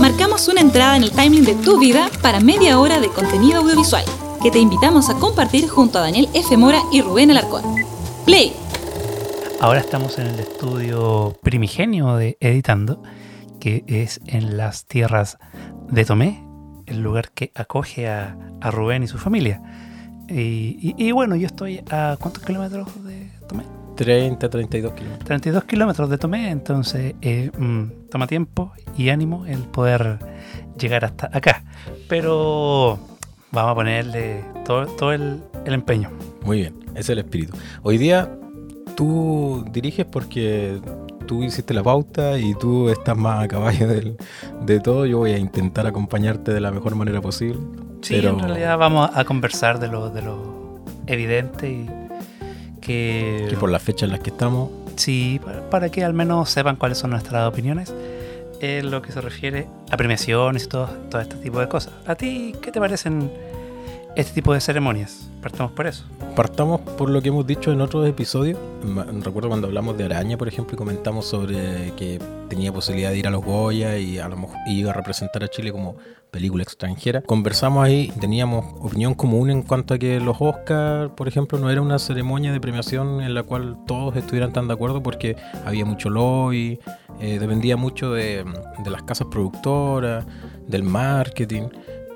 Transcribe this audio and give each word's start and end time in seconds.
Marcamos 0.00 0.48
una 0.48 0.60
entrada 0.62 0.96
en 0.96 1.02
el 1.02 1.10
timeline 1.10 1.44
de 1.44 1.54
tu 1.56 1.78
vida 1.78 2.08
para 2.22 2.40
media 2.40 2.78
hora 2.78 3.00
de 3.00 3.08
contenido 3.08 3.60
audiovisual 3.60 4.04
que 4.42 4.50
te 4.50 4.58
invitamos 4.58 5.10
a 5.10 5.14
compartir 5.14 5.68
junto 5.68 5.98
a 5.98 6.02
Daniel 6.02 6.28
F. 6.32 6.56
Mora 6.56 6.80
y 6.90 7.02
Rubén 7.02 7.30
Alarcón. 7.30 7.64
Play. 8.24 8.54
Ahora 9.60 9.80
estamos 9.80 10.18
en 10.18 10.28
el 10.28 10.40
estudio 10.40 11.36
primigenio 11.42 12.16
de 12.16 12.38
Editando, 12.40 13.02
que 13.60 13.84
es 13.88 14.20
en 14.26 14.56
las 14.56 14.86
tierras 14.86 15.36
de 15.90 16.04
Tomé, 16.04 16.42
el 16.86 17.02
lugar 17.02 17.30
que 17.32 17.52
acoge 17.54 18.08
a, 18.08 18.36
Rubén 18.70 19.02
y 19.02 19.08
su 19.08 19.18
familia. 19.18 19.60
Y, 20.28 21.12
bueno, 21.12 21.36
yo 21.36 21.46
estoy 21.46 21.82
a 21.90 22.16
cuántos 22.18 22.42
kilómetros 22.42 22.88
de 23.04 23.30
Tomé? 23.48 23.64
30, 23.98 24.48
32 24.48 24.92
kilómetros. 24.92 25.26
32 25.26 25.64
kilómetros 25.64 26.08
de 26.08 26.18
Tomé, 26.18 26.50
entonces 26.50 27.16
eh, 27.20 27.50
mm, 27.58 28.08
toma 28.08 28.28
tiempo 28.28 28.72
y 28.96 29.08
ánimo 29.08 29.44
el 29.44 29.58
poder 29.64 30.20
llegar 30.78 31.04
hasta 31.04 31.28
acá. 31.32 31.64
Pero 32.08 32.96
vamos 33.50 33.72
a 33.72 33.74
ponerle 33.74 34.44
todo, 34.64 34.86
todo 34.86 35.12
el, 35.12 35.42
el 35.64 35.74
empeño. 35.74 36.10
Muy 36.44 36.58
bien, 36.58 36.74
ese 36.90 37.00
es 37.00 37.08
el 37.08 37.18
espíritu. 37.18 37.56
Hoy 37.82 37.98
día 37.98 38.30
tú 38.94 39.64
diriges 39.72 40.06
porque 40.06 40.80
tú 41.26 41.42
hiciste 41.42 41.74
la 41.74 41.82
pauta 41.82 42.38
y 42.38 42.54
tú 42.54 42.90
estás 42.90 43.16
más 43.16 43.42
a 43.42 43.48
caballo 43.48 43.88
de 43.88 44.78
todo. 44.78 45.06
Yo 45.06 45.18
voy 45.18 45.32
a 45.32 45.38
intentar 45.38 45.88
acompañarte 45.88 46.52
de 46.52 46.60
la 46.60 46.70
mejor 46.70 46.94
manera 46.94 47.20
posible. 47.20 47.58
Sí, 48.02 48.14
en 48.14 48.38
realidad 48.38 48.78
vamos 48.78 49.10
a 49.12 49.24
conversar 49.24 49.80
de 49.80 49.88
lo, 49.88 50.08
de 50.10 50.22
lo 50.22 50.84
evidente 51.08 51.68
y 51.68 51.97
que... 52.80 53.46
Que 53.48 53.56
por 53.56 53.70
las 53.70 53.82
fechas 53.82 54.04
en 54.04 54.10
las 54.10 54.20
que 54.20 54.30
estamos... 54.30 54.70
Sí, 54.96 55.40
para, 55.70 55.90
que 55.90 56.04
al 56.04 56.14
menos 56.14 56.50
sepan 56.50 56.76
cuáles 56.76 56.98
son 56.98 57.10
nuestras 57.10 57.46
opiniones 57.46 57.92
en 58.60 58.90
lo 58.90 59.00
que 59.00 59.12
se 59.12 59.20
refiere 59.20 59.68
a 59.90 59.96
premiaciones 59.96 60.64
y 60.64 60.68
todo, 60.68 60.88
todo 61.10 61.20
este 61.20 61.36
tipo 61.36 61.60
de 61.60 61.68
cosas. 61.68 61.92
¿A 62.06 62.16
ti 62.16 62.54
qué 62.60 62.72
te 62.72 62.80
parecen 62.80 63.30
este 64.16 64.34
tipo 64.34 64.52
de 64.52 64.60
ceremonias? 64.60 65.28
Partamos 65.40 65.72
por 65.72 65.86
eso. 65.86 66.04
Partamos 66.34 66.80
por 66.80 67.10
lo 67.10 67.22
que 67.22 67.28
hemos 67.28 67.46
dicho 67.46 67.70
en 67.70 67.80
otros 67.80 68.08
episodios. 68.08 68.58
Recuerdo 69.22 69.48
cuando 69.48 69.68
hablamos 69.68 69.96
de 69.96 70.04
Araña, 70.04 70.36
por 70.36 70.48
ejemplo, 70.48 70.74
y 70.74 70.78
comentamos 70.78 71.26
sobre 71.26 71.92
que 71.96 72.20
tenía 72.48 72.72
posibilidad 72.72 73.10
de 73.10 73.18
ir 73.18 73.26
a 73.28 73.30
los 73.30 73.44
Goya 73.44 73.96
y 73.98 74.18
a 74.18 74.28
lo 74.28 74.36
mejor 74.36 74.56
iba 74.66 74.90
a 74.90 74.94
representar 74.94 75.44
a 75.44 75.48
Chile 75.48 75.70
como 75.70 75.96
película 76.30 76.62
extranjera. 76.62 77.22
Conversamos 77.22 77.84
ahí 77.84 78.12
teníamos 78.20 78.64
opinión 78.80 79.14
común 79.14 79.50
en 79.50 79.62
cuanto 79.62 79.94
a 79.94 79.98
que 79.98 80.20
los 80.20 80.36
Oscars, 80.40 81.10
por 81.16 81.28
ejemplo, 81.28 81.58
no 81.58 81.70
era 81.70 81.80
una 81.80 81.98
ceremonia 81.98 82.52
de 82.52 82.60
premiación 82.60 83.20
en 83.20 83.34
la 83.34 83.42
cual 83.42 83.78
todos 83.86 84.16
estuvieran 84.16 84.52
tan 84.52 84.68
de 84.68 84.74
acuerdo 84.74 85.02
porque 85.02 85.36
había 85.64 85.84
mucho 85.84 86.10
lobby, 86.10 86.78
eh, 87.20 87.38
dependía 87.38 87.76
mucho 87.76 88.12
de, 88.12 88.44
de 88.84 88.90
las 88.90 89.02
casas 89.02 89.28
productoras, 89.30 90.26
del 90.66 90.82
marketing 90.82 91.68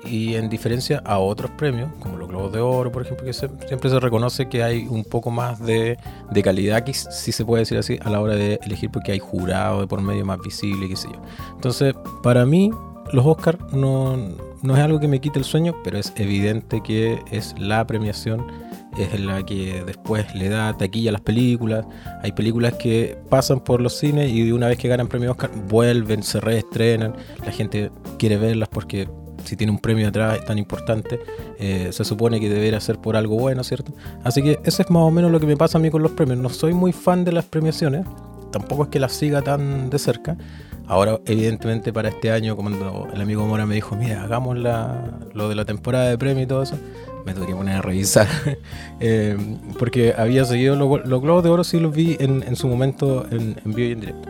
y 0.05 0.35
en 0.35 0.49
diferencia 0.49 1.01
a 1.05 1.19
otros 1.19 1.51
premios, 1.51 1.91
como 1.99 2.17
los 2.17 2.27
Globos 2.27 2.51
de 2.51 2.59
Oro, 2.59 2.91
por 2.91 3.03
ejemplo, 3.03 3.25
que 3.25 3.33
siempre 3.33 3.89
se 3.89 3.99
reconoce 3.99 4.49
que 4.49 4.63
hay 4.63 4.87
un 4.87 5.03
poco 5.03 5.31
más 5.31 5.59
de, 5.59 5.97
de, 6.31 6.43
calidad, 6.43 6.85
si 6.87 7.31
se 7.31 7.45
puede 7.45 7.61
decir 7.61 7.77
así, 7.77 7.97
a 8.01 8.09
la 8.09 8.19
hora 8.19 8.35
de 8.35 8.59
elegir, 8.63 8.89
porque 8.91 9.13
hay 9.13 9.19
jurado 9.19 9.81
de 9.81 9.87
por 9.87 10.01
medio 10.01 10.25
más 10.25 10.39
visible, 10.41 10.89
qué 10.89 10.95
sé 10.95 11.07
yo. 11.11 11.21
Entonces, 11.55 11.93
para 12.21 12.45
mí, 12.45 12.71
los 13.11 13.25
Oscars 13.25 13.59
no, 13.73 14.17
no 14.61 14.75
es 14.75 14.81
algo 14.81 14.99
que 14.99 15.07
me 15.07 15.19
quite 15.19 15.39
el 15.39 15.45
sueño, 15.45 15.75
pero 15.83 15.97
es 15.97 16.13
evidente 16.15 16.81
que 16.81 17.19
es 17.31 17.55
la 17.59 17.85
premiación 17.85 18.45
es 18.97 19.19
la 19.19 19.43
que 19.43 19.83
después 19.85 20.33
le 20.35 20.49
da 20.49 20.75
taquilla 20.77 21.09
a 21.09 21.13
las 21.13 21.21
películas. 21.21 21.85
Hay 22.21 22.31
películas 22.31 22.73
que 22.73 23.17
pasan 23.29 23.59
por 23.59 23.81
los 23.81 23.97
cines 23.97 24.31
y 24.31 24.51
una 24.51 24.67
vez 24.67 24.77
que 24.77 24.87
ganan 24.87 25.07
premio 25.07 25.31
Oscar 25.31 25.51
vuelven, 25.67 26.23
se 26.23 26.39
reestrenan. 26.39 27.15
La 27.45 27.51
gente 27.51 27.91
quiere 28.17 28.37
verlas 28.37 28.69
porque 28.69 29.07
si 29.43 29.55
tiene 29.55 29.71
un 29.71 29.79
premio 29.79 30.07
atrás 30.07 30.45
tan 30.45 30.57
importante, 30.57 31.19
eh, 31.59 31.89
se 31.91 32.05
supone 32.05 32.39
que 32.39 32.49
debería 32.49 32.79
ser 32.79 32.99
por 32.99 33.15
algo 33.15 33.37
bueno, 33.37 33.63
¿cierto? 33.63 33.93
Así 34.23 34.41
que 34.41 34.59
eso 34.63 34.81
es 34.81 34.89
más 34.89 35.03
o 35.03 35.11
menos 35.11 35.31
lo 35.31 35.39
que 35.39 35.47
me 35.47 35.57
pasa 35.57 35.77
a 35.77 35.81
mí 35.81 35.89
con 35.89 36.01
los 36.01 36.11
premios. 36.11 36.39
No 36.39 36.49
soy 36.49 36.73
muy 36.73 36.93
fan 36.93 37.25
de 37.25 37.33
las 37.33 37.45
premiaciones, 37.45 38.05
tampoco 38.53 38.83
es 38.83 38.89
que 38.89 38.99
las 38.99 39.11
siga 39.11 39.41
tan 39.41 39.89
de 39.89 39.99
cerca. 39.99 40.37
Ahora, 40.87 41.19
evidentemente, 41.25 41.91
para 41.91 42.09
este 42.09 42.31
año, 42.31 42.55
cuando 42.55 43.07
el 43.13 43.19
amigo 43.19 43.45
Mora 43.45 43.65
me 43.65 43.75
dijo, 43.75 43.95
mira, 43.95 44.23
hagamos 44.23 44.57
lo 44.57 45.49
de 45.49 45.55
la 45.55 45.65
temporada 45.65 46.09
de 46.09 46.17
premio 46.17 46.43
y 46.43 46.47
todo 46.47 46.63
eso, 46.63 46.77
me 47.25 47.33
tuve 47.33 47.47
que 47.47 47.55
poner 47.55 47.75
a 47.75 47.81
revisar. 47.81 48.27
Eh, 49.05 49.35
porque 49.79 50.13
había 50.17 50.45
seguido 50.45 50.77
los, 50.77 51.21
Globos 51.21 51.43
de 51.43 51.49
Oro, 51.49 51.65
sí 51.65 51.77
los 51.77 51.93
vi 51.93 52.15
en, 52.21 52.55
su 52.55 52.69
momento 52.69 53.25
en, 53.29 53.59
en 53.65 53.73
vivo 53.73 53.89
y 53.89 53.91
en 53.91 53.99
directo. 53.99 54.29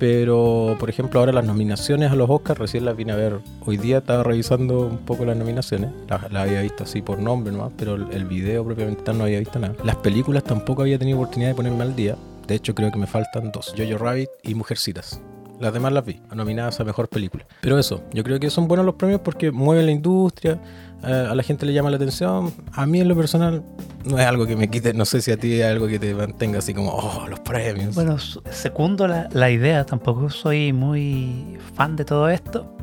Pero, 0.00 0.76
por 0.80 0.88
ejemplo, 0.88 1.20
ahora 1.20 1.30
las 1.30 1.44
nominaciones 1.44 2.10
a 2.10 2.14
los 2.14 2.30
Oscars, 2.30 2.58
recién 2.58 2.86
las 2.86 2.96
vine 2.96 3.12
a 3.12 3.16
ver 3.16 3.38
hoy 3.66 3.76
día, 3.76 3.98
estaba 3.98 4.22
revisando 4.22 4.86
un 4.86 4.96
poco 4.96 5.26
las 5.26 5.36
nominaciones. 5.36 5.90
Las 6.08 6.32
la 6.32 6.40
había 6.40 6.62
visto 6.62 6.84
así 6.84 7.02
por 7.02 7.18
nombre 7.18 7.52
nomás, 7.52 7.74
pero 7.76 7.96
el, 7.96 8.24
video 8.24 8.64
propiamente 8.64 9.02
tal 9.02 9.18
no 9.18 9.24
había 9.24 9.38
visto 9.38 9.58
nada. 9.58 9.74
Las 9.84 9.96
películas 9.96 10.42
tampoco 10.42 10.80
había 10.80 10.98
tenido 10.98 11.18
oportunidad 11.18 11.50
de 11.50 11.54
ponerme 11.54 11.82
al 11.82 11.94
día. 11.94 12.16
De 12.50 12.56
hecho, 12.56 12.74
creo 12.74 12.90
que 12.90 12.98
me 12.98 13.06
faltan 13.06 13.52
dos: 13.52 13.72
Jojo 13.78 13.96
Rabbit 13.96 14.28
y 14.42 14.56
Mujercitas. 14.56 15.22
Las 15.60 15.72
demás 15.72 15.92
las 15.92 16.04
vi, 16.04 16.20
nominadas 16.34 16.80
a 16.80 16.84
mejor 16.84 17.08
película. 17.08 17.46
Pero 17.60 17.78
eso, 17.78 18.02
yo 18.12 18.24
creo 18.24 18.40
que 18.40 18.50
son 18.50 18.66
buenos 18.66 18.84
los 18.84 18.96
premios 18.96 19.20
porque 19.20 19.52
mueven 19.52 19.86
la 19.86 19.92
industria, 19.92 20.60
eh, 21.04 21.28
a 21.30 21.32
la 21.36 21.44
gente 21.44 21.64
le 21.64 21.72
llama 21.72 21.90
la 21.90 21.96
atención. 21.96 22.52
A 22.72 22.86
mí 22.86 23.00
en 23.00 23.06
lo 23.06 23.14
personal 23.14 23.62
no 24.04 24.18
es 24.18 24.26
algo 24.26 24.48
que 24.48 24.56
me 24.56 24.68
quite, 24.68 24.92
no 24.94 25.04
sé 25.04 25.20
si 25.20 25.30
a 25.30 25.36
ti 25.36 25.60
es 25.60 25.64
algo 25.64 25.86
que 25.86 26.00
te 26.00 26.12
mantenga 26.12 26.58
así 26.58 26.74
como, 26.74 26.90
oh, 26.90 27.28
los 27.28 27.38
premios. 27.38 27.94
Bueno, 27.94 28.18
segundo 28.18 29.06
la, 29.06 29.50
idea, 29.52 29.86
tampoco 29.86 30.28
soy 30.28 30.72
muy 30.72 31.56
fan 31.76 31.94
de 31.94 32.04
todo 32.04 32.28
esto. 32.30 32.74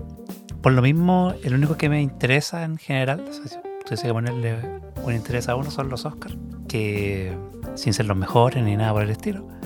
Por 0.62 0.72
lo 0.72 0.82
mismo, 0.82 1.34
el 1.44 1.56
único 1.56 1.76
que 1.76 1.90
me 1.90 2.02
interesa 2.02 2.64
en 2.64 2.78
general, 2.78 3.26
si 3.34 3.54
tuviese 3.84 4.08
que 4.08 4.14
ponerle 4.14 4.56
un 5.04 5.14
interés 5.14 5.50
a 5.50 5.58
uno, 5.58 5.70
son 5.72 5.90
los 5.90 6.06
Oscars, 6.06 6.38
que 6.70 7.36
sin 7.76 7.92
ser 7.92 8.06
los 8.06 8.16
mejores 8.16 8.64
ni 8.64 8.78
nada 8.78 8.94
por 8.94 9.04
el 9.04 9.10
estilo. 9.10 9.57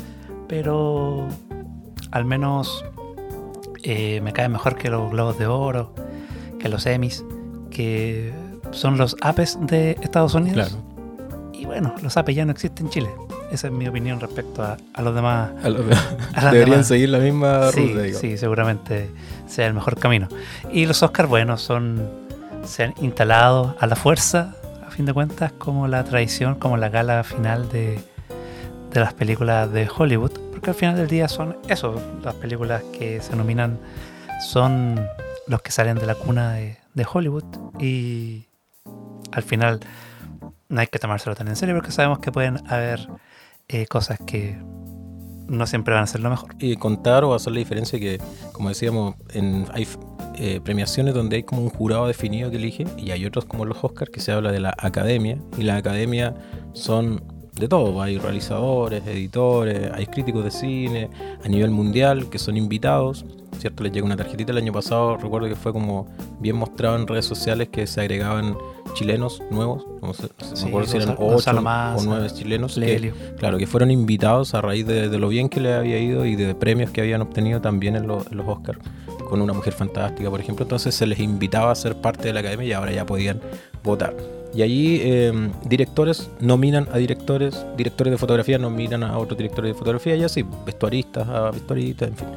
Pero 0.52 1.30
al 2.12 2.26
menos 2.26 2.84
eh, 3.84 4.20
me 4.20 4.34
cae 4.34 4.50
mejor 4.50 4.76
que 4.76 4.90
los 4.90 5.10
Globos 5.10 5.40
de 5.40 5.48
Oro, 5.48 5.96
que 6.60 6.68
los 6.68 6.86
Emmys, 6.86 7.24
que 7.70 8.34
son 8.72 8.98
los 8.98 9.16
APES 9.22 9.60
de 9.62 9.92
Estados 10.02 10.36
Unidos. 10.36 10.68
Claro. 10.68 10.84
Y 11.54 11.64
bueno, 11.64 11.96
los 12.04 12.18
APES 12.18 12.36
ya 12.36 12.44
no 12.44 12.52
existen 12.52 12.88
en 12.88 12.92
Chile. 12.92 13.10
Esa 13.50 13.68
es 13.68 13.74
mi 13.74 13.88
opinión 13.88 14.20
respecto 14.20 14.62
a, 14.62 15.02
los 15.02 15.16
demás. 15.16 15.52
Deberían 16.52 16.84
seguir 16.84 17.08
la 17.08 17.20
misma 17.20 17.72
sí, 17.72 17.88
ruta. 17.88 18.20
Sí, 18.20 18.38
seguramente 18.38 19.10
sea 19.48 19.68
el 19.68 19.74
mejor 19.74 19.98
camino. 19.98 20.28
Y 20.70 20.86
los 20.86 21.02
Oscars, 21.02 21.30
bueno, 21.30 21.58
son 21.58 22.10
se 22.66 22.84
han 22.84 22.94
instalado 23.00 23.78
a 23.80 23.88
la 23.88 23.96
fuerza, 23.96 24.58
a 24.86 24.92
fin 24.92 25.06
de 25.06 25.14
cuentas, 25.14 25.54
como 25.54 25.88
la 25.88 26.04
tradición, 26.04 26.56
como 26.56 26.76
la 26.76 26.90
gala 26.90 27.24
final 27.24 27.70
de, 27.70 28.02
de 28.92 29.00
las 29.00 29.14
películas 29.14 29.72
de 29.72 29.90
Hollywood 29.96 30.52
que 30.62 30.70
al 30.70 30.76
final 30.76 30.96
del 30.96 31.08
día 31.08 31.28
son 31.28 31.58
eso, 31.68 32.02
las 32.24 32.36
películas 32.36 32.84
que 32.98 33.22
se 33.22 33.36
nominan 33.36 33.80
son 34.42 35.08
los 35.48 35.62
que 35.62 35.72
salen 35.72 35.98
de 35.98 36.06
la 36.06 36.16
cuna 36.16 36.54
de, 36.54 36.78
Hollywood 37.12 37.44
y 37.80 38.46
al 39.32 39.44
final 39.44 39.80
no 40.70 40.82
hay 40.82 40.88
que 40.88 41.00
tomárselo 41.00 41.36
tan 41.36 41.48
en 41.48 41.56
serio 41.56 41.74
porque 41.76 41.92
sabemos 41.92 42.20
que 42.20 42.32
pueden 42.32 42.60
haber 42.72 43.08
eh, 43.70 43.88
cosas 43.88 44.20
que 44.20 44.60
no 45.48 45.66
siempre 45.66 45.96
van 45.96 46.04
a 46.04 46.08
ser 46.08 46.22
lo 46.22 46.30
mejor. 46.30 46.56
Y 46.60 46.76
contar 46.76 47.24
o 47.24 47.34
hacer 47.34 47.54
la 47.54 47.60
diferencia 47.60 48.00
que, 48.00 48.20
como 48.52 48.70
decíamos, 48.70 49.16
en, 49.34 49.66
hay 49.74 49.88
eh, 50.36 50.62
premiaciones 50.64 51.14
donde 51.14 51.38
hay 51.38 51.44
como 51.44 51.64
un 51.64 51.70
jurado 51.70 52.08
definido 52.08 52.52
que 52.52 52.58
elige 52.58 52.86
y 52.98 53.12
hay 53.12 53.26
otros 53.26 53.46
como 53.46 53.66
los 53.66 53.84
Oscars 53.84 54.12
que 54.12 54.20
se 54.20 54.32
habla 54.32 54.52
de 54.52 54.60
la 54.60 54.76
academia 54.78 55.40
y 55.58 55.64
la 55.64 55.78
academia 55.78 56.36
son 56.74 57.41
de 57.54 57.68
todo. 57.68 58.02
Hay 58.02 58.18
realizadores, 58.18 59.06
editores, 59.06 59.92
hay 59.94 60.06
críticos 60.08 60.44
de 60.44 60.52
cine 60.52 61.10
a 61.44 61.48
nivel 61.48 61.72
mundial 61.72 62.30
que 62.30 62.40
son 62.40 62.58
invitados. 62.58 63.26
¿Cierto? 63.60 63.84
Les 63.84 63.92
llega 63.92 64.06
una 64.06 64.18
tarjetita 64.18 64.52
el 64.54 64.58
año 64.58 64.74
pasado, 64.74 65.18
recuerdo 65.18 65.48
que 65.48 65.56
fue 65.56 65.72
como 65.72 66.08
bien 66.40 66.56
mostrado 66.56 66.96
en 66.96 67.06
redes 67.06 67.26
sociales 67.26 67.70
que 67.70 67.86
se 67.86 68.02
agregaban 68.02 68.58
chilenos 68.96 69.42
nuevos, 69.52 69.86
no 70.02 70.14
sé, 70.14 70.30
me 70.64 70.70
acuerdo 70.70 70.88
si 70.88 70.98
eran 70.98 71.16
ocho 71.20 71.52
o 71.52 72.04
nueve 72.04 72.28
chilenos, 72.34 72.80
claro, 73.38 73.58
que 73.60 73.68
fueron 73.68 73.92
invitados 73.92 74.56
a 74.56 74.62
raíz 74.62 74.88
de, 74.88 75.08
lo 75.18 75.30
bien 75.30 75.48
que 75.48 75.60
les 75.60 75.74
había 75.76 76.00
ido 76.00 76.26
y 76.26 76.36
de 76.36 76.56
premios 76.56 76.90
que 76.90 77.02
habían 77.02 77.22
obtenido 77.22 77.62
también 77.62 77.96
en, 77.96 78.04
en 78.04 78.08
los 78.38 78.48
Oscars, 78.48 78.80
con 79.30 79.42
una 79.42 79.54
mujer 79.54 79.74
fantástica, 79.74 80.30
por 80.30 80.40
ejemplo, 80.40 80.64
entonces 80.64 80.96
se 80.96 81.06
les 81.06 81.20
invitaba 81.20 81.72
a 81.72 81.76
ser 81.76 81.96
parte 81.96 82.24
de 82.24 82.34
la 82.34 82.40
academia 82.40 82.68
y 82.68 82.74
ahora 82.74 82.92
ya 82.92 83.06
podían 83.06 83.40
votar. 83.84 84.41
Y 84.54 84.62
allí 84.64 85.02
em, 85.02 85.52
directores 85.66 86.30
nominan 86.40 86.88
a 86.92 86.98
directores, 86.98 87.66
directores 87.78 88.12
de 88.12 88.18
fotografía 88.18 88.58
nominan 88.58 89.04
a 89.04 89.18
otros 89.18 89.38
directores 89.38 89.74
de 89.74 89.78
fotografía 89.78 90.16
y 90.16 90.24
así, 90.24 90.46
vestuaristas 90.66 91.28
a 91.28 91.52
vestuaristas, 91.52 92.10
en 92.10 92.18
fin. 92.18 92.28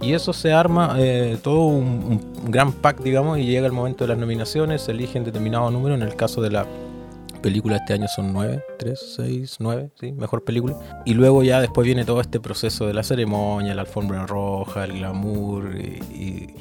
Y 0.00 0.12
eso 0.12 0.32
se 0.32 0.52
arma 0.52 0.96
eh, 0.98 1.38
todo 1.42 1.66
un, 1.66 2.20
gran 2.48 2.72
pack, 2.72 3.00
digamos, 3.02 3.38
y 3.38 3.46
llega 3.46 3.66
el 3.66 3.72
momento 3.72 4.04
de 4.04 4.08
las 4.08 4.18
nominaciones, 4.18 4.82
se 4.82 4.92
eligen 4.92 5.24
determinado 5.24 5.70
número, 5.70 5.94
en 5.94 6.02
el 6.02 6.14
caso 6.14 6.42
de 6.42 6.50
la 6.50 6.66
película 7.42 7.76
este 7.76 7.94
año 7.94 8.06
son 8.08 8.32
nueve, 8.32 8.62
tres, 8.78 9.14
seis, 9.16 9.56
nueve, 9.58 9.90
sí, 9.98 10.12
mejor 10.12 10.44
película. 10.44 10.76
Y 11.04 11.14
luego 11.14 11.42
ya 11.42 11.60
después 11.60 11.86
viene 11.86 12.04
todo 12.04 12.20
este 12.20 12.40
proceso 12.40 12.86
de 12.86 12.94
la 12.94 13.02
ceremonia, 13.02 13.74
la 13.74 13.82
alfombra 13.82 14.26
roja, 14.26 14.84
el 14.84 14.92
glamour 14.98 15.74
y, 15.76 16.14
y 16.14 16.54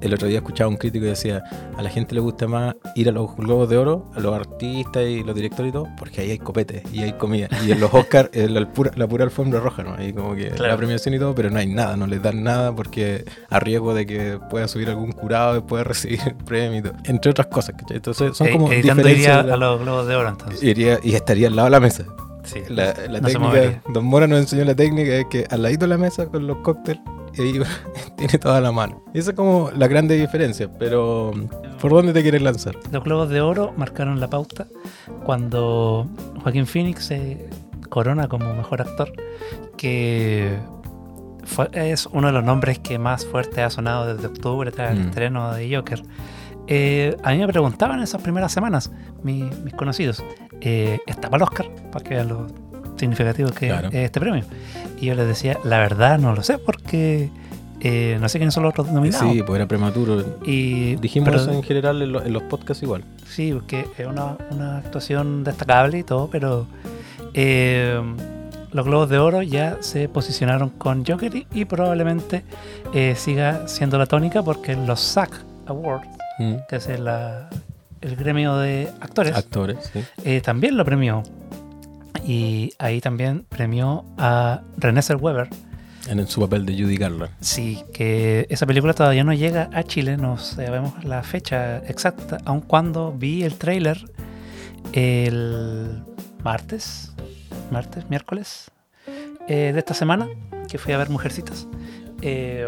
el 0.00 0.14
otro 0.14 0.28
día 0.28 0.38
escuchaba 0.38 0.68
un 0.68 0.76
crítico 0.76 1.04
y 1.04 1.08
decía, 1.08 1.42
a 1.76 1.82
la 1.82 1.88
gente 1.90 2.14
le 2.14 2.20
gusta 2.20 2.46
más 2.46 2.74
ir 2.94 3.08
a 3.08 3.12
los 3.12 3.34
Globos 3.36 3.68
de 3.68 3.78
Oro, 3.78 4.10
a 4.14 4.20
los 4.20 4.34
artistas 4.34 5.04
y 5.04 5.22
los 5.22 5.34
directores 5.34 5.70
y 5.70 5.72
todo, 5.72 5.88
porque 5.98 6.20
ahí 6.20 6.30
hay 6.32 6.38
copete 6.38 6.82
y 6.92 7.00
hay 7.00 7.12
comida. 7.14 7.48
Y 7.66 7.72
en 7.72 7.80
los 7.80 7.92
Oscars 7.92 8.28
es 8.32 8.50
la 8.50 8.70
pura, 8.72 8.90
la 8.96 9.06
pura 9.08 9.24
alfombra 9.24 9.60
roja, 9.60 9.82
¿no? 9.82 9.94
Ahí 9.94 10.12
como 10.12 10.34
que 10.34 10.48
Claro. 10.50 10.72
la 10.72 10.76
premiación 10.76 11.14
y 11.14 11.18
todo, 11.18 11.34
pero 11.34 11.50
no 11.50 11.58
hay 11.58 11.66
nada, 11.66 11.96
no 11.96 12.06
les 12.06 12.22
dan 12.22 12.42
nada 12.42 12.74
porque 12.74 13.24
a 13.48 13.58
riesgo 13.60 13.94
de 13.94 14.06
que 14.06 14.38
pueda 14.50 14.68
subir 14.68 14.88
algún 14.90 15.12
curado 15.12 15.56
y 15.56 15.60
pueda 15.60 15.84
recibir 15.90 16.20
el 16.26 16.34
premio 16.34 16.78
y 16.78 16.82
todo. 16.82 16.94
Entre 17.04 17.30
otras 17.30 17.46
cosas, 17.48 17.74
¿cachai? 17.78 17.96
Entonces 17.96 18.36
son 18.36 18.48
Eh, 18.48 18.52
como 18.52 18.68
diferencias. 18.70 19.16
iría 19.16 19.42
la- 19.42 19.54
a 19.54 19.56
los 19.56 19.80
globos 19.80 20.06
de 20.06 20.14
oro 20.16 20.28
entonces. 20.28 20.62
iría- 20.62 20.98
y 21.02 21.14
estaría 21.14 21.48
al 21.48 21.56
lado 21.56 21.66
de 21.66 21.70
la 21.72 21.80
mesa. 21.80 22.04
Sí. 22.44 22.60
La, 22.68 22.94
la 23.08 23.20
No 23.20 23.28
técnica. 23.28 23.82
Don 23.92 24.04
Mora 24.06 24.26
nos 24.26 24.40
enseñó 24.40 24.64
la 24.64 24.74
técnica 24.74 25.10
es 25.14 25.26
que 25.30 25.46
al 25.50 25.62
ladito 25.62 25.84
de 25.84 25.88
la 25.88 25.98
mesa 25.98 26.26
con 26.26 26.46
los 26.46 26.56
cócteles 26.58 27.02
y 27.34 27.60
tiene 28.16 28.38
toda 28.38 28.60
la 28.60 28.72
mano. 28.72 29.02
Esa 29.14 29.30
es 29.30 29.36
como 29.36 29.70
la 29.76 29.88
grande 29.88 30.16
diferencia, 30.18 30.70
pero 30.78 31.32
¿por 31.80 31.90
dónde 31.92 32.12
te 32.12 32.22
quieres 32.22 32.42
lanzar? 32.42 32.76
Los 32.90 33.02
globos 33.04 33.28
de 33.30 33.40
oro 33.40 33.72
marcaron 33.76 34.20
la 34.20 34.28
pauta 34.28 34.66
cuando 35.24 36.06
Joaquín 36.42 36.66
Phoenix 36.66 37.04
se 37.06 37.48
corona 37.88 38.28
como 38.28 38.54
mejor 38.54 38.82
actor, 38.82 39.12
que 39.76 40.56
fue- 41.44 41.68
es 41.72 42.06
uno 42.06 42.28
de 42.28 42.32
los 42.32 42.44
nombres 42.44 42.78
que 42.78 42.98
más 42.98 43.26
fuerte 43.26 43.62
ha 43.62 43.70
sonado 43.70 44.14
desde 44.14 44.28
octubre 44.28 44.70
tras 44.70 44.92
el 44.92 45.00
Mm. 45.04 45.08
estreno 45.08 45.52
de 45.52 45.74
Joker. 45.76 46.02
Eh, 46.66 47.16
a 47.24 47.32
mí 47.32 47.38
me 47.38 47.48
preguntaban 47.48 47.98
en 47.98 48.04
esas 48.04 48.22
primeras 48.22 48.52
semanas, 48.52 48.92
mi- 49.24 49.50
mis 49.64 49.74
conocidos, 49.74 50.22
eh, 50.60 51.00
¿estaba 51.06 51.36
el 51.36 51.42
Oscar? 51.42 51.66
Para 51.90 52.04
que 52.04 52.14
vean 52.14 52.28
lo 52.28 52.46
significativo 53.00 53.50
que 53.50 53.68
Claro. 53.68 53.88
es 53.88 53.94
este 53.94 54.20
premio. 54.20 54.44
Y 55.00 55.06
yo 55.06 55.14
les 55.14 55.26
decía, 55.26 55.58
la 55.64 55.78
verdad 55.78 56.18
no 56.18 56.34
lo 56.34 56.42
sé, 56.42 56.58
porque 56.58 57.30
eh, 57.80 58.18
no 58.20 58.28
sé 58.28 58.38
quiénes 58.38 58.52
son 58.54 58.62
los 58.64 58.70
otros 58.72 58.88
nominados. 58.92 59.32
Sí, 59.32 59.42
pues 59.42 59.56
era 59.56 59.66
prematuro. 59.66 60.38
Y, 60.44 60.96
Dijimos 60.96 61.30
pero- 61.30 61.40
eso 61.42 61.50
en 61.52 61.62
general 61.62 62.00
en, 62.02 62.12
lo- 62.12 62.22
en 62.24 62.32
los 62.32 62.42
podcasts 62.44 62.82
igual. 62.82 63.02
Sí, 63.26 63.52
porque 63.52 63.86
es 63.98 64.06
una, 64.06 64.36
una 64.50 64.78
actuación 64.78 65.42
destacable 65.44 65.98
y 65.98 66.02
todo, 66.02 66.28
pero 66.30 66.66
eh, 67.34 68.00
los 68.72 68.84
Globos 68.86 69.08
de 69.08 69.18
Oro 69.18 69.42
ya 69.42 69.78
se 69.80 70.08
posicionaron 70.08 70.68
con 70.70 71.04
Joker 71.04 71.34
y, 71.34 71.46
y 71.52 71.64
probablemente 71.64 72.44
eh, 72.94 73.14
siga 73.16 73.66
siendo 73.66 73.98
la 73.98 74.06
tónica 74.06 74.42
porque 74.42 74.76
los 74.76 75.00
SAG 75.00 75.30
Awards, 75.66 76.08
Mm. 76.38 76.54
que 76.68 76.76
es 76.76 76.86
el, 76.88 77.04
la- 77.04 77.48
el 78.00 78.16
gremio 78.16 78.56
de 78.56 78.88
actores, 79.00 79.34
Actores, 79.36 79.90
sí. 79.92 80.00
eh, 80.24 80.40
también 80.40 80.76
lo 80.76 80.84
premió. 80.86 81.22
Y 82.26 82.72
ahí 82.78 83.00
también 83.00 83.44
premió 83.48 84.04
a 84.18 84.62
René 84.76 85.02
Zellweger. 85.02 85.48
En 86.08 86.26
su 86.26 86.40
papel 86.40 86.64
de 86.66 86.72
Judy 86.72 86.96
Garland. 86.96 87.30
Sí, 87.40 87.84
que 87.92 88.46
esa 88.48 88.66
película 88.66 88.94
todavía 88.94 89.22
no 89.22 89.32
llega 89.34 89.68
a 89.72 89.82
Chile, 89.82 90.16
no 90.16 90.38
sabemos 90.38 91.04
la 91.04 91.22
fecha 91.22 91.78
exacta, 91.86 92.38
aun 92.46 92.60
cuando 92.62 93.12
vi 93.12 93.42
el 93.44 93.54
tráiler 93.56 94.04
el 94.92 96.02
martes, 96.42 97.12
martes, 97.70 98.08
miércoles 98.08 98.70
eh, 99.48 99.70
de 99.72 99.78
esta 99.78 99.94
semana, 99.94 100.26
que 100.68 100.78
fui 100.78 100.92
a 100.92 100.98
ver 100.98 101.10
Mujercitas. 101.10 101.68
Eh, 102.22 102.66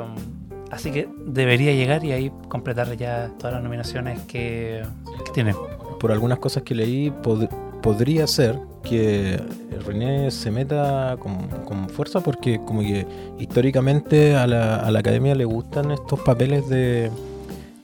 así 0.71 0.91
que 0.91 1.09
debería 1.27 1.73
llegar 1.73 2.05
y 2.05 2.12
ahí 2.12 2.33
completar 2.49 2.94
ya 2.97 3.31
todas 3.39 3.55
las 3.55 3.62
nominaciones 3.62 4.21
que, 4.23 4.83
que 5.25 5.33
tiene. 5.33 5.55
Por 6.00 6.12
algunas 6.12 6.39
cosas 6.39 6.62
que 6.65 6.75
leí, 6.75 7.11
pod- 7.11 7.49
podría 7.81 8.27
ser 8.27 8.59
que 8.82 9.40
René 9.87 10.31
se 10.31 10.50
meta 10.50 11.17
con, 11.19 11.49
con 11.64 11.88
fuerza 11.88 12.20
porque 12.20 12.61
como 12.64 12.81
que 12.81 13.06
históricamente 13.38 14.34
a 14.37 14.46
la, 14.46 14.76
a 14.76 14.90
la 14.90 14.99
academia 14.99 15.34
le 15.34 15.44
gustan 15.44 15.90
estos 15.90 16.20
papeles 16.20 16.69
de 16.69 17.11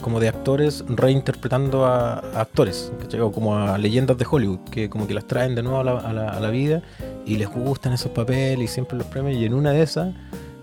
como 0.01 0.21
de 0.21 0.29
actores 0.29 0.85
reinterpretando 0.89 1.85
a, 1.85 2.15
a 2.21 2.41
actores, 2.41 2.93
¿cachai? 3.01 3.21
o 3.21 3.33
como 3.33 3.57
a 3.57 3.77
leyendas 3.79 4.17
de 4.17 4.25
Hollywood, 4.31 4.61
que 4.71 4.89
como 4.89 5.07
que 5.09 5.15
las 5.15 5.27
traen 5.27 5.55
de 5.57 5.63
nuevo 5.63 5.81
a 5.81 5.85
la, 5.85 5.93
a 5.99 6.13
la- 6.13 6.29
a 6.31 6.41
la 6.41 6.51
vida 6.51 6.83
y 7.27 7.37
les 7.37 7.49
gustan 7.49 7.93
esos 7.93 8.13
papeles 8.13 8.71
y 8.71 8.73
siempre 8.73 8.97
los 8.97 9.07
premios 9.09 9.37
y 9.37 9.45
en 9.45 9.55
una 9.55 9.73
de 9.73 9.83
esas 9.83 10.15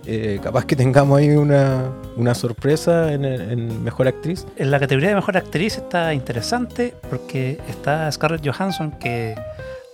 eh, 0.07 0.39
capaz 0.41 0.65
que 0.65 0.75
tengamos 0.75 1.17
ahí 1.17 1.29
una, 1.31 1.89
una 2.15 2.33
sorpresa 2.35 3.11
en, 3.11 3.25
en 3.25 3.83
Mejor 3.83 4.07
Actriz. 4.07 4.45
En 4.55 4.69
la 4.71 4.79
categoría 4.79 5.09
de 5.09 5.15
mejor 5.15 5.35
actriz 5.35 5.77
está 5.77 6.13
interesante 6.13 6.93
porque 7.09 7.59
está 7.67 8.09
Scarlett 8.11 8.45
Johansson, 8.47 8.91
que 8.99 9.33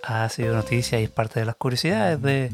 ha 0.04 0.28
sido 0.30 0.56
noticia 0.56 1.00
y 1.00 1.04
es 1.04 1.10
parte 1.10 1.40
de 1.40 1.46
las 1.46 1.56
curiosidades 1.56 2.22
de 2.22 2.52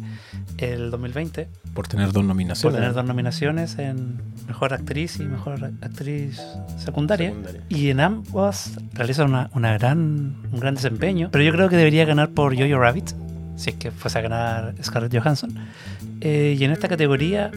el 0.58 0.92
2020 0.92 1.48
Por 1.74 1.88
tener 1.88 2.08
dos 2.08 2.16
por 2.16 2.26
nominaciones. 2.26 2.80
tener 2.80 2.94
dos 2.94 3.06
nominaciones 3.06 3.78
en 3.78 4.20
mejor 4.48 4.74
actriz 4.74 5.20
y 5.20 5.24
mejor 5.24 5.64
actriz 5.82 6.42
secundaria. 6.78 7.30
Secundaria. 7.30 7.62
Y 7.70 7.90
en 7.90 8.00
ambos 8.00 8.72
realiza 8.94 9.24
una, 9.26 9.50
una 9.54 9.78
gran, 9.78 10.36
un 10.52 10.60
gran 10.60 10.76
desempeño, 10.76 11.30
pero 11.32 11.44
yo 11.44 11.52
creo 11.52 11.70
que 11.70 11.76
debería 11.76 12.06
ganar 12.06 12.30
por 12.30 12.56
Jojo 12.58 12.80
Rabbit, 12.80 13.12
si 13.56 13.72
es 13.72 13.76
que 13.76 13.92
fuese 13.92 14.20
a 14.20 14.22
ganar 14.22 14.76
Scarlett 14.84 15.16
Johansson. 15.18 15.56
Eh, 16.22 16.56
y 16.58 16.64
en 16.64 16.72
esta 16.72 16.88
categoría 16.88 17.52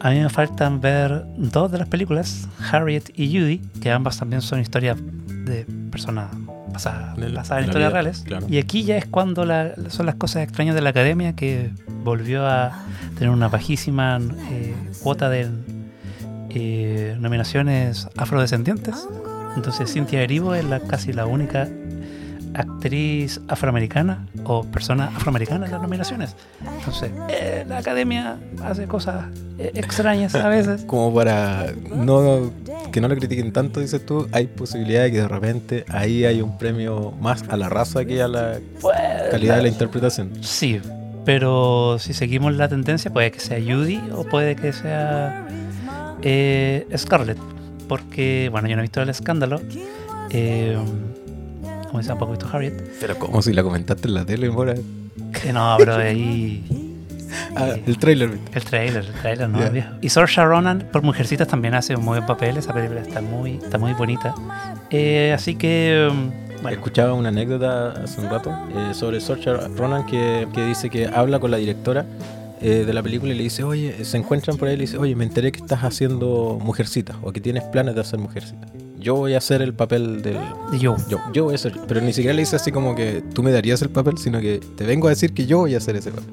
a 0.00 0.10
mí 0.10 0.20
me 0.20 0.28
faltan 0.28 0.80
ver 0.80 1.24
dos 1.36 1.72
de 1.72 1.78
las 1.78 1.88
películas, 1.88 2.48
Harriet 2.70 3.10
y 3.14 3.28
Judy, 3.28 3.58
que 3.80 3.90
ambas 3.90 4.18
también 4.18 4.42
son 4.42 4.60
historias 4.60 4.96
de 5.44 5.64
personas 5.90 6.30
basadas, 6.76 7.62
en 7.62 7.64
historias 7.68 7.92
reales. 7.92 8.22
claro. 8.26 8.46
Y 8.48 8.58
aquí 8.58 8.84
ya 8.84 8.96
es 8.96 9.06
cuando 9.06 9.44
la- 9.44 9.74
son 9.88 10.06
las 10.06 10.14
cosas 10.16 10.42
extrañas 10.42 10.74
de 10.74 10.80
la 10.80 10.90
academia 10.90 11.34
que 11.34 11.70
volvió 12.04 12.46
a 12.46 12.84
tener 13.14 13.30
una 13.30 13.48
bajísima 13.48 14.18
eh, 14.50 14.74
cuota 15.02 15.28
de 15.28 15.48
eh, 16.50 17.16
nominaciones 17.18 18.08
afrodescendientes. 18.16 19.06
Entonces 19.56 19.92
Cynthia 19.92 20.22
Erivo 20.22 20.54
es 20.54 20.64
la, 20.64 20.80
casi 20.80 21.12
la 21.12 21.26
única 21.26 21.68
actriz 22.56 23.40
afroamericana 23.48 24.26
o 24.44 24.64
persona 24.64 25.06
afroamericana 25.14 25.66
en 25.66 25.72
las 25.72 25.82
nominaciones. 25.82 26.34
Entonces, 26.78 27.10
eh, 27.28 27.64
la 27.68 27.78
academia 27.78 28.38
hace 28.64 28.86
cosas 28.86 29.26
eh, 29.58 29.72
extrañas 29.74 30.34
a 30.34 30.48
veces. 30.48 30.84
Como 30.86 31.14
para 31.14 31.72
no 31.94 32.50
que 32.92 33.00
no 33.00 33.08
lo 33.08 33.16
critiquen 33.16 33.52
tanto, 33.52 33.80
dices 33.80 34.04
tú, 34.06 34.26
hay 34.32 34.46
posibilidad 34.46 35.02
de 35.02 35.12
que 35.12 35.18
de 35.18 35.28
repente 35.28 35.84
ahí 35.88 36.24
hay 36.24 36.40
un 36.40 36.56
premio 36.56 37.12
más 37.20 37.44
a 37.48 37.56
la 37.56 37.68
raza 37.68 38.04
que 38.04 38.22
a 38.22 38.28
la 38.28 38.58
Pues, 38.80 38.96
calidad 39.30 39.56
de 39.56 39.62
la 39.62 39.68
interpretación. 39.68 40.30
Sí, 40.40 40.80
pero 41.24 41.98
si 41.98 42.14
seguimos 42.14 42.54
la 42.54 42.68
tendencia, 42.68 43.12
puede 43.12 43.30
que 43.32 43.40
sea 43.40 43.58
Judy 43.58 44.00
o 44.14 44.24
puede 44.24 44.56
que 44.56 44.72
sea 44.72 45.46
eh, 46.22 46.86
Scarlett. 46.96 47.38
Porque, 47.88 48.48
bueno, 48.50 48.68
yo 48.68 48.76
no 48.76 48.82
he 48.82 48.84
visto 48.84 49.02
el 49.02 49.08
escándalo. 49.08 49.60
Eh, 50.30 50.76
como 51.96 52.08
tampoco 52.08 52.32
he 52.32 52.36
visto 52.36 52.56
Harriet. 52.56 52.98
Pero 53.00 53.18
como 53.18 53.42
si 53.42 53.52
la 53.52 53.62
comentaste 53.62 54.08
en 54.08 54.14
la 54.14 54.24
tele, 54.24 54.50
Mora. 54.50 54.74
Que 55.42 55.52
no, 55.52 55.76
pero 55.78 55.96
ahí. 55.96 56.64
Ah, 57.56 57.74
el 57.86 57.98
trailer. 57.98 58.38
El 58.52 58.64
trailer, 58.64 59.04
el 59.04 59.12
trailer, 59.20 59.48
no, 59.48 59.70
viejo. 59.70 59.90
Y 60.00 60.08
Saoirse 60.08 60.44
Ronan 60.44 60.88
por 60.92 61.02
Mujercitas 61.02 61.48
también 61.48 61.74
hace 61.74 61.96
un 61.96 62.04
muy 62.04 62.18
buen 62.18 62.26
papel. 62.26 62.56
Esa 62.56 62.72
película 62.72 63.00
está 63.00 63.20
muy, 63.20 63.56
está 63.56 63.78
muy 63.78 63.92
bonita. 63.94 64.34
Eh, 64.90 65.32
así 65.34 65.56
que, 65.56 66.08
um, 66.10 66.30
bueno, 66.62 66.76
Escuchaba 66.76 67.14
una 67.14 67.28
anécdota 67.28 67.92
hace 67.92 68.20
un 68.20 68.30
rato 68.30 68.50
eh, 68.74 68.94
sobre 68.94 69.20
Saoirse 69.20 69.68
Ronan 69.76 70.06
que, 70.06 70.46
que 70.54 70.64
dice 70.64 70.90
que 70.90 71.06
habla 71.06 71.38
con 71.38 71.50
la 71.50 71.56
directora 71.56 72.06
eh, 72.60 72.84
de 72.86 72.92
la 72.92 73.02
película 73.02 73.32
y 73.32 73.36
le 73.36 73.42
dice, 73.42 73.64
oye, 73.64 74.04
se 74.04 74.16
encuentran 74.16 74.56
por 74.56 74.68
ahí 74.68 74.74
y 74.74 74.78
le 74.78 74.82
dice, 74.82 74.98
oye, 74.98 75.14
me 75.14 75.24
enteré 75.24 75.52
que 75.52 75.60
estás 75.60 75.80
haciendo 75.80 76.58
Mujercitas 76.62 77.16
o 77.22 77.32
que 77.32 77.40
tienes 77.40 77.64
planes 77.64 77.94
de 77.94 78.00
hacer 78.00 78.18
Mujercitas. 78.18 78.70
Yo 79.06 79.14
voy 79.14 79.34
a 79.34 79.38
hacer 79.38 79.62
el 79.62 79.72
papel 79.72 80.20
del... 80.20 80.34
de 80.72 80.78
Joe. 80.84 80.96
Yo, 81.08 81.20
yo 81.32 81.44
voy 81.44 81.52
a 81.52 81.54
hacer... 81.54 81.72
Pero 81.86 82.00
ni 82.00 82.12
siquiera 82.12 82.34
le 82.34 82.42
dice 82.42 82.56
así 82.56 82.72
como 82.72 82.96
que 82.96 83.22
tú 83.32 83.44
me 83.44 83.52
darías 83.52 83.80
el 83.82 83.88
papel, 83.90 84.18
sino 84.18 84.40
que 84.40 84.58
te 84.58 84.84
vengo 84.84 85.06
a 85.06 85.10
decir 85.10 85.32
que 85.32 85.46
yo 85.46 85.58
voy 85.58 85.74
a 85.74 85.76
hacer 85.76 85.94
ese 85.94 86.10
papel. 86.10 86.28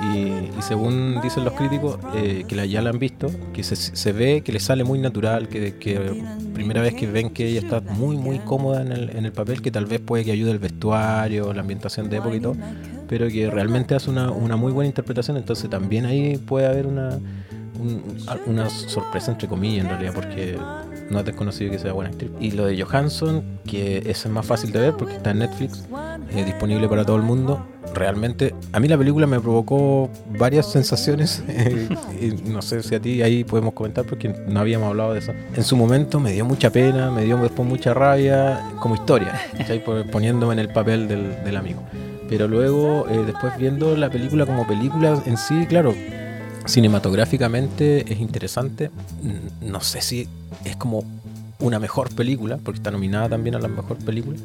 Y, 0.00 0.16
y 0.58 0.62
según 0.62 1.20
dicen 1.22 1.44
los 1.44 1.52
críticos, 1.52 1.98
eh, 2.14 2.44
que 2.48 2.56
la, 2.56 2.64
ya 2.64 2.80
la 2.80 2.88
han 2.88 2.98
visto, 2.98 3.30
que 3.52 3.62
se, 3.62 3.76
se 3.76 4.12
ve 4.12 4.40
que 4.40 4.52
le 4.52 4.60
sale 4.60 4.84
muy 4.84 4.98
natural, 4.98 5.48
que, 5.48 5.74
que 5.74 6.24
primera 6.54 6.80
vez 6.80 6.94
que 6.94 7.06
ven 7.06 7.28
que 7.28 7.46
ella 7.46 7.60
está 7.60 7.82
muy, 7.92 8.16
muy 8.16 8.38
cómoda 8.38 8.80
en 8.80 8.92
el, 8.92 9.10
en 9.10 9.26
el 9.26 9.32
papel, 9.32 9.60
que 9.60 9.70
tal 9.70 9.84
vez 9.84 10.00
puede 10.00 10.24
que 10.24 10.32
ayude 10.32 10.50
el 10.50 10.58
vestuario, 10.58 11.52
la 11.52 11.60
ambientación 11.60 12.08
de 12.08 12.16
época 12.16 12.36
y 12.36 12.40
todo, 12.40 12.56
pero 13.06 13.28
que 13.28 13.50
realmente 13.50 13.94
hace 13.94 14.08
una, 14.08 14.30
una 14.30 14.56
muy 14.56 14.72
buena 14.72 14.88
interpretación, 14.88 15.36
entonces 15.36 15.68
también 15.68 16.06
ahí 16.06 16.38
puede 16.38 16.66
haber 16.68 16.86
una, 16.86 17.18
un- 17.78 18.02
una 18.46 18.70
sorpresa 18.70 19.30
entre 19.30 19.46
comillas 19.46 19.84
en 19.84 19.90
realidad, 19.90 20.12
porque 20.14 20.56
no 21.14 21.20
es 21.20 21.24
desconocido 21.24 21.70
que 21.70 21.78
sea 21.78 21.92
buena 21.94 22.10
actriz. 22.10 22.30
Y 22.40 22.50
lo 22.50 22.66
de 22.66 22.80
Johansson, 22.82 23.42
que 23.66 23.98
eso 23.98 24.28
es 24.28 24.34
más 24.34 24.44
fácil 24.44 24.70
de 24.72 24.80
ver 24.80 24.94
porque 24.94 25.14
está 25.14 25.30
en 25.30 25.38
Netflix, 25.38 25.84
eh, 26.30 26.44
disponible 26.44 26.86
para 26.88 27.04
todo 27.06 27.16
el 27.16 27.22
mundo. 27.22 27.66
Realmente, 27.94 28.54
a 28.72 28.80
mí 28.80 28.88
la 28.88 28.98
película 28.98 29.26
me 29.26 29.38
provocó 29.40 30.10
varias 30.38 30.70
sensaciones. 30.70 31.42
y 32.20 32.48
no 32.50 32.60
sé 32.60 32.82
si 32.82 32.94
a 32.94 33.00
ti 33.00 33.22
ahí 33.22 33.44
podemos 33.44 33.72
comentar 33.74 34.04
porque 34.04 34.28
no 34.48 34.60
habíamos 34.60 34.88
hablado 34.88 35.12
de 35.12 35.20
eso. 35.20 35.32
En 35.54 35.62
su 35.62 35.76
momento 35.76 36.18
me 36.20 36.32
dio 36.32 36.44
mucha 36.44 36.70
pena, 36.70 37.10
me 37.10 37.22
dio 37.24 37.36
después 37.38 37.68
mucha 37.68 37.94
rabia, 37.94 38.60
como 38.80 38.96
historia. 38.96 39.40
Por- 39.84 40.10
poniéndome 40.10 40.52
en 40.54 40.58
el 40.58 40.68
papel 40.68 41.06
del, 41.08 41.44
del 41.44 41.56
amigo. 41.56 41.82
Pero 42.28 42.48
luego, 42.48 43.06
eh, 43.08 43.22
después 43.26 43.56
viendo 43.58 43.96
la 43.96 44.10
película 44.10 44.46
como 44.46 44.66
película 44.66 45.22
en 45.26 45.36
sí, 45.36 45.66
claro, 45.68 45.94
cinematográficamente 46.66 48.12
es 48.12 48.20
interesante. 48.20 48.90
No 49.60 49.80
sé 49.80 50.00
si 50.00 50.28
es 50.64 50.76
como 50.76 51.04
una 51.60 51.78
mejor 51.78 52.14
película, 52.14 52.58
porque 52.62 52.78
está 52.78 52.90
nominada 52.90 53.30
también 53.30 53.54
a 53.54 53.58
la 53.58 53.68
mejor 53.68 53.96
película, 53.98 54.38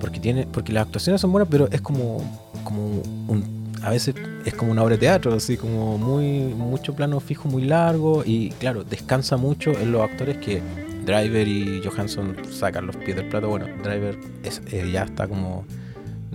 porque 0.00 0.20
tiene, 0.20 0.46
porque 0.46 0.72
las 0.72 0.86
actuaciones 0.86 1.20
son 1.20 1.32
buenas, 1.32 1.48
pero 1.50 1.68
es 1.70 1.80
como, 1.80 2.22
como 2.64 3.02
un, 3.28 3.72
a 3.82 3.90
veces 3.90 4.14
es 4.44 4.54
como 4.54 4.72
una 4.72 4.82
obra 4.82 4.94
de 4.94 5.00
teatro, 5.00 5.34
así 5.34 5.56
como 5.56 5.98
muy, 5.98 6.54
mucho 6.54 6.94
plano 6.94 7.20
fijo, 7.20 7.48
muy 7.48 7.64
largo, 7.64 8.22
y 8.24 8.50
claro, 8.58 8.84
descansa 8.84 9.36
mucho 9.36 9.72
en 9.72 9.92
los 9.92 10.02
actores 10.02 10.38
que 10.38 10.62
Driver 11.04 11.46
y 11.46 11.82
Johansson 11.84 12.36
sacan 12.50 12.86
los 12.86 12.96
pies 12.96 13.16
del 13.16 13.28
plato. 13.28 13.48
Bueno, 13.48 13.66
Driver 13.82 14.18
es, 14.42 14.60
eh, 14.72 14.90
ya 14.92 15.04
está 15.04 15.28
como 15.28 15.64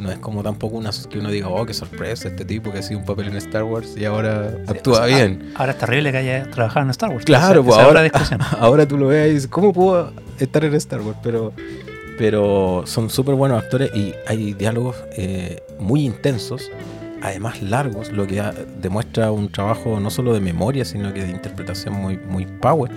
no 0.01 0.11
es 0.11 0.17
como 0.19 0.41
tampoco 0.43 0.75
una 0.77 0.89
que 1.09 1.19
uno 1.19 1.29
diga, 1.29 1.47
oh, 1.47 1.65
qué 1.65 1.73
sorpresa 1.73 2.27
este 2.27 2.43
tipo 2.43 2.71
que 2.71 2.79
ha 2.79 2.81
sido 2.81 2.99
un 2.99 3.05
papel 3.05 3.27
en 3.27 3.35
Star 3.37 3.63
Wars 3.63 3.95
y 3.95 4.03
ahora 4.05 4.51
actúa 4.67 4.93
O 4.93 4.95
sea, 4.97 5.05
bien. 5.05 5.51
Ahora 5.55 5.71
es 5.73 5.77
terrible 5.77 6.11
que 6.11 6.17
haya 6.17 6.43
trabajado 6.51 6.85
en 6.85 6.89
Star 6.91 7.09
Wars. 7.11 7.23
Claro, 7.25 7.63
pues 7.63 7.77
ahora, 7.77 8.09
ahora 8.59 8.87
tú 8.87 8.97
lo 8.97 9.07
ves 9.07 9.29
y 9.29 9.33
dices, 9.35 9.47
¿cómo 9.49 9.71
pudo 9.71 10.11
estar 10.39 10.65
en 10.65 10.73
Star 10.73 11.01
Wars? 11.01 11.17
Pero, 11.23 11.53
pero 12.17 12.83
son 12.85 13.09
súper 13.09 13.35
buenos 13.35 13.61
actores 13.63 13.91
y 13.95 14.13
hay 14.27 14.53
diálogos 14.53 14.95
eh, 15.15 15.61
muy 15.79 16.03
intensos, 16.05 16.69
además 17.21 17.61
largos, 17.61 18.11
lo 18.11 18.27
que 18.27 18.41
demuestra 18.81 19.31
un 19.31 19.51
trabajo 19.51 19.99
no 19.99 20.09
solo 20.09 20.33
de 20.33 20.39
memoria, 20.39 20.83
sino 20.85 21.13
que 21.13 21.23
de 21.23 21.29
interpretación 21.31 21.93
muy, 21.93 22.17
muy 22.17 22.45
power. 22.45 22.91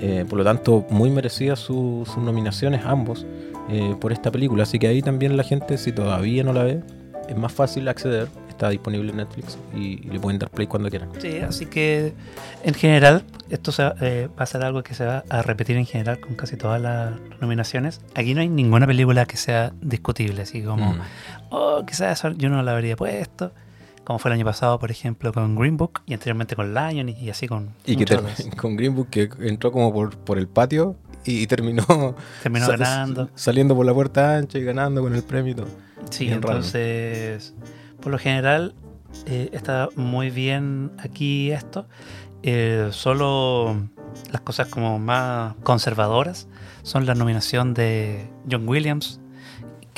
Eh, 0.00 0.24
por 0.28 0.38
lo 0.38 0.44
tanto, 0.44 0.86
muy 0.90 1.10
merecidas 1.10 1.58
su- 1.58 2.04
sus 2.06 2.22
nominaciones 2.22 2.82
ambos 2.84 3.26
eh, 3.68 3.94
por 4.00 4.12
esta 4.12 4.30
película. 4.30 4.62
Así 4.64 4.78
que 4.78 4.88
ahí 4.88 5.02
también 5.02 5.36
la 5.36 5.44
gente, 5.44 5.78
si 5.78 5.92
todavía 5.92 6.42
no 6.44 6.52
la 6.52 6.64
ve, 6.64 6.82
es 7.28 7.36
más 7.36 7.52
fácil 7.52 7.86
acceder. 7.88 8.28
Está 8.48 8.70
disponible 8.70 9.10
en 9.12 9.18
Netflix 9.18 9.56
y, 9.72 10.04
y 10.04 10.10
le 10.10 10.18
pueden 10.18 10.40
dar 10.40 10.50
play 10.50 10.66
cuando 10.66 10.90
quieran. 10.90 11.10
Sí, 11.20 11.38
así 11.38 11.66
que 11.66 12.12
en 12.64 12.74
general 12.74 13.22
esto 13.50 13.70
se 13.70 13.84
va, 13.84 13.94
eh, 14.00 14.28
va 14.36 14.42
a 14.42 14.46
ser 14.46 14.64
algo 14.64 14.82
que 14.82 14.94
se 14.94 15.04
va 15.06 15.22
a 15.28 15.42
repetir 15.42 15.76
en 15.76 15.86
general 15.86 16.18
con 16.18 16.34
casi 16.34 16.56
todas 16.56 16.80
las 16.82 17.12
nominaciones. 17.40 18.00
Aquí 18.16 18.34
no 18.34 18.40
hay 18.40 18.48
ninguna 18.48 18.84
película 18.86 19.26
que 19.26 19.36
sea 19.36 19.72
discutible, 19.80 20.42
así 20.42 20.62
como, 20.62 20.94
Mm. 20.94 21.00
oh, 21.50 21.84
quizás 21.86 22.20
yo 22.36 22.48
no 22.48 22.60
la 22.64 22.72
habría 22.72 22.96
puesto, 22.96 23.52
como 24.02 24.18
fue 24.18 24.30
el 24.30 24.34
año 24.34 24.44
pasado, 24.44 24.76
por 24.80 24.90
ejemplo, 24.90 25.32
con 25.32 25.54
Green 25.54 25.76
Book 25.76 26.00
y 26.06 26.14
anteriormente 26.14 26.56
con 26.56 26.74
Lion 26.74 27.10
y, 27.10 27.12
y 27.12 27.30
así 27.30 27.46
con 27.46 27.74
Y 27.86 27.94
que 27.94 28.02
otras. 28.12 28.44
con 28.60 28.74
Green 28.74 28.96
Book 28.96 29.08
que 29.10 29.28
entró 29.40 29.70
como 29.70 29.92
por, 29.92 30.16
por 30.16 30.36
el 30.36 30.48
patio 30.48 30.96
y 31.28 31.46
terminó, 31.46 31.84
terminó 32.42 32.66
ganando. 32.68 33.30
saliendo 33.34 33.74
por 33.76 33.84
la 33.84 33.94
puerta 33.94 34.36
ancha 34.36 34.58
y 34.58 34.64
ganando 34.64 35.02
con 35.02 35.14
el 35.14 35.22
premio 35.22 35.52
y 35.52 35.56
todo. 35.56 35.68
Sí, 36.10 36.26
bien 36.26 36.40
raro. 36.40 36.56
entonces, 36.56 37.54
por 38.00 38.12
lo 38.12 38.18
general, 38.18 38.74
eh, 39.26 39.50
está 39.52 39.88
muy 39.94 40.30
bien 40.30 40.92
aquí 40.98 41.50
esto. 41.50 41.86
Eh, 42.42 42.88
solo 42.92 43.76
las 44.30 44.40
cosas 44.42 44.68
como 44.68 44.98
más 44.98 45.54
conservadoras 45.62 46.48
son 46.82 47.04
la 47.04 47.14
nominación 47.14 47.74
de 47.74 48.30
John 48.50 48.68
Williams, 48.68 49.20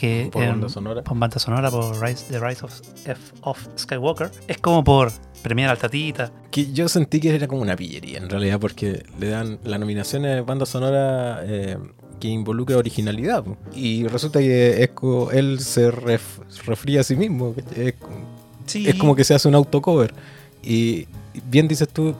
que 0.00 0.28
Por 0.32 0.42
en- 0.42 0.50
banda 0.50 0.68
sonora. 0.68 1.02
por 1.02 1.18
banda 1.18 1.38
sonora 1.38 1.70
por 1.70 2.00
Rise, 2.02 2.24
The 2.30 2.40
Rise 2.40 2.64
of, 2.64 2.80
F- 3.04 3.34
of 3.42 3.58
Skywalker. 3.76 4.30
Es 4.48 4.58
como 4.58 4.82
por 4.82 5.12
premiar 5.42 5.70
al 5.70 5.78
tatita. 5.78 6.32
Que 6.50 6.72
yo 6.72 6.88
sentí 6.88 7.20
que 7.20 7.34
era 7.34 7.46
como 7.46 7.62
una 7.62 7.76
pillería 7.76 8.18
en 8.18 8.28
realidad 8.30 8.58
porque 8.58 9.04
le 9.18 9.28
dan 9.28 9.58
la 9.64 9.78
nominación 9.78 10.22
de 10.22 10.40
banda 10.40 10.64
sonora 10.66 11.40
eh, 11.44 11.76
que 12.18 12.28
involucra 12.28 12.76
originalidad. 12.76 13.44
Y 13.74 14.06
resulta 14.06 14.38
que 14.40 14.82
es 14.82 14.90
co- 14.90 15.30
él 15.32 15.60
se 15.60 15.90
ref- 15.92 16.40
refría 16.66 17.00
a 17.00 17.04
sí 17.04 17.16
mismo. 17.16 17.54
¿cachai? 17.54 17.88
Es, 17.88 17.94
Sí, 18.66 18.88
es 18.88 18.94
como 18.94 19.16
que 19.16 19.24
se 19.24 19.34
hace 19.34 19.48
un 19.48 19.54
autocover. 19.56 20.14
Y 20.62 21.06
bien 21.50 21.66
dices 21.66 21.88
tú, 21.88 22.14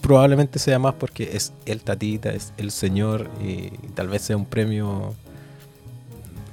probablemente 0.00 0.58
sea 0.58 0.78
más 0.78 0.94
porque 0.94 1.30
es 1.36 1.52
el 1.66 1.80
tatita, 1.82 2.30
es 2.32 2.52
el 2.56 2.70
señor 2.70 3.28
y 3.44 3.68
tal 3.94 4.08
vez 4.08 4.22
sea 4.22 4.36
un 4.36 4.46
premio, 4.46 5.14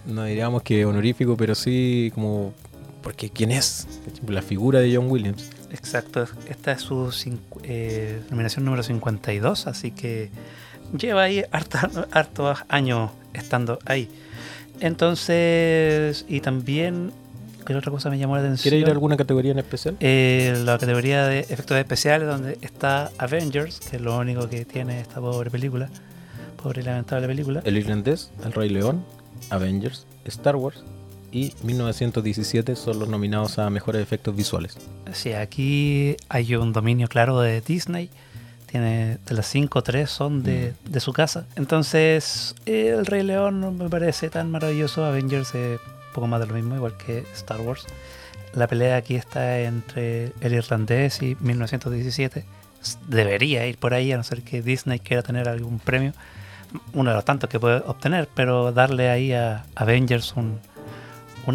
no 0.10 0.24
diríamos 0.24 0.64
que 0.64 0.86
honorífico, 0.86 1.38
pero 1.38 1.56
sí 1.56 2.12
como 2.14 2.54
porque 3.02 3.30
quién 3.30 3.52
es, 3.52 3.88
la 4.28 4.42
figura 4.42 4.80
de 4.80 4.96
John 4.96 5.10
Williams. 5.10 5.50
Exacto, 5.72 6.26
esta 6.50 6.74
es 6.74 6.82
su 6.82 7.14
eh, 7.64 8.22
nominación 8.30 8.66
número 8.66 8.84
52, 8.84 9.68
así 9.68 9.92
que 9.92 10.30
lleva 10.98 11.24
ahí 11.24 11.44
hartos 11.52 12.64
años 12.70 13.12
estando 13.34 13.80
ahí. 13.86 14.10
Entonces, 14.82 16.26
y 16.28 16.40
también, 16.42 17.12
¿qué 17.66 17.76
otra 17.76 17.92
cosa 17.92 18.10
me 18.10 18.18
llamó 18.18 18.36
la 18.36 18.42
atención? 18.42 18.64
¿Quiere 18.72 18.78
ir 18.78 18.88
a 18.88 18.92
alguna 18.92 19.18
categoría 19.18 19.52
en 19.52 19.60
especial? 19.60 19.98
Eh, 20.00 20.62
la 20.66 20.78
categoría 20.78 21.26
de 21.26 21.40
efectos 21.42 21.78
especiales, 21.78 22.28
donde 22.28 22.58
está 22.62 23.12
Avengers, 23.18 23.80
que 23.80 23.98
es 23.98 24.02
lo 24.02 24.18
único 24.18 24.50
que 24.50 24.66
tiene 24.66 25.02
esta 25.02 25.20
pobre 25.20 25.52
película, 25.52 25.90
pobre 26.62 26.82
y 26.82 26.86
lamentable 26.86 27.28
película. 27.28 27.62
El 27.66 27.78
irlandés, 27.78 28.32
El 28.44 28.54
Rey 28.54 28.70
León, 28.70 29.04
Avengers, 29.50 30.06
Star 30.26 30.56
Wars 30.56 30.84
y 31.32 31.54
1917 31.64 32.76
son 32.76 33.00
los 33.00 33.08
nominados 33.10 33.60
a 33.60 33.70
mejores 33.70 34.02
efectos 34.02 34.36
visuales. 34.36 34.78
Sí, 35.14 35.34
aquí 35.34 36.16
hay 36.28 36.56
un 36.56 36.74
dominio 36.74 37.08
claro 37.08 37.40
de 37.42 37.62
Disney. 37.62 38.10
Tiene 38.66 39.18
de 39.26 39.34
las 39.34 39.48
5, 39.48 39.82
3 39.82 40.08
son 40.10 40.44
de, 40.44 40.74
de 40.86 41.00
su 41.00 41.12
casa. 41.12 41.46
Entonces, 41.56 42.54
El 42.68 43.06
Rey 43.08 43.24
León 43.24 43.60
no 43.62 43.72
me 43.72 43.90
parece 43.90 44.30
tan 44.30 44.52
maravilloso. 44.52 45.06
Avengers 45.06 45.56
es 45.56 45.80
poco 46.14 46.28
más 46.28 46.40
de 46.40 46.46
lo 46.48 46.54
mismo, 46.54 46.76
igual 46.76 46.96
que 46.98 47.24
Star 47.34 47.62
Wars. 47.62 47.86
La 48.54 48.68
pelea 48.68 48.98
aquí 48.98 49.16
está 49.16 49.60
entre 49.62 50.34
el 50.42 50.54
irlandés 50.54 51.22
y 51.24 51.36
1917. 51.40 52.46
S- 52.82 52.98
Debería 53.08 53.66
ir 53.68 53.78
por 53.78 53.94
ahí, 53.96 54.12
a 54.12 54.18
no 54.18 54.24
ser 54.24 54.42
que 54.44 54.62
Disney 54.62 55.00
quiera 55.00 55.24
tener 55.24 55.48
algún 55.50 55.80
premio. 55.80 56.14
Uno 56.94 57.10
de 57.10 57.16
los 57.16 57.26
tantos 57.26 57.50
que 57.50 57.60
puede 57.60 57.78
obtener, 57.86 58.30
pero 58.34 58.72
darle 58.72 59.10
ahí 59.10 59.34
a 59.34 59.66
Avengers 59.76 60.34
un, 60.36 60.60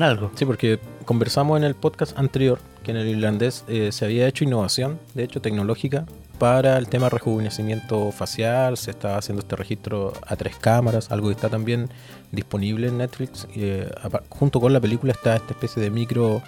algo. 0.03 0.33
Sí, 0.35 0.45
porque 0.45 0.81
conversamos 1.05 1.57
en 1.57 1.63
el 1.65 1.77
podcast 1.77 2.19
anterior 2.19 2.59
que 2.83 2.91
en 2.91 2.97
el 2.97 3.07
irlandés 3.07 3.65
eh, 3.69 3.93
se 3.93 4.05
había 4.05 4.27
hecho 4.27 4.43
innovación, 4.43 4.99
de 5.15 5.23
hecho 5.23 5.41
tecnológica, 5.41 6.05
para 6.39 6.79
el 6.79 6.89
tema 6.89 7.09
rejuvenecimiento 7.09 8.11
facial. 8.11 8.77
Se 8.77 8.91
estaba 8.91 9.19
haciendo 9.19 9.41
este 9.41 9.57
registro 9.57 10.13
a 10.27 10.35
tres 10.37 10.57
cámaras, 10.57 11.13
algo 11.13 11.29
que 11.29 11.35
está 11.35 11.49
también 11.49 11.89
disponible 12.33 12.89
en 12.89 12.99
Netflix. 12.99 13.47
eh, 13.55 13.89
junto 14.29 14.61
con 14.61 14.73
la 14.73 14.81
película 14.81 15.13
está 15.13 15.37
esta 15.37 15.53
especie 15.53 15.81
de 15.81 15.91
micro, 15.91 16.43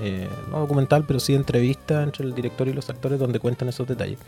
eh, 0.00 0.28
no 0.50 0.60
documental, 0.60 1.04
pero 1.06 1.20
sí 1.20 1.34
entrevista 1.34 2.02
entre 2.02 2.24
el 2.24 2.34
director 2.34 2.68
y 2.68 2.72
los 2.72 2.88
actores 2.88 3.18
donde 3.18 3.40
cuentan 3.40 3.68
esos 3.68 3.86
detalles. 3.86 4.18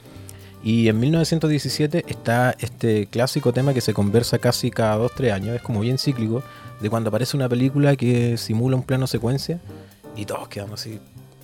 Y 0.64 0.88
en 0.88 0.98
1917 0.98 2.06
está 2.08 2.56
este 2.58 3.06
clásico 3.06 3.52
tema 3.52 3.74
que 3.74 3.82
se 3.82 3.92
conversa 3.92 4.38
casi 4.38 4.70
cada 4.70 4.96
2-3 4.96 5.32
años, 5.32 5.56
es 5.56 5.60
como 5.60 5.80
bien 5.80 5.98
cíclico, 5.98 6.42
de 6.80 6.88
cuando 6.88 7.08
aparece 7.08 7.36
una 7.36 7.50
película 7.50 7.96
que 7.96 8.38
simula 8.38 8.74
un 8.74 8.82
plano 8.82 9.06
secuencia 9.06 9.60
y 10.16 10.24
todos 10.24 10.48
quedamos 10.48 10.80
así, 10.80 10.98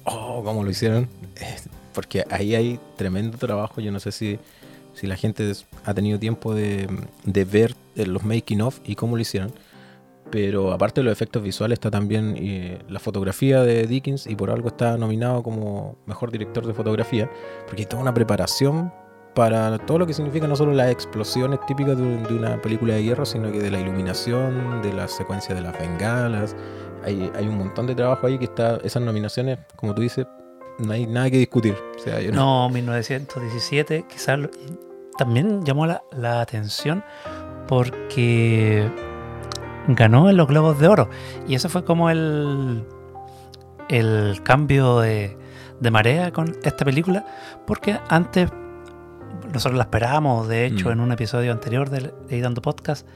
oh, 0.04 0.42
¿cómo 0.42 0.64
lo 0.64 0.70
hicieron? 0.70 1.06
Porque 1.92 2.24
ahí 2.30 2.54
hay 2.54 2.80
tremendo 2.96 3.36
trabajo, 3.36 3.82
yo 3.82 3.92
no 3.92 4.00
sé 4.00 4.10
si, 4.10 4.38
si 4.94 5.06
la 5.06 5.16
gente 5.16 5.52
ha 5.84 5.92
tenido 5.92 6.18
tiempo 6.18 6.54
de, 6.54 6.88
de 7.24 7.44
ver 7.44 7.74
eh, 7.96 8.06
los 8.06 8.24
making 8.24 8.62
of 8.62 8.80
y 8.84 8.94
cómo 8.94 9.16
lo 9.16 9.22
hicieron. 9.22 9.52
Pero 10.30 10.72
aparte 10.72 11.00
de 11.00 11.04
los 11.04 11.12
efectos 11.12 11.42
visuales 11.42 11.76
está 11.76 11.90
también 11.90 12.36
eh, 12.38 12.78
la 12.88 13.00
fotografía 13.00 13.62
de 13.62 13.86
Dickens 13.86 14.26
y 14.26 14.36
por 14.36 14.50
algo 14.50 14.68
está 14.68 14.96
nominado 14.96 15.42
como 15.42 15.96
mejor 16.06 16.30
director 16.30 16.64
de 16.66 16.72
fotografía, 16.72 17.28
porque 17.66 17.82
hay 17.82 17.86
toda 17.86 18.00
una 18.00 18.14
preparación 18.14 18.92
para 19.34 19.78
todo 19.78 19.98
lo 20.00 20.06
que 20.06 20.12
significa 20.14 20.46
no 20.48 20.56
solo 20.56 20.72
las 20.72 20.90
explosiones 20.90 21.60
típicas 21.66 21.96
de, 21.96 22.16
de 22.18 22.34
una 22.34 22.60
película 22.60 22.94
de 22.94 23.02
guerra, 23.02 23.24
sino 23.24 23.50
que 23.52 23.60
de 23.60 23.70
la 23.70 23.78
iluminación, 23.80 24.82
de 24.82 24.92
la 24.92 25.06
secuencia 25.08 25.54
de 25.54 25.60
las 25.60 25.78
bengalas. 25.78 26.56
Hay, 27.04 27.30
un 27.48 27.56
montón 27.56 27.86
de 27.86 27.94
trabajo 27.94 28.26
ahí 28.26 28.38
que 28.38 28.44
está, 28.44 28.76
esas 28.84 29.02
nominaciones, 29.02 29.58
como 29.76 29.94
tú 29.94 30.02
dices, 30.02 30.26
no 30.78 30.92
hay 30.92 31.06
nada 31.06 31.30
que 31.30 31.38
discutir. 31.38 31.74
O 31.96 31.98
sea, 31.98 32.20
no- 32.32 32.66
No, 32.66 32.68
1917 32.70 34.04
quizás 34.08 34.38
también 35.16 35.64
llamó 35.64 35.86
la, 35.86 36.02
la 36.12 36.40
atención 36.40 37.02
porque 37.68 38.90
ganó 39.88 40.28
en 40.28 40.36
los 40.36 40.48
Globos 40.48 40.78
de 40.78 40.88
Oro. 40.88 41.08
Y 41.48 41.54
eso 41.54 41.68
fue 41.68 41.84
como 41.84 42.10
el, 42.10 42.84
el 43.88 44.40
cambio 44.42 44.98
de, 45.00 45.36
de 45.80 45.90
marea 45.90 46.32
con 46.32 46.56
esta 46.64 46.84
película, 46.84 47.24
porque 47.66 47.98
antes 48.08 48.50
nosotros 49.52 49.76
la 49.78 49.84
esperábamos, 49.84 50.48
de 50.48 50.66
hecho, 50.66 50.88
Mm. 50.88 50.92
en 50.92 51.00
un 51.00 51.12
episodio 51.12 51.52
anterior 51.52 51.90
de 51.90 52.12
Editando 52.28 52.62
Podcast, 52.62 53.06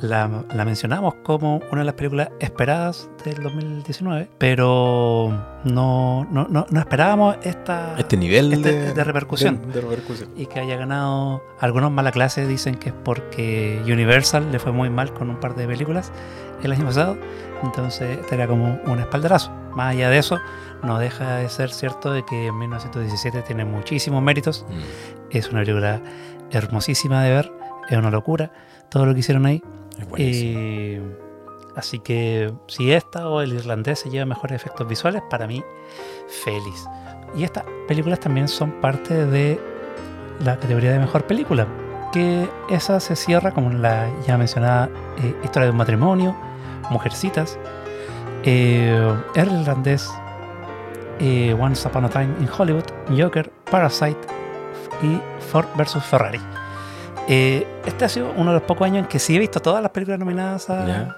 la, 0.00 0.44
la 0.54 0.64
mencionamos 0.64 1.14
como 1.24 1.56
una 1.72 1.80
de 1.80 1.84
las 1.84 1.94
películas 1.94 2.28
esperadas 2.40 3.08
del 3.24 3.42
2019, 3.42 4.28
pero 4.38 5.32
no, 5.64 6.26
no, 6.30 6.46
no, 6.48 6.66
no 6.70 6.80
esperábamos 6.80 7.36
esta... 7.42 7.94
Este 7.98 8.16
nivel 8.16 8.52
Este- 8.52 8.72
de, 8.72 8.94
de 8.94 9.04
repercusión. 9.04 9.60
de- 9.66 9.72
de 9.72 9.80
repercusión. 9.80 10.30
y 10.36 10.46
que 10.46 10.60
haya 10.60 10.76
ganado. 10.76 11.42
Algunos 11.60 11.90
mala 11.90 12.12
clase 12.12 12.46
dicen 12.46 12.76
que 12.76 12.90
es 12.90 12.94
porque 13.04 13.80
Universal 13.84 14.52
le 14.52 14.58
fue 14.58 14.72
muy 14.72 14.90
mal 14.90 15.12
con 15.12 15.30
un 15.30 15.40
par 15.40 15.54
de 15.56 15.66
películas 15.66 16.12
el 16.62 16.72
año 16.72 16.84
pasado. 16.86 17.16
Entonces, 17.62 18.18
este 18.20 18.34
era 18.34 18.46
como 18.46 18.78
un 18.86 18.98
espaldarazo. 19.00 19.50
Más 19.74 19.92
allá 19.94 20.10
de 20.10 20.18
eso, 20.18 20.38
no 20.82 20.98
deja 20.98 21.36
de 21.36 21.48
ser 21.48 21.70
cierto 21.70 22.12
de 22.12 22.24
que 22.24 22.50
1917 22.52 23.42
tiene 23.42 23.64
muchísimos 23.64 24.22
méritos. 24.22 24.64
Mm, 24.68 25.36
Es 25.36 25.50
una 25.50 25.60
película 25.60 26.00
hermosísima 26.50 27.22
de 27.22 27.30
ver. 27.30 27.52
Es 27.88 27.96
una 27.96 28.10
locura 28.10 28.50
todo 28.88 29.06
lo 29.06 29.14
que 29.14 29.20
hicieron 29.20 29.46
ahí. 29.46 29.62
Eh, 30.16 31.02
así 31.76 31.98
que 31.98 32.52
si 32.68 32.92
esta 32.92 33.28
o 33.28 33.40
el 33.40 33.52
irlandés 33.52 33.98
se 34.00 34.10
lleva 34.10 34.24
mejores 34.26 34.56
efectos 34.56 34.86
visuales, 34.88 35.22
para 35.28 35.46
mí, 35.46 35.62
feliz. 36.44 36.86
Y 37.36 37.44
estas 37.44 37.64
películas 37.86 38.20
también 38.20 38.48
son 38.48 38.72
parte 38.80 39.26
de 39.26 39.60
la 40.44 40.56
categoría 40.58 40.92
de 40.92 40.98
mejor 41.00 41.24
película, 41.24 41.66
que 42.12 42.48
esa 42.70 43.00
se 43.00 43.16
cierra 43.16 43.50
con 43.52 43.82
la 43.82 44.08
ya 44.26 44.38
mencionada 44.38 44.88
eh, 45.22 45.34
historia 45.42 45.64
de 45.66 45.70
un 45.72 45.76
matrimonio, 45.76 46.36
Mujercitas, 46.90 47.58
eh, 48.44 49.14
el 49.34 49.60
irlandés, 49.60 50.08
eh, 51.20 51.56
Once 51.58 51.86
Upon 51.86 52.04
a 52.04 52.08
Time 52.08 52.34
in 52.40 52.48
Hollywood, 52.56 52.84
Joker, 53.16 53.50
Parasite 53.70 54.18
y 55.02 55.20
Ford 55.50 55.66
vs 55.76 56.02
Ferrari. 56.04 56.40
Eh, 57.28 57.66
este 57.84 58.04
ha 58.04 58.08
sido 58.08 58.32
uno 58.36 58.52
de 58.52 58.58
los 58.58 58.62
pocos 58.62 58.86
años 58.86 58.98
en 58.98 59.06
que 59.06 59.18
sí 59.18 59.36
he 59.36 59.38
visto 59.38 59.60
todas 59.60 59.82
las 59.82 59.90
películas 59.90 60.18
nominadas 60.18 60.70
a... 60.70 61.14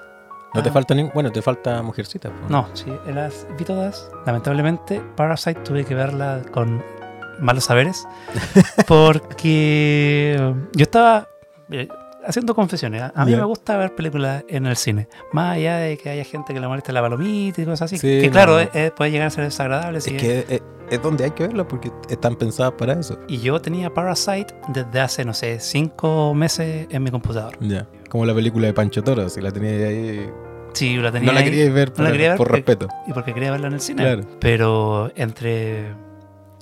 No 0.53 0.62
te 0.62 0.71
falta 0.73 0.95
ni... 0.95 1.05
Bueno, 1.05 1.31
te 1.31 1.41
falta 1.43 1.81
Mujercita. 1.83 2.29
po. 2.29 2.49
No, 2.49 2.69
sí, 2.73 2.93
las 3.07 3.47
vi 3.57 3.65
todas. 3.65 4.11
Lamentablemente, 4.27 5.00
Parasite 5.15 5.61
tuve 5.61 5.85
que 5.85 5.95
verla 5.95 6.41
con 6.50 6.83
malos 7.39 7.65
saberes. 7.65 8.09
porque 8.89 10.37
yo 10.73 10.83
estaba 10.83 11.29
eh, 11.71 11.87
haciendo 12.27 12.55
confesiones. 12.55 13.03
A 13.15 13.25
mí 13.25 13.35
me 13.35 13.45
gusta 13.45 13.77
ver 13.77 13.95
películas 13.95 14.45
en 14.49 14.67
el 14.67 14.77
cine. 14.77 15.09
Más 15.33 15.57
allá 15.57 15.77
de 15.79 15.97
que 15.99 16.11
haya 16.11 16.25
gente 16.25 16.53
que 16.55 16.61
le 16.61 16.69
moleste 16.69 16.93
la 16.93 17.00
palomita 17.00 17.61
y 17.61 17.65
cosas 17.65 17.83
así. 17.83 17.99
Sí, 17.99 18.21
que 18.21 18.31
claro, 18.31 18.53
no. 18.55 18.61
eh, 18.61 18.71
eh, 18.75 18.91
puede 18.97 19.11
llegar 19.11 19.27
a 19.29 19.31
ser 19.31 19.45
desagradable. 19.45 19.99
Es 19.99 20.05
que 20.07 20.45
es, 20.49 20.62
es 20.91 21.03
donde 21.03 21.25
hay 21.25 21.31
que 21.33 21.47
verla 21.47 21.67
porque 21.67 21.91
están 22.09 22.37
pensadas 22.37 22.73
para 22.79 22.95
eso. 22.95 23.19
Y 23.29 23.39
yo 23.39 23.61
tenía 23.61 23.93
Parasite 23.95 24.55
desde 24.69 25.00
hace, 25.00 25.25
no 25.25 25.35
sé, 25.35 25.61
cinco 25.61 26.35
meses 26.35 26.87
en 26.91 27.03
mi 27.03 27.11
computador. 27.11 27.57
Ya. 27.61 27.87
Como 28.09 28.25
la 28.27 28.35
película 28.35 28.67
de 28.67 28.73
Pancho 28.75 29.03
Toro, 29.03 29.29
si 29.29 29.41
la 29.41 29.50
tenías 29.53 29.83
ahí. 29.89 30.29
Sí, 30.73 30.97
la 30.99 31.11
tenía 31.11 31.27
No 31.27 31.33
la 31.33 31.41
ahí. 31.41 31.45
queríais 31.47 31.73
ver, 31.73 31.93
por, 31.93 32.05
la 32.05 32.12
quería 32.12 32.29
ver 32.31 32.37
por 32.39 32.47
porque- 32.49 32.57
respeto. 32.62 32.89
y 33.07 33.12
porque 33.12 33.35
quería 33.35 33.50
verla 33.50 33.69
en 33.69 33.73
el 33.75 33.81
cine. 33.81 34.03
Claro. 34.03 34.23
Pero 34.41 35.11
entre 35.17 35.95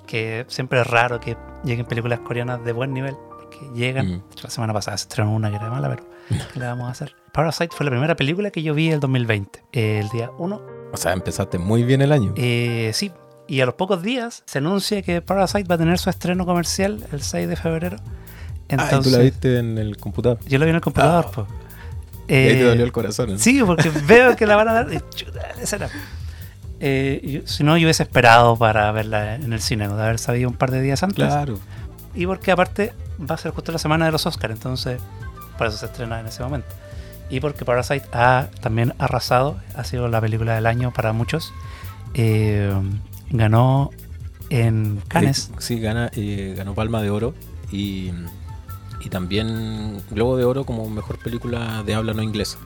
que 0.07 0.45
siempre 0.49 0.81
es 0.81 0.87
raro 0.87 1.21
que 1.21 1.37
lleguen 1.65 1.85
películas 1.85 2.21
coreanas 2.21 2.65
de 2.65 2.73
buen 2.73 2.95
nivel, 2.95 3.17
porque 3.51 3.71
llegan. 3.75 4.07
Mm. 4.17 4.23
La 4.43 4.51
semana 4.51 4.73
pasada 4.73 4.97
se 4.97 5.03
estrenó 5.03 5.33
una 5.35 5.51
que 5.51 5.57
era 5.57 5.71
mala, 5.71 5.89
pero 5.89 6.05
¿qué 6.53 6.61
le 6.61 6.67
vamos 6.67 6.89
a 6.89 6.91
hacer? 6.93 7.15
Parasite 7.33 7.75
fue 7.75 7.85
la 7.85 7.91
primera 7.91 8.17
película 8.17 8.51
que 8.51 8.63
yo 8.63 8.75
vi 8.75 8.91
el 8.91 9.01
2020, 9.01 9.63
el 9.73 10.09
día 10.09 10.31
1. 10.39 10.61
O 10.93 10.97
sea, 10.97 11.13
empezaste 11.13 11.59
muy 11.59 11.83
bien 11.83 12.01
el 12.03 12.13
año. 12.13 12.33
Eh, 12.37 12.91
sí, 12.95 13.13
y 13.47 13.61
a 13.61 13.67
los 13.67 13.75
pocos 13.75 14.03
días 14.03 14.43
se 14.47 14.59
anuncia 14.59 15.03
que 15.03 15.21
Parasite 15.23 15.65
va 15.69 15.75
a 15.75 15.79
tener 15.79 15.99
su 15.99 16.11
estreno 16.11 16.47
comercial 16.47 17.05
el 17.13 17.23
6 17.23 17.49
de 17.49 17.57
febrero. 17.57 17.97
ah, 18.01 18.05
y 18.71 18.77
tú 18.77 18.83
Entonces, 18.85 19.13
la 19.13 19.19
viste 19.21 19.59
en 19.59 19.79
el 19.79 19.97
computador. 19.99 20.39
yo 20.47 20.59
lo 20.59 20.65
vi 20.65 20.71
en 20.71 20.77
el 20.77 20.83
computador, 20.83 21.27
Ah. 21.29 21.33
pues. 21.35 21.47
Y 22.29 22.35
ahí 22.35 22.49
te 22.55 22.61
Eh, 22.61 22.65
dolió 22.65 22.85
el 22.85 22.93
corazón. 22.93 23.31
¿no? 23.33 23.39
Sí, 23.39 23.63
porque 23.65 23.91
veo 24.07 24.37
que 24.37 24.47
la 24.47 24.57
van 24.57 24.69
a 24.69 24.73
dar. 24.75 24.93
y 24.93 25.01
chuta, 25.15 25.41
esa. 25.61 25.89
Eh, 26.81 27.21
yo- 27.43 27.47
si 27.47 27.65
no, 27.65 27.77
yo 27.77 27.87
hubiese 27.87 28.03
esperado 28.03 28.57
para 28.57 28.91
verla 28.93 29.35
en 29.37 29.53
el 29.53 29.61
cine, 29.61 29.89
de 29.89 29.95
haber 29.95 30.19
sabido 30.19 30.49
un 30.49 30.57
par 30.57 30.71
de 30.71 30.81
días 30.83 31.03
antes. 31.03 31.25
Claro. 31.27 31.59
Y 32.15 32.27
porque 32.27 32.51
aparte 32.53 32.93
va 33.21 33.35
a 33.35 33.39
ser 33.39 33.53
justo 33.53 33.73
la 33.73 33.79
semana 33.79 34.07
de 34.07 34.13
los 34.13 34.27
Oscars, 34.27 34.55
entonces 34.55 35.01
por 35.57 35.67
eso 35.67 35.77
se 35.77 35.87
estrena 35.87 36.21
en 36.21 36.27
ese 36.27 36.43
momento. 36.43 36.69
Y 37.31 37.41
porque 37.41 37.65
Parasite 37.65 38.07
ha 38.13 38.49
también 38.61 38.95
arrasado, 38.99 39.59
ha 39.77 39.85
sido 39.85 40.09
la 40.09 40.21
película 40.21 40.55
del 40.55 40.67
año 40.67 40.93
para 40.93 41.13
muchos. 41.13 41.53
Eh, 42.15 42.73
ganó 43.31 43.91
en 44.51 45.03
Cannes. 45.09 45.51
Eh, 45.53 45.57
Sí, 45.59 45.79
gana, 45.81 46.11
eh, 46.15 46.55
ganó 46.57 46.75
Palma 46.75 47.03
de 47.03 47.11
Oro 47.11 47.35
y, 47.71 48.13
y 49.01 49.11
también 49.11 50.03
Globo 50.11 50.37
de 50.39 50.45
Oro 50.45 50.65
como 50.65 50.89
mejor 50.89 51.19
película 51.19 51.83
de 51.83 51.95
habla 51.95 52.15
no 52.15 52.23
inglesa. 52.23 52.59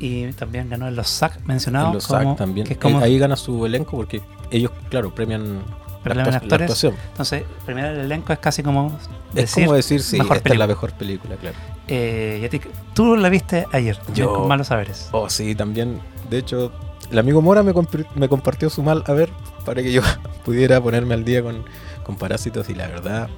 Y 0.00 0.32
también 0.32 0.68
ganó 0.68 0.88
en 0.88 0.96
los 0.96 1.08
SAG 1.08 1.38
mencionados. 1.46 1.88
en 1.88 1.94
los 1.94 2.06
como- 2.06 2.34
también. 2.36 2.66
Que 2.66 2.72
es 2.74 2.78
como 2.78 3.00
Eh, 3.00 3.04
ahí 3.04 3.18
gana 3.18 3.36
su 3.36 3.64
elenco 3.66 3.92
porque 3.96 4.20
ellos, 4.50 4.72
claro, 4.90 5.14
premian 5.14 5.62
la, 6.04 6.22
actua- 6.22 6.30
la 6.30 6.36
actores. 6.38 6.64
actuación. 6.64 6.94
Entonces, 7.10 7.44
premiar 7.66 7.92
el 7.92 8.00
elenco 8.00 8.32
es 8.32 8.38
casi 8.38 8.62
como 8.62 8.96
Es 9.30 9.34
decir, 9.34 9.64
como 9.64 9.74
decir, 9.76 10.02
sí, 10.02 10.18
mejor 10.18 10.36
esta 10.38 10.52
es 10.52 10.58
la 10.58 10.66
mejor 10.66 10.92
película, 10.92 11.36
claro. 11.36 11.56
Eh, 11.88 12.38
y 12.42 12.44
a 12.44 12.48
ti- 12.48 12.60
tú 12.94 13.16
la 13.16 13.28
viste 13.28 13.66
ayer, 13.72 13.98
Yo- 14.14 14.32
con 14.34 14.48
malos 14.48 14.68
saberes. 14.68 15.08
Oh, 15.12 15.28
sí, 15.30 15.54
también. 15.54 16.00
De 16.30 16.38
hecho, 16.38 16.72
el 17.10 17.18
amigo 17.18 17.40
Mora 17.42 17.62
me, 17.62 17.72
me 18.14 18.28
compartió 18.28 18.68
su 18.70 18.82
mal 18.82 19.02
a 19.06 19.12
ver 19.12 19.30
para 19.64 19.82
que 19.82 19.92
yo 19.92 20.02
pudiera 20.44 20.80
ponerme 20.80 21.14
al 21.14 21.24
día 21.24 21.42
con, 21.42 21.64
con 22.04 22.16
Parásitos 22.16 22.68
y 22.68 22.74
la 22.74 22.86
verdad 22.88 23.28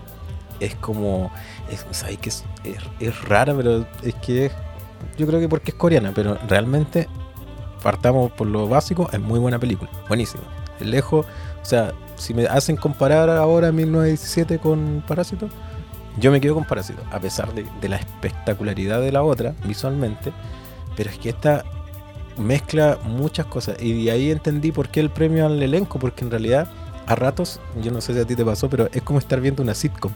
es 0.60 0.74
como... 0.74 1.30
Es, 1.70 1.86
¿sabes 1.92 2.18
que 2.18 2.28
es, 2.28 2.44
es, 2.64 2.76
es 2.98 3.20
rara, 3.22 3.54
pero 3.54 3.86
es 4.02 4.14
que 4.16 4.46
es... 4.46 4.52
Yo 5.16 5.26
creo 5.26 5.40
que 5.40 5.48
porque 5.48 5.70
es 5.70 5.76
coreana, 5.76 6.12
pero 6.14 6.36
realmente 6.48 7.08
partamos 7.82 8.30
por 8.32 8.46
lo 8.46 8.68
básico, 8.68 9.08
es 9.12 9.20
muy 9.20 9.38
buena 9.38 9.58
película. 9.58 9.90
Buenísima. 10.08 10.42
Lejos, 10.84 11.26
o 11.26 11.64
sea, 11.64 11.92
si 12.16 12.34
me 12.34 12.46
hacen 12.46 12.76
comparar 12.76 13.30
ahora 13.30 13.72
1917 13.72 14.58
con 14.58 15.02
Parásitos, 15.06 15.50
yo 16.18 16.30
me 16.30 16.40
quedo 16.40 16.54
con 16.54 16.64
Parásitos, 16.64 17.04
a 17.10 17.20
pesar 17.20 17.54
de, 17.54 17.66
de 17.80 17.88
la 17.88 17.96
espectacularidad 17.96 19.00
de 19.00 19.12
la 19.12 19.22
otra 19.22 19.54
visualmente, 19.64 20.32
pero 20.96 21.10
es 21.10 21.18
que 21.18 21.30
esta 21.30 21.64
mezcla 22.36 22.98
muchas 23.04 23.46
cosas. 23.46 23.76
Y 23.80 24.04
de 24.04 24.10
ahí 24.10 24.30
entendí 24.30 24.72
por 24.72 24.88
qué 24.88 25.00
el 25.00 25.10
premio 25.10 25.46
al 25.46 25.62
elenco, 25.62 25.98
porque 25.98 26.24
en 26.24 26.30
realidad 26.30 26.68
a 27.06 27.14
ratos, 27.14 27.60
yo 27.82 27.90
no 27.90 28.00
sé 28.00 28.14
si 28.14 28.20
a 28.20 28.24
ti 28.24 28.36
te 28.36 28.44
pasó, 28.44 28.68
pero 28.68 28.88
es 28.92 29.02
como 29.02 29.18
estar 29.18 29.40
viendo 29.40 29.62
una 29.62 29.74
sitcom, 29.74 30.12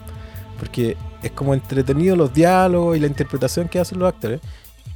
porque 0.57 0.95
es 1.21 1.31
como 1.31 1.53
entretenido 1.53 2.15
los 2.15 2.33
diálogos 2.33 2.95
y 2.95 2.99
la 2.99 3.07
interpretación 3.07 3.67
que 3.67 3.79
hacen 3.79 3.99
los 3.99 4.07
actores, 4.07 4.39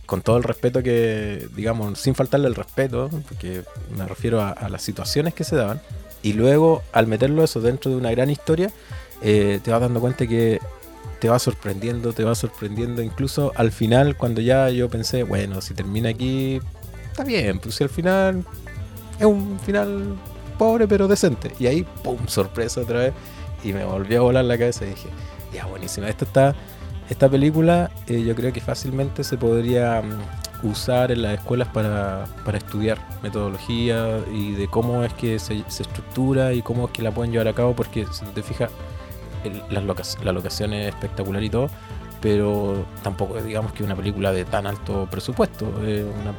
con 0.09 0.23
todo 0.23 0.37
el 0.37 0.43
respeto 0.43 0.81
que, 0.81 1.47
digamos, 1.55 1.99
sin 1.99 2.15
faltarle 2.15 2.47
el 2.47 2.55
respeto, 2.55 3.11
porque 3.27 3.61
me 3.95 4.07
refiero 4.07 4.41
a, 4.41 4.67
las 4.67 4.81
situaciones 4.81 5.35
que 5.35 5.43
se 5.43 5.55
daban, 5.55 5.79
y 6.23 6.33
luego 6.33 6.81
al 6.93 7.05
meterlo 7.05 7.43
eso 7.43 7.61
dentro 7.61 7.91
de 7.91 7.97
una 7.97 8.09
gran 8.09 8.31
historia, 8.31 8.71
eh, 9.21 9.59
te 9.63 9.69
vas 9.69 9.79
dando 9.79 9.99
cuenta 10.01 10.25
que 10.25 10.59
te 11.19 11.29
va 11.29 11.37
sorprendiendo, 11.37 12.11
te 12.11 12.23
va 12.23 12.33
sorprendiendo, 12.33 13.03
incluso 13.03 13.51
al 13.55 13.71
final 13.71 14.17
cuando 14.17 14.41
ya 14.41 14.71
yo 14.71 14.89
pensé, 14.89 15.21
bueno, 15.21 15.61
si 15.61 15.75
termina 15.75 16.09
aquí, 16.09 16.59
está 17.11 17.23
bien, 17.23 17.59
pues 17.59 17.75
si 17.75 17.83
al 17.83 17.91
final 17.91 18.43
es 19.19 19.25
un 19.27 19.59
final 19.59 20.15
pobre 20.57 20.87
pero 20.87 21.07
decente, 21.07 21.51
y 21.59 21.67
ahí, 21.67 21.85
¡pum!, 22.03 22.17
sorpresa 22.25 22.81
otra 22.81 22.99
vez, 22.99 23.13
y 23.63 23.73
me 23.73 23.85
volvió 23.85 24.21
a 24.21 24.23
volar 24.23 24.45
la 24.45 24.57
cabeza 24.57 24.85
y 24.85 24.89
dije, 24.89 25.09
ya 25.53 25.67
buenísima, 25.67 26.09
esto 26.09 26.25
está, 26.25 26.55
esta 27.09 27.27
película 27.27 27.89
eh, 28.07 28.23
yo 28.23 28.35
creo 28.35 28.53
que 28.53 28.61
fácilmente 28.61 29.23
se 29.23 29.37
podría 29.37 30.01
mm, 30.01 30.67
usar 30.67 31.11
en 31.11 31.23
las 31.23 31.39
escuelas 31.39 31.67
para, 31.69 32.25
para 32.45 32.57
estudiar 32.57 32.99
metodología 33.23 34.19
y 34.31 34.51
de 34.51 34.67
cómo 34.67 35.03
es 35.03 35.13
que 35.13 35.39
se, 35.39 35.63
se 35.67 35.83
estructura 35.83 36.53
y 36.53 36.61
cómo 36.61 36.85
es 36.85 36.91
que 36.91 37.01
la 37.01 37.11
pueden 37.11 37.31
llevar 37.31 37.47
a 37.47 37.53
cabo, 37.53 37.75
porque 37.75 38.05
si 38.11 38.25
te 38.25 38.43
fijas, 38.43 38.69
las 39.69 40.23
la 40.23 40.31
locación 40.33 40.73
es 40.73 40.89
espectacular 40.89 41.41
y 41.43 41.49
todo, 41.49 41.69
pero 42.21 42.85
tampoco 43.03 43.37
es, 43.37 43.45
digamos 43.45 43.71
que 43.71 43.83
una 43.83 43.95
película 43.95 44.31
de 44.31 44.45
tan 44.45 44.67
alto 44.67 45.07
presupuesto, 45.09 45.65
es 45.85 46.03
una, 46.03 46.33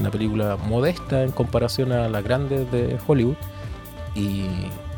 una 0.00 0.10
película 0.10 0.56
modesta 0.56 1.22
en 1.22 1.30
comparación 1.30 1.92
a 1.92 2.08
las 2.08 2.24
grandes 2.24 2.70
de 2.72 2.98
Hollywood 3.06 3.36
y, 4.14 4.46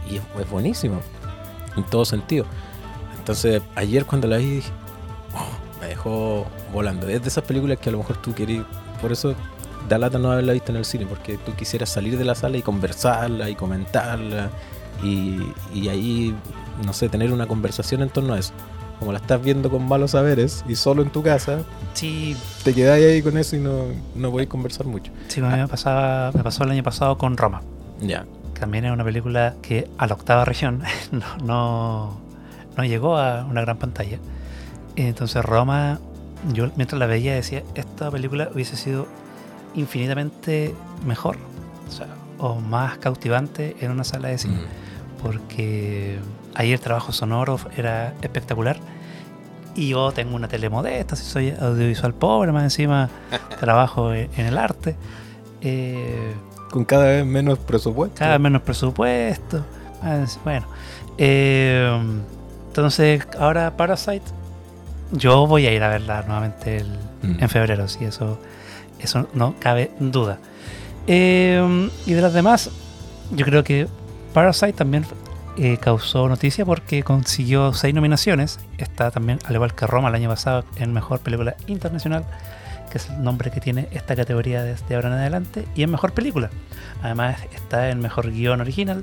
y 0.08 0.16
es, 0.16 0.22
es 0.40 0.48
buenísima 0.48 1.00
en 1.76 1.82
todo 1.84 2.04
sentido. 2.04 2.46
Entonces 3.18 3.60
ayer 3.74 4.06
cuando 4.06 4.28
la 4.28 4.38
vi 4.38 4.62
"Oh", 5.34 5.80
me 5.80 5.88
dejó 5.88 6.46
volando. 6.72 7.08
Es 7.08 7.22
de 7.22 7.28
esas 7.28 7.44
películas 7.44 7.78
que 7.78 7.88
a 7.88 7.92
lo 7.92 7.98
mejor 7.98 8.16
tú 8.18 8.34
querías, 8.34 8.64
por 9.00 9.12
eso 9.12 9.34
da 9.88 9.96
lata 9.98 10.18
no 10.18 10.30
haberla 10.32 10.52
visto 10.52 10.70
en 10.72 10.76
el 10.78 10.84
cine, 10.84 11.06
porque 11.06 11.38
tú 11.38 11.54
quisieras 11.54 11.88
salir 11.88 12.18
de 12.18 12.24
la 12.24 12.34
sala 12.34 12.56
y 12.56 12.62
conversarla 12.62 13.48
y 13.48 13.54
comentarla 13.54 14.50
y, 15.02 15.40
y 15.72 15.88
ahí, 15.88 16.34
no 16.84 16.92
sé, 16.92 17.08
tener 17.08 17.32
una 17.32 17.46
conversación 17.46 18.02
en 18.02 18.10
torno 18.10 18.34
a 18.34 18.38
eso. 18.38 18.52
Como 18.98 19.12
la 19.12 19.18
estás 19.18 19.40
viendo 19.40 19.70
con 19.70 19.86
malos 19.86 20.10
saberes 20.10 20.64
y 20.68 20.74
solo 20.74 21.02
en 21.02 21.10
tu 21.10 21.22
casa, 21.22 21.60
Sí, 21.94 22.36
te 22.64 22.74
quedáis 22.74 23.04
ahí 23.06 23.22
con 23.22 23.36
eso 23.38 23.54
y 23.56 23.60
no, 23.60 23.84
no 24.16 24.30
podéis 24.32 24.48
conversar 24.50 24.86
mucho. 24.86 25.12
sí, 25.28 25.40
a 25.40 25.44
mí 25.44 25.56
me, 25.56 25.68
pasaba, 25.68 26.32
me 26.32 26.42
pasó 26.42 26.64
el 26.64 26.70
año 26.72 26.82
pasado 26.82 27.16
con 27.16 27.36
Roma. 27.36 27.62
Ya. 28.00 28.24
que 28.54 28.60
También 28.60 28.84
es 28.86 28.92
una 28.92 29.04
película 29.04 29.54
que 29.62 29.88
a 29.98 30.06
la 30.08 30.14
octava 30.14 30.44
región 30.44 30.82
no, 31.12 31.36
no, 31.44 32.20
no 32.76 32.84
llegó 32.84 33.16
a 33.16 33.44
una 33.44 33.60
gran 33.60 33.78
pantalla. 33.78 34.18
Entonces 35.06 35.44
Roma, 35.44 36.00
yo 36.52 36.70
mientras 36.76 36.98
la 36.98 37.06
veía 37.06 37.34
decía, 37.34 37.62
esta 37.74 38.10
película 38.10 38.48
hubiese 38.52 38.76
sido 38.76 39.06
infinitamente 39.74 40.74
mejor, 41.06 41.36
o, 41.88 41.92
sea, 41.92 42.06
o 42.38 42.56
más 42.60 42.98
cautivante 42.98 43.76
en 43.80 43.90
una 43.92 44.04
sala 44.04 44.28
de 44.28 44.38
cine, 44.38 44.56
Mm. 44.56 45.22
porque 45.22 46.18
ahí 46.54 46.72
el 46.72 46.80
trabajo 46.80 47.12
sonoro 47.12 47.58
era 47.76 48.14
espectacular. 48.22 48.78
Y 49.74 49.90
yo 49.90 50.10
tengo 50.10 50.34
una 50.34 50.48
tele 50.48 50.68
modesta, 50.68 51.14
si 51.14 51.24
soy 51.24 51.50
audiovisual 51.50 52.12
pobre, 52.14 52.50
más 52.50 52.64
encima 52.64 53.08
trabajo 53.60 54.12
en, 54.12 54.28
el 54.36 54.58
arte. 54.58 54.96
Eh, 55.60 56.34
Con 56.70 56.84
cada 56.84 57.04
vez 57.06 57.24
menos 57.24 57.58
presupuesto. 57.60 58.16
cada 58.18 58.32
vez 58.32 58.40
menos 58.40 58.62
presupuesto. 58.62 59.64
Bueno, 60.44 60.66
eh, 61.18 62.00
entonces 62.68 63.26
ahora 63.38 63.76
Parasite, 63.76 64.22
yo 65.12 65.46
voy 65.46 65.66
a 65.66 65.72
ir 65.72 65.82
a 65.82 65.88
verla 65.88 66.22
nuevamente 66.22 66.76
el- 66.78 66.98
Mm. 67.22 67.42
en 67.42 67.48
febrero, 67.48 67.88
sí, 67.88 68.04
eso, 68.04 68.38
eso 69.00 69.28
no 69.34 69.54
cabe 69.58 69.90
duda. 69.98 70.38
Eh, 71.06 71.88
y 72.06 72.12
de 72.12 72.22
las 72.22 72.32
demás, 72.34 72.70
yo 73.32 73.44
creo 73.44 73.64
que 73.64 73.88
Parasite 74.34 74.72
también 74.74 75.04
eh, 75.56 75.76
causó 75.80 76.28
noticia 76.28 76.64
porque 76.64 77.02
consiguió 77.02 77.72
seis 77.72 77.92
nominaciones. 77.92 78.60
Está 78.76 79.10
también, 79.10 79.40
al 79.46 79.54
igual 79.56 79.74
que 79.74 79.86
Roma 79.88 80.08
el 80.08 80.14
año 80.14 80.28
pasado, 80.28 80.64
en 80.76 80.92
Mejor 80.92 81.18
Película 81.18 81.56
Internacional, 81.66 82.24
que 82.92 82.98
es 82.98 83.08
el 83.10 83.22
nombre 83.24 83.50
que 83.50 83.60
tiene 83.60 83.88
esta 83.90 84.14
categoría 84.14 84.62
desde 84.62 84.94
ahora 84.94 85.08
en 85.08 85.14
adelante, 85.14 85.64
y 85.74 85.82
en 85.82 85.90
Mejor 85.90 86.12
Película. 86.12 86.50
Además 87.02 87.38
está 87.52 87.90
en 87.90 87.98
Mejor 88.00 88.30
Guión 88.30 88.60
Original, 88.60 89.02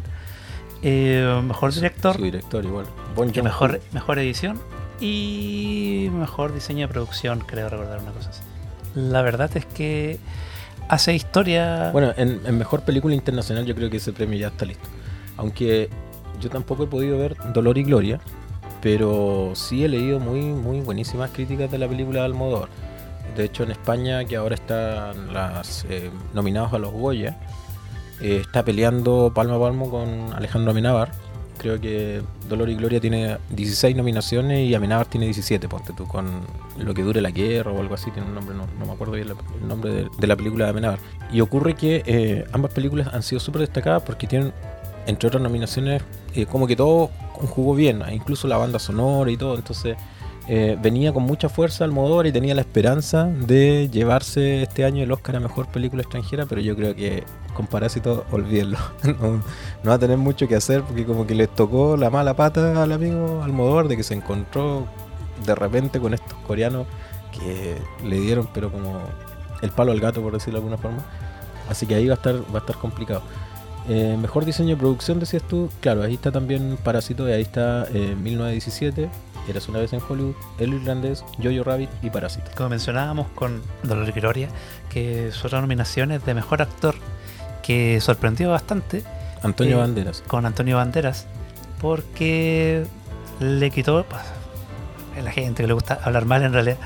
eh, 0.81 1.41
Mejor 1.45 1.73
Director, 1.73 2.21
director 2.21 2.63
igual. 2.63 2.85
Bon 3.15 3.27
y 3.27 3.31
Joon-ho. 3.33 3.43
mejor, 3.43 3.81
mejor 3.91 4.19
Edición 4.19 4.61
y 4.99 6.10
Mejor 6.12 6.53
Diseño 6.53 6.88
de 6.88 6.93
Producción, 6.93 7.39
creo 7.39 7.69
recordar 7.69 7.99
una 7.99 8.12
cosa 8.12 8.29
así. 8.29 8.41
La 8.95 9.21
verdad 9.21 9.49
es 9.55 9.65
que 9.65 10.19
hace 10.88 11.13
historia... 11.13 11.91
Bueno, 11.91 12.13
en, 12.17 12.58
mejor 12.58 12.81
película 12.81 13.15
internacional 13.15 13.65
yo 13.65 13.75
creo 13.75 13.89
que 13.89 13.97
ese 13.97 14.13
premio 14.13 14.39
ya 14.39 14.47
está 14.47 14.65
listo. 14.65 14.88
Aunque 15.38 15.89
yo 16.39 16.49
tampoco 16.49 16.84
he 16.84 16.88
podido 16.88 17.17
ver 17.17 17.36
Dolor 17.53 17.77
y 17.77 17.84
Gloria, 17.84 18.19
pero 18.81 19.51
sí 19.55 19.84
he 19.84 19.89
leído 19.89 20.19
muy, 20.19 20.41
muy 20.41 20.79
buenísimas 20.79 21.31
críticas 21.31 21.71
de 21.71 21.77
la 21.77 21.88
película 21.88 22.21
de 22.21 22.25
Almodóvar. 22.25 22.69
De 23.36 23.43
hecho, 23.43 23.63
en 23.63 23.71
España, 23.71 24.23
que 24.23 24.38
ahora 24.38 24.55
están 24.55 25.34
las 25.34 25.86
eh, 25.89 26.10
nominados 26.34 26.71
a 26.73 26.79
los 26.79 26.91
Goya, 26.91 27.38
eh, 28.21 28.38
está 28.41 28.63
peleando 28.63 29.31
palmo 29.36 29.55
a 29.55 29.60
palmo 29.60 29.89
con 29.89 30.34
Alejandro 30.34 30.71
Amenábar. 30.71 31.12
Creo 31.65 31.82
que 31.82 32.21
Dolor 32.47 32.69
y 32.69 32.75
Gloria 32.75 33.01
tiene 33.01 33.39
16 33.49 33.95
nominaciones 33.95 34.69
y 34.69 34.75
Amenábar 34.75 35.08
tiene 35.08 35.25
17, 35.25 35.67
ponte 35.67 35.93
tú, 35.93 36.06
con 36.08 36.41
Lo 36.78 36.93
que 36.93 37.01
dure 37.01 37.21
la 37.21 37.32
guerra 37.32 37.71
o 37.71 37.80
algo 37.80 37.95
así, 37.95 38.12
tiene 38.12 38.28
un 38.28 38.36
nombre, 38.36 38.56
no, 38.56 38.67
no 38.78 38.86
me 38.86 38.91
acuerdo 38.91 39.13
bien 39.13 39.30
el 39.30 39.67
nombre 39.67 39.91
de, 39.91 40.10
de 40.15 40.28
la 40.28 40.36
película 40.36 40.65
de 40.65 40.69
Amenábar. 40.69 40.99
Y 41.34 41.41
ocurre 41.41 41.73
que 41.73 42.04
eh, 42.06 42.45
ambas 42.51 42.71
películas 42.71 43.08
han 43.12 43.23
sido 43.23 43.39
súper 43.39 43.62
destacadas 43.62 44.04
porque 44.04 44.28
tienen, 44.28 44.54
entre 45.08 45.28
otras 45.28 45.41
nominaciones, 45.41 46.04
eh, 46.36 46.45
como 46.45 46.67
que 46.67 46.75
todo 46.75 47.10
conjugó 47.34 47.73
bien, 47.73 48.04
incluso 48.12 48.47
la 48.47 48.58
banda 48.58 48.78
sonora 48.78 49.32
y 49.32 49.38
todo, 49.38 49.56
entonces 49.56 49.97
eh, 50.47 50.78
venía 50.80 51.13
con 51.13 51.23
mucha 51.23 51.49
fuerza 51.49 51.84
Almodóvar 51.84 52.28
y 52.28 52.32
tenía 52.32 52.54
la 52.54 52.62
esperanza 52.62 53.25
de 53.25 53.89
llevarse 53.91 54.62
este 54.62 54.86
año 54.86 55.01
el 55.01 55.12
Oscar 55.12 55.38
a 55.38 55.39
Mejor 55.39 55.65
Película 55.69 56.04
Extranjera, 56.04 56.45
pero 56.45 56.62
yo 56.62 56.75
creo 56.75 56.93
que 56.93 57.23
con 57.55 57.65
Parásito, 57.65 58.25
olvídenlo, 58.31 58.77
no, 59.03 59.41
va 59.87 59.95
a 59.95 59.99
tener 59.99 60.17
mucho 60.17 60.47
que 60.47 60.55
hacer 60.55 60.83
porque 60.83 61.05
como 61.05 61.25
que 61.25 61.33
les 61.33 61.49
tocó 61.49 61.97
la 61.97 62.11
mala 62.11 62.35
pata 62.35 62.83
al 62.83 62.91
amigo 62.91 63.41
Almodóvar 63.43 63.87
de 63.87 63.97
que 63.97 64.03
se 64.03 64.13
encontró 64.13 64.85
de 65.43 65.55
repente 65.55 65.99
con 65.99 66.13
estos 66.13 66.37
coreanos 66.45 66.85
que 67.31 67.77
le 68.03 68.19
dieron 68.19 68.47
pero 68.53 68.71
como 68.71 68.99
el 69.61 69.71
palo 69.71 69.91
al 69.91 69.99
gato 69.99 70.21
por 70.21 70.33
decirlo 70.33 70.59
de 70.59 70.65
alguna 70.65 70.77
forma. 70.77 71.03
Así 71.69 71.87
que 71.87 71.95
ahí 71.95 72.07
va 72.07 72.13
a 72.13 72.17
estar, 72.17 72.35
va 72.53 72.55
a 72.55 72.59
estar 72.59 72.77
complicado. 72.77 73.23
Eh, 73.87 74.17
mejor 74.19 74.45
diseño 74.45 74.69
de 74.69 74.77
producción, 74.77 75.19
decías 75.19 75.43
tú. 75.43 75.69
Claro, 75.79 76.03
ahí 76.03 76.15
está 76.15 76.31
también 76.31 76.77
Parásito 76.83 77.27
y 77.29 77.31
ahí 77.31 77.41
está 77.41 77.87
eh, 77.93 78.15
1917, 78.15 79.09
Eras 79.47 79.69
una 79.69 79.79
vez 79.79 79.93
en 79.93 80.01
Hollywood, 80.07 80.35
El 80.57 80.73
Irlandés, 80.73 81.23
Jojo 81.41 81.63
Rabbit 81.63 81.89
y 82.01 82.09
Parásito. 82.09 82.49
como 82.55 82.69
mencionábamos 82.69 83.27
con 83.35 83.61
Dolor 83.83 84.09
y 84.09 84.11
Gloria, 84.11 84.49
que 84.89 85.31
son 85.31 85.51
nominaciones 85.51 86.25
de 86.25 86.33
Mejor 86.33 86.63
Actor, 86.63 86.95
que 87.65 87.99
sorprendió 88.01 88.51
bastante 88.51 89.04
Antonio 89.43 89.78
Eh, 89.78 89.82
Banderas. 89.82 90.23
con 90.28 90.45
Antonio 90.45 90.78
Banderas, 90.78 91.25
porque 91.82 92.86
le 93.39 93.71
quitó, 93.71 94.04
pues, 94.06 94.21
la 95.23 95.32
gente 95.32 95.63
que 95.63 95.67
le 95.67 95.73
gusta 95.73 95.99
hablar 96.04 96.25
mal 96.25 96.43
en 96.43 96.54
realidad, 96.54 96.78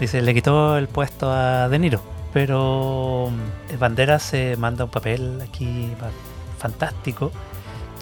dice, 0.00 0.22
le 0.22 0.32
quitó 0.34 0.76
el 0.78 0.88
puesto 0.88 1.30
a 1.30 1.68
De 1.68 1.78
Niro, 1.78 2.00
pero 2.32 3.30
mm, 3.30 3.78
Banderas 3.78 4.22
se 4.22 4.56
manda 4.56 4.84
un 4.84 4.90
papel 4.90 5.40
aquí 5.42 5.90
fa- 5.98 6.10
fantástico, 6.58 7.30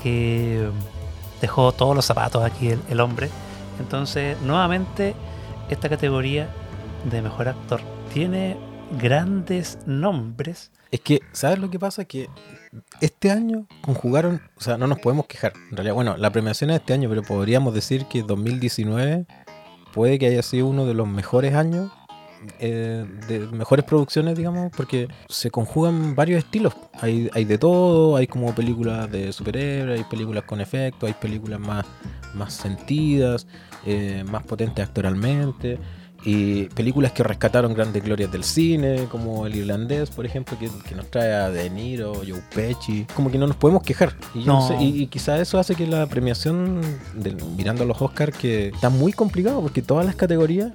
que 0.02 0.68
dejó 1.40 1.72
todos 1.72 1.94
los 1.96 2.04
zapatos 2.04 2.44
aquí 2.44 2.68
el, 2.68 2.80
el 2.88 3.00
hombre, 3.00 3.28
entonces 3.80 4.40
nuevamente 4.42 5.14
esta 5.68 5.88
categoría 5.88 6.48
de 7.10 7.22
mejor 7.22 7.48
actor 7.48 7.80
tiene 8.12 8.56
grandes 9.00 9.78
nombres 9.86 10.70
Es 10.92 11.00
que, 11.00 11.22
¿sabes 11.32 11.58
lo 11.58 11.70
que 11.70 11.78
pasa? 11.78 12.04
Que 12.04 12.28
este 13.00 13.30
año 13.30 13.66
conjugaron, 13.80 14.42
o 14.56 14.60
sea, 14.60 14.76
no 14.76 14.86
nos 14.86 14.98
podemos 14.98 15.26
quejar. 15.26 15.54
En 15.70 15.76
realidad, 15.76 15.94
bueno, 15.94 16.18
la 16.18 16.30
premiación 16.30 16.68
es 16.68 16.80
este 16.80 16.92
año, 16.92 17.08
pero 17.08 17.22
podríamos 17.22 17.72
decir 17.72 18.04
que 18.10 18.22
2019 18.22 19.24
puede 19.94 20.18
que 20.18 20.26
haya 20.26 20.42
sido 20.42 20.66
uno 20.66 20.84
de 20.84 20.92
los 20.92 21.08
mejores 21.08 21.54
años, 21.54 21.90
eh, 22.58 23.06
de 23.26 23.38
mejores 23.38 23.86
producciones, 23.86 24.36
digamos, 24.36 24.70
porque 24.76 25.08
se 25.30 25.50
conjugan 25.50 26.14
varios 26.14 26.44
estilos. 26.44 26.74
Hay, 27.00 27.30
hay 27.32 27.46
de 27.46 27.56
todo, 27.56 28.16
hay 28.16 28.26
como 28.26 28.54
películas 28.54 29.10
de 29.10 29.32
superhéroes, 29.32 29.98
hay 29.98 30.04
películas 30.04 30.44
con 30.44 30.60
efectos, 30.60 31.08
hay 31.08 31.14
películas 31.14 31.58
más, 31.58 31.86
más 32.34 32.52
sentidas, 32.52 33.46
eh, 33.86 34.24
más 34.30 34.42
potentes 34.42 34.86
actoralmente. 34.86 35.78
Y 36.24 36.64
películas 36.66 37.10
que 37.12 37.24
rescataron 37.24 37.74
grandes 37.74 38.04
glorias 38.04 38.30
del 38.30 38.44
cine, 38.44 39.06
como 39.10 39.44
El 39.46 39.56
Irlandés, 39.56 40.10
por 40.10 40.24
ejemplo, 40.24 40.56
que, 40.58 40.70
que 40.88 40.94
nos 40.94 41.10
trae 41.10 41.32
a 41.32 41.50
De 41.50 41.68
Niro, 41.68 42.12
Joe 42.14 42.40
Pesci. 42.54 43.06
Como 43.16 43.30
que 43.30 43.38
no 43.38 43.46
nos 43.48 43.56
podemos 43.56 43.82
quejar. 43.82 44.14
Y, 44.34 44.40
no 44.44 44.60
No. 44.60 44.68
sé- 44.68 44.76
y, 44.80 45.02
y 45.02 45.06
quizá 45.08 45.40
eso 45.40 45.58
hace 45.58 45.74
que 45.74 45.86
la 45.86 46.06
premiación, 46.06 46.80
mirando 47.56 47.82
a 47.82 47.86
los 47.86 48.00
Oscars, 48.00 48.36
que 48.36 48.68
está 48.68 48.88
muy 48.88 49.12
complicado, 49.12 49.60
porque 49.60 49.82
todas 49.82 50.06
las 50.06 50.14
categorías, 50.14 50.72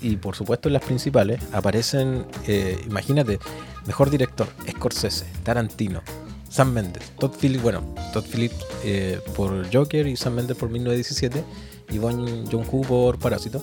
y 0.00 0.16
por 0.16 0.34
supuesto 0.34 0.68
en 0.68 0.72
las 0.74 0.82
principales, 0.82 1.40
aparecen, 1.52 2.24
eh, 2.46 2.78
imagínate, 2.86 3.38
mejor 3.86 4.08
director, 4.08 4.46
Scorsese, 4.70 5.26
Tarantino, 5.42 6.00
Sam 6.48 6.72
Mendes, 6.72 7.02
Todd 7.18 7.32
Phillips, 7.38 7.62
bueno, 7.62 7.82
Todd 8.14 8.24
Phillips 8.24 8.56
eh, 8.84 9.20
por 9.36 9.70
Joker 9.70 10.06
y 10.06 10.16
Sam 10.16 10.34
Mendes 10.34 10.56
por 10.56 10.70
1917 10.70 11.44
y 11.90 11.98
Bon 11.98 12.46
Joon-ho 12.50 12.80
por 12.82 13.18
Parásito. 13.18 13.62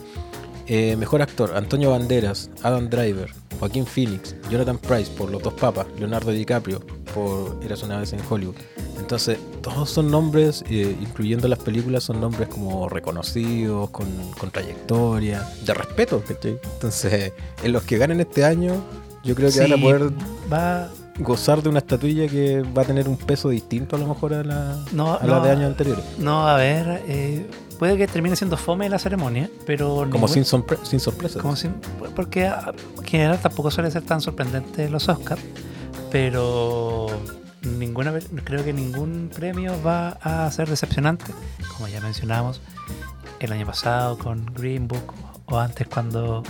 Eh, 0.67 0.95
mejor 0.95 1.21
actor, 1.21 1.53
Antonio 1.55 1.91
Banderas, 1.91 2.49
Adam 2.63 2.89
Driver, 2.89 3.29
Joaquín 3.59 3.85
Phoenix, 3.85 4.35
Jonathan 4.49 4.77
Price 4.77 5.11
por 5.11 5.29
Los 5.29 5.43
Dos 5.43 5.53
Papas, 5.53 5.87
Leonardo 5.99 6.31
DiCaprio 6.31 6.79
por 7.13 7.59
Eras 7.63 7.83
una 7.83 7.99
vez 7.99 8.13
en 8.13 8.19
Hollywood. 8.29 8.55
Entonces, 8.97 9.37
todos 9.61 9.89
son 9.89 10.09
nombres, 10.09 10.63
eh, 10.69 10.95
incluyendo 11.01 11.47
las 11.47 11.59
películas, 11.59 12.03
son 12.05 12.21
nombres 12.21 12.47
como 12.47 12.87
reconocidos, 12.87 13.89
con, 13.89 14.07
con 14.39 14.51
trayectoria, 14.51 15.47
de 15.65 15.73
respeto, 15.73 16.23
¿cachai? 16.25 16.57
Entonces, 16.75 17.33
en 17.63 17.71
los 17.73 17.83
que 17.83 17.97
ganen 17.97 18.21
este 18.21 18.45
año, 18.45 18.81
yo 19.23 19.35
creo 19.35 19.51
que 19.51 19.59
van 19.59 19.73
a 19.73 19.75
Sí, 19.75 19.81
poder 19.81 20.11
va 20.51 20.89
gozar 21.19 21.61
de 21.61 21.69
una 21.69 21.79
estatuilla 21.79 22.27
que 22.27 22.61
va 22.61 22.81
a 22.81 22.85
tener 22.85 23.07
un 23.07 23.17
peso 23.17 23.49
distinto 23.49 23.95
a 23.95 23.99
lo 23.99 24.07
mejor 24.07 24.33
a 24.33 24.43
la, 24.43 24.83
no, 24.93 25.13
a 25.13 25.23
la 25.27 25.39
de 25.41 25.51
años 25.51 25.65
anteriores. 25.65 26.03
no 26.17 26.47
a 26.47 26.57
ver 26.57 27.03
eh, 27.07 27.45
puede 27.83 27.97
que 27.97 28.07
termine 28.07 28.37
siendo 28.37 28.55
fome 28.55 28.87
la 28.87 28.97
ceremonia 28.97 29.49
pero 29.65 30.07
Como 30.09 30.27
ningún- 30.27 30.29
sin, 30.29 30.43
sorpre- 30.45 30.79
sin 30.85 31.01
sorpresas. 31.01 31.41
como 31.41 31.57
sin- 31.57 31.73
porque 32.15 32.47
ah, 32.47 32.71
en 32.97 33.03
general 33.03 33.39
tampoco 33.39 33.69
suele 33.71 33.91
ser 33.91 34.03
tan 34.03 34.21
sorprendente 34.21 34.87
los 34.89 35.09
Oscars 35.09 35.41
pero 36.09 37.07
ninguna 37.61 38.13
creo 38.45 38.63
que 38.63 38.71
ningún 38.71 39.29
premio 39.35 39.73
va 39.85 40.09
a 40.21 40.49
ser 40.51 40.69
decepcionante 40.69 41.25
como 41.75 41.89
ya 41.89 41.99
mencionamos 41.99 42.61
el 43.41 43.51
año 43.51 43.65
pasado 43.65 44.17
con 44.17 44.45
Green 44.53 44.87
Book 44.87 45.13
o 45.47 45.57
antes 45.59 45.85
cuando 45.87 46.43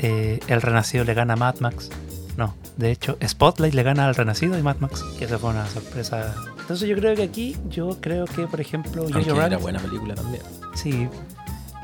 eh, 0.00 0.40
el 0.48 0.62
Renacido 0.62 1.04
le 1.04 1.14
gana 1.14 1.34
a 1.34 1.36
Mad 1.36 1.56
Max 1.60 1.90
no, 2.36 2.54
de 2.76 2.90
hecho 2.90 3.16
Spotlight 3.26 3.72
le 3.74 3.82
gana 3.84 4.06
al 4.08 4.14
Renacido 4.16 4.58
y 4.58 4.62
Mad 4.62 4.76
Max 4.80 5.04
que 5.16 5.26
esa 5.26 5.38
fue 5.38 5.50
una 5.50 5.66
sorpresa 5.68 6.34
entonces 6.66 6.88
yo 6.88 6.96
creo 6.96 7.14
que 7.14 7.22
aquí 7.22 7.56
yo 7.70 7.96
creo 8.00 8.24
que 8.24 8.48
por 8.48 8.60
ejemplo 8.60 9.04
Jojo 9.04 9.18
era 9.20 9.34
Rabbit 9.48 9.60
buena 9.60 9.78
película 9.78 10.14
también. 10.16 10.42
Sí. 10.74 11.06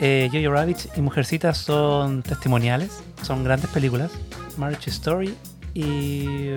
Eh, 0.00 0.28
Jojo 0.32 0.50
Rabbit 0.52 0.78
y 0.96 1.00
Mujercitas 1.00 1.58
son 1.58 2.22
testimoniales, 2.24 2.90
son 3.22 3.44
grandes 3.44 3.70
películas. 3.70 4.10
Marriage 4.56 4.90
Story 4.90 5.34
y 5.72 6.50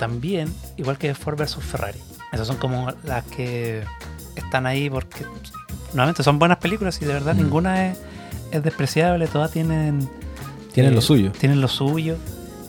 también, 0.00 0.52
igual 0.78 0.96
que 0.98 1.14
Ford 1.14 1.38
vs 1.38 1.56
Ferrari. 1.56 1.98
Esas 2.32 2.46
son 2.46 2.56
como 2.56 2.92
las 3.04 3.24
que 3.24 3.84
están 4.34 4.66
ahí 4.66 4.88
porque 4.90 5.24
nuevamente 5.92 6.22
son 6.22 6.38
buenas 6.38 6.58
películas 6.58 7.00
y 7.02 7.04
de 7.04 7.12
verdad 7.12 7.34
Mm. 7.34 7.38
ninguna 7.38 7.88
es, 7.92 7.98
es 8.52 8.62
despreciable, 8.62 9.26
todas 9.28 9.50
tienen 9.50 10.08
Tienen 10.72 10.92
eh, 10.92 10.96
lo 10.96 11.02
suyo. 11.02 11.32
Tienen 11.32 11.60
lo 11.60 11.68
suyo. 11.68 12.16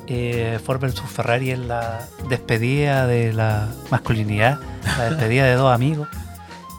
Eh, 0.08 0.60
Ford 0.64 0.80
vs 0.80 1.02
Ferrari 1.02 1.52
es 1.52 1.60
la 1.60 2.08
despedida 2.30 3.06
de 3.08 3.34
la 3.34 3.68
masculinidad, 3.92 4.60
la 4.98 5.10
despedida 5.10 5.46
de 5.46 5.54
dos 5.56 5.74
amigos. 5.74 6.08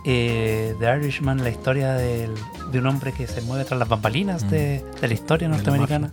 Eh, 0.05 0.75
The 0.81 0.97
Irishman, 0.97 1.43
la 1.45 1.51
historia 1.51 1.93
del- 1.93 2.35
de 2.73 2.79
un 2.79 2.87
hombre 2.87 3.13
que 3.13 3.27
se 3.27 3.41
mueve 3.43 3.65
tras 3.65 3.79
las 3.79 3.89
bambalinas 3.89 4.45
Mm. 4.45 4.49
de, 4.49 4.85
de 5.01 5.09
la 5.09 5.15
historia 5.15 5.49
norteamericana. 5.49 6.11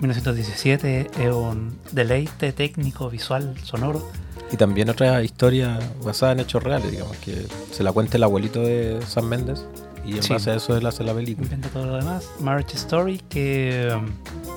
1917 0.00 1.10
es 1.18 1.32
un 1.32 1.78
deleite 1.92 2.52
técnico, 2.52 3.08
visual, 3.08 3.54
sonoro. 3.62 4.06
Y 4.52 4.56
también 4.56 4.88
otra 4.90 5.22
historia 5.22 5.78
basada 6.04 6.32
en 6.32 6.40
hechos 6.40 6.62
reales, 6.62 6.90
digamos, 6.90 7.16
que 7.18 7.46
se 7.72 7.82
la 7.82 7.92
cuenta 7.92 8.16
el 8.16 8.22
abuelito 8.24 8.60
de 8.60 9.00
Sam 9.06 9.26
Mendes 9.26 9.64
y 10.04 10.16
en 10.16 10.22
Sí. 10.22 10.32
base 10.32 10.50
a 10.50 10.54
eso 10.56 10.76
él 10.76 10.86
hace 10.86 11.02
la 11.02 11.14
película. 11.14 11.46
inventa 11.46 11.68
todo 11.68 11.86
lo 11.86 11.96
demás. 11.96 12.24
Marriage 12.40 12.76
Story, 12.76 13.20
que 13.28 13.92
um, 13.96 14.06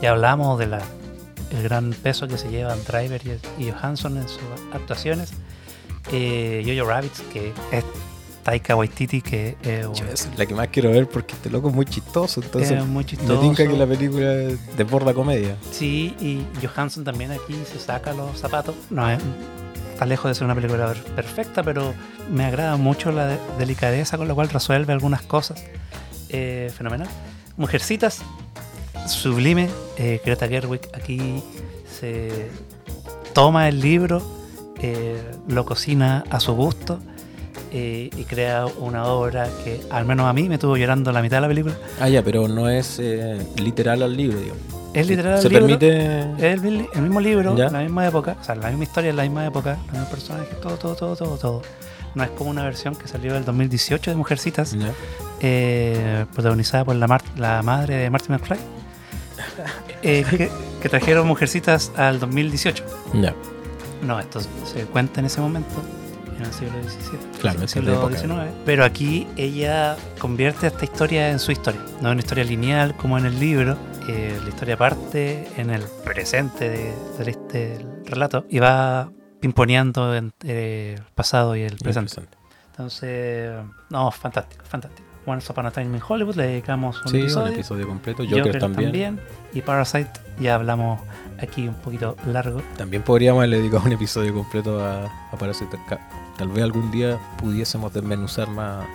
ya 0.01 0.11
hablamos 0.11 0.59
de 0.59 0.67
la 0.67 0.81
el 1.51 1.63
gran 1.63 1.91
peso 1.91 2.27
que 2.27 2.37
se 2.37 2.49
llevan 2.49 2.79
Driver 2.85 3.21
y, 3.59 3.69
Johansson 3.71 4.17
en 4.17 4.27
sus 4.27 4.39
actuaciones. 4.73 5.31
Eh, 6.11 6.63
Jojo 6.65 6.89
Rabbit, 6.89 7.13
que 7.31 7.53
es 7.71 7.83
Taika 8.43 8.75
Waititi, 8.75 9.21
que 9.21 9.57
Yo, 9.63 9.91
esa 10.05 10.29
es 10.29 10.29
la 10.37 10.45
que 10.45 10.55
más 10.55 10.69
quiero 10.69 10.89
ver 10.91 11.07
porque 11.07 11.33
este 11.35 11.49
loco 11.49 11.69
es 11.69 11.75
muy 11.75 11.85
chistoso, 11.85 12.41
entonces 12.41 12.71
es 12.71 12.85
muy 12.85 13.03
me 13.03 13.09
chistoso. 13.09 13.39
tinca 13.41 13.67
que 13.67 13.77
la 13.77 13.85
película 13.85 14.27
desborda 14.77 15.13
comedia. 15.13 15.55
Sí, 15.71 16.15
y 16.19 16.45
Johansson 16.65 17.03
también 17.03 17.31
aquí 17.31 17.55
se 17.71 17.79
saca 17.79 18.13
los 18.13 18.39
zapatos. 18.39 18.75
No 18.89 19.07
es, 19.09 19.19
está 19.91 20.05
lejos 20.05 20.29
de 20.31 20.35
ser 20.35 20.45
una 20.45 20.55
película 20.55 20.87
per- 20.87 21.03
perfecta, 21.15 21.61
pero 21.63 21.93
me 22.31 22.45
agrada 22.45 22.77
mucho 22.77 23.11
la 23.11 23.27
de- 23.27 23.39
delicadeza 23.59 24.17
con 24.17 24.27
la 24.27 24.33
cual 24.33 24.49
resuelve 24.49 24.93
algunas 24.93 25.21
cosas. 25.21 25.61
Eh, 26.29 26.71
fenomenal. 26.75 27.07
Mujercitas, 27.57 28.19
sublime. 29.09 29.69
Eh, 29.97 30.21
Greta 30.23 30.47
Gerwig 30.47 30.81
aquí 30.93 31.43
se 31.99 32.49
toma 33.33 33.67
el 33.67 33.79
libro, 33.81 34.21
eh, 34.81 35.21
lo 35.47 35.65
cocina 35.65 36.23
a 36.29 36.39
su 36.39 36.53
gusto. 36.53 36.99
eh, 37.71 38.09
y 38.17 38.23
crea 38.23 38.65
una 38.65 39.05
obra 39.05 39.47
que 39.63 39.79
al 39.91 40.03
menos 40.05 40.25
a 40.25 40.33
mí 40.33 40.49
me 40.49 40.57
tuvo 40.57 40.75
llorando 40.75 41.11
la 41.11 41.21
mitad 41.21 41.37
de 41.37 41.41
la 41.41 41.47
película. 41.49 41.75
Ah, 41.99 42.09
ya, 42.09 42.23
pero 42.23 42.47
no 42.47 42.67
es 42.67 42.97
eh, 42.99 43.37
literal 43.57 44.01
al 44.01 44.17
libro, 44.17 44.39
digamos. 44.39 44.63
Es 44.95 45.05
literal 45.07 45.39
Se 45.39 45.47
el 45.49 45.53
libro, 45.53 45.67
permite... 45.77 46.21
Es 46.39 46.63
el, 46.63 46.87
el 46.91 47.01
mismo 47.03 47.21
libro, 47.21 47.55
Ya. 47.55 47.69
la 47.69 47.81
misma 47.81 48.07
época, 48.07 48.37
o 48.41 48.43
sea, 48.43 48.55
la 48.55 48.69
misma 48.69 48.85
historia, 48.85 49.13
la 49.13 49.21
misma 49.21 49.45
época, 49.45 49.77
los 49.85 49.91
mismos 49.91 50.09
personajes, 50.09 50.59
todo, 50.61 50.77
todo, 50.77 50.95
todo, 50.95 51.15
todo, 51.15 51.37
todo. 51.37 51.61
No 52.15 52.23
es 52.23 52.31
como 52.31 52.49
una 52.49 52.63
versión 52.63 52.95
que 52.95 53.07
salió 53.07 53.35
del 53.35 53.45
2018 53.45 54.09
de 54.09 54.17
Mujercitas, 54.17 54.75
eh, 55.41 56.25
protagonizada 56.33 56.85
por 56.85 56.95
la 56.95 57.61
madre 57.61 57.97
de 57.97 58.09
Martin 58.09 58.33
McFly, 58.35 58.57
eh, 60.03 60.25
que, 60.29 60.49
que 60.81 60.89
trajeron 60.89 61.27
Mujercitas 61.27 61.91
al 61.95 62.19
2018. 62.19 62.83
Ya. 63.15 63.33
No, 64.01 64.19
esto 64.19 64.39
se 64.65 64.85
cuenta 64.85 65.19
en 65.19 65.25
ese 65.25 65.41
momento, 65.41 65.81
en 66.37 66.45
el 66.45 66.53
siglo 66.53 66.73
XVII. 66.83 67.19
Claro, 67.41 67.57
en 67.57 67.63
el 67.63 67.69
siglo 67.69 67.93
época. 67.93 68.17
XIX. 68.17 68.33
Pero 68.65 68.85
aquí 68.85 69.27
ella 69.35 69.97
convierte 70.19 70.67
esta 70.67 70.85
historia 70.85 71.29
en 71.31 71.39
su 71.39 71.51
historia. 71.51 71.81
No 72.01 72.07
es 72.09 72.13
una 72.13 72.19
historia 72.21 72.43
lineal 72.45 72.95
como 72.95 73.17
en 73.17 73.25
el 73.25 73.39
libro. 73.39 73.77
eh, 74.07 74.39
la 74.41 74.49
historia 74.49 74.75
parte 74.77 75.47
en 75.57 75.69
el 75.69 75.83
presente 76.03 76.69
de, 76.69 76.93
de 77.23 77.29
este 77.31 77.77
del 77.77 78.05
relato 78.05 78.45
y 78.49 78.57
va 78.59 79.11
pimponeando 79.39 80.15
entre 80.15 80.93
el 80.95 81.01
pasado 81.13 81.55
y 81.55 81.61
el 81.61 81.75
presente. 81.77 82.21
Entonces, 82.71 83.51
no, 83.89 84.09
fantástico, 84.11 84.63
fantástico. 84.65 85.07
Once 85.25 85.51
Upon 85.51 85.65
a 85.67 85.71
Time 85.71 85.95
in 85.97 86.01
Hollywood 86.07 86.35
le 86.35 86.47
dedicamos 86.47 87.01
un 87.05 87.11
Sí, 87.11 87.19
episodio. 87.19 87.47
un 87.47 87.53
episodio 87.53 87.87
completo. 87.87 88.23
Joker, 88.29 88.59
también. 88.59 89.19
Y 89.53 89.61
Parasite 89.61 90.09
ya 90.39 90.55
hablamos 90.55 91.01
aquí 91.39 91.67
un 91.67 91.75
poquito 91.75 92.15
largo. 92.25 92.61
También 92.77 93.03
podríamos 93.03 93.39
haberle 93.39 93.57
dedicado 93.59 93.83
un 93.85 93.91
episodio 93.91 94.33
completo 94.33 94.83
a, 94.83 95.05
a 95.31 95.37
Parasite. 95.37 95.77
Tal 96.37 96.47
vez 96.47 96.63
algún 96.63 96.89
día 96.91 97.19
pudiésemos 97.37 97.93
desmenuzar 97.93 98.49
más, 98.49 98.85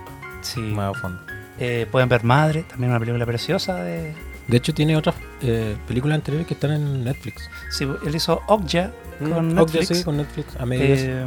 Sí. 0.40 0.60
más 0.60 0.96
a 0.96 1.00
fondo. 1.00 1.20
Eh, 1.58 1.86
pueden 1.90 2.08
ver 2.08 2.24
Madre, 2.24 2.64
también 2.68 2.90
una 2.90 2.98
película 2.98 3.24
preciosa 3.26 3.76
de... 3.82 4.12
De 4.48 4.56
hecho, 4.58 4.74
tiene 4.74 4.96
otras 4.96 5.14
eh, 5.40 5.76
películas 5.86 6.16
anteriores 6.16 6.46
que 6.46 6.54
están 6.54 6.72
en 6.72 7.04
Netflix. 7.04 7.48
Sí, 7.70 7.86
él 8.06 8.14
hizo 8.14 8.42
Okja 8.46 8.90
con 9.18 9.30
Mm, 9.54 9.58
Okja, 9.58 9.74
Netflix. 9.78 9.98
sí, 9.98 10.04
con 10.04 10.16
Netflix. 10.18 10.56
A 10.58 10.66
medias. 10.66 10.98
Eh, 11.00 11.24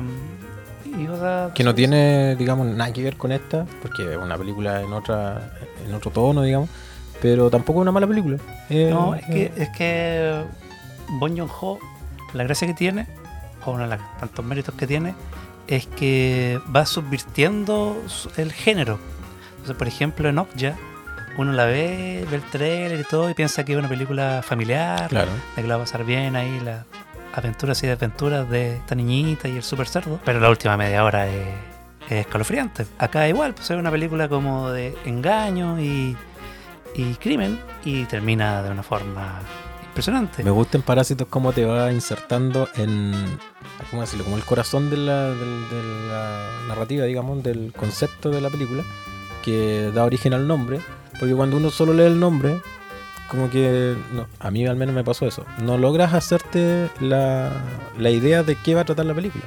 y 0.98 1.08
otra- 1.08 1.52
que 1.54 1.64
no 1.64 1.74
tiene, 1.76 2.36
digamos, 2.36 2.68
nada 2.68 2.92
que 2.94 3.04
ver 3.04 3.18
con 3.18 3.32
esta, 3.32 3.66
porque 3.82 4.12
es 4.12 4.18
una 4.18 4.38
película 4.38 4.82
en 4.82 4.94
otra 4.94 5.54
en 5.86 5.94
otro 5.94 6.12
tono, 6.12 6.44
digamos. 6.44 6.70
Pero 7.22 7.50
tampoco 7.50 7.80
es 7.80 7.82
una 7.84 7.92
mala 7.92 8.06
película. 8.08 8.38
Eh, 8.70 8.90
No, 8.92 9.16
es 9.16 9.26
que, 9.26 9.44
eh, 9.46 9.52
es 9.58 9.70
que 9.70 10.44
Bon 11.20 11.36
Joon-ho, 11.36 11.80
la 12.34 12.44
gracia 12.44 12.68
que 12.68 12.74
tiene, 12.74 13.08
o 13.66 13.72
uno 13.72 13.84
de 13.88 13.96
los 13.98 14.18
tantos 14.20 14.46
méritos 14.46 14.76
que 14.76 14.86
tiene, 14.88 15.16
es 15.68 15.88
que 15.88 16.60
va 16.76 16.86
subvirtiendo 16.86 17.98
su- 18.08 18.30
el 18.38 18.52
género. 18.54 19.00
Entonces, 19.52 19.76
por 19.76 19.88
ejemplo, 19.88 20.30
en 20.30 20.38
Okja, 20.38 20.76
uno 21.38 21.52
la 21.54 21.66
ve, 21.66 22.26
ve 22.30 22.36
el 22.38 22.42
trailer 22.44 23.00
y 23.00 23.04
todo, 23.04 23.30
y 23.30 23.34
piensa 23.34 23.64
que 23.66 23.74
es 23.74 23.78
una 23.80 23.90
película 23.90 24.42
familiar, 24.44 25.08
Claro. 25.10 25.32
de 25.56 25.62
que 25.62 25.68
la 25.68 25.76
va 25.78 25.84
a 25.84 25.86
pasar 25.86 26.04
bien 26.06 26.36
ahí, 26.36 26.60
las 26.64 26.86
aventuras 27.38 27.82
y 27.84 27.88
desventuras 27.88 28.50
de 28.50 28.78
esta 28.78 28.96
niñita 28.96 29.48
y 29.48 29.58
el 29.58 29.64
super 29.64 29.88
cerdo. 29.88 30.20
Pero 30.26 30.40
la 30.40 30.50
última 30.50 30.76
media 30.76 31.04
hora 31.04 31.28
es, 31.28 31.48
es 32.10 32.26
escalofriante. 32.26 32.88
Acá 32.98 33.30
igual, 33.30 33.54
pues 33.54 33.70
es 33.70 33.78
una 33.78 33.92
película 33.92 34.28
como 34.28 34.72
de 34.72 34.98
engaño 35.06 35.80
y, 35.80 36.18
y 36.96 37.14
crimen 37.16 37.60
y 37.86 38.06
termina 38.06 38.64
de 38.64 38.72
una 38.72 38.82
forma 38.82 39.40
impresionante. 39.86 40.44
Me 40.44 40.50
gusta 40.50 40.78
en 40.78 40.84
Parásitos 40.84 41.28
cómo 41.30 41.54
te 41.54 41.64
va 41.64 41.92
insertando 41.92 42.68
en. 42.76 43.14
¿Cómo 43.92 44.02
decirlo? 44.02 44.26
Como 44.26 44.38
el 44.38 44.44
corazón 44.44 44.90
de 44.90 44.98
la 44.98 45.34
narrativa, 46.68 47.06
digamos, 47.06 47.44
del 47.44 47.72
concepto 47.72 48.32
de 48.32 48.42
la 48.42 48.50
película, 48.50 48.84
que 49.44 49.92
da 49.94 50.06
origen 50.06 50.34
al 50.34 50.48
nombre. 50.48 50.80
Porque 51.20 51.36
cuando 51.36 51.58
uno 51.58 51.70
solo 51.70 51.94
lee 51.94 52.04
el 52.04 52.20
nombre, 52.20 52.62
como 53.30 53.50
que. 53.50 53.96
No, 54.14 54.28
a 54.40 54.52
mí 54.52 54.66
al 54.66 54.76
menos 54.76 54.96
me 54.96 55.04
pasó 55.04 55.26
eso. 55.28 55.46
No 55.62 55.78
logras 55.78 56.14
hacerte 56.14 56.90
la, 57.00 57.52
la 57.98 58.10
idea 58.10 58.44
de 58.44 58.56
qué 58.56 58.76
va 58.76 58.82
a 58.82 58.86
tratar 58.86 59.06
la 59.06 59.14
película. 59.14 59.44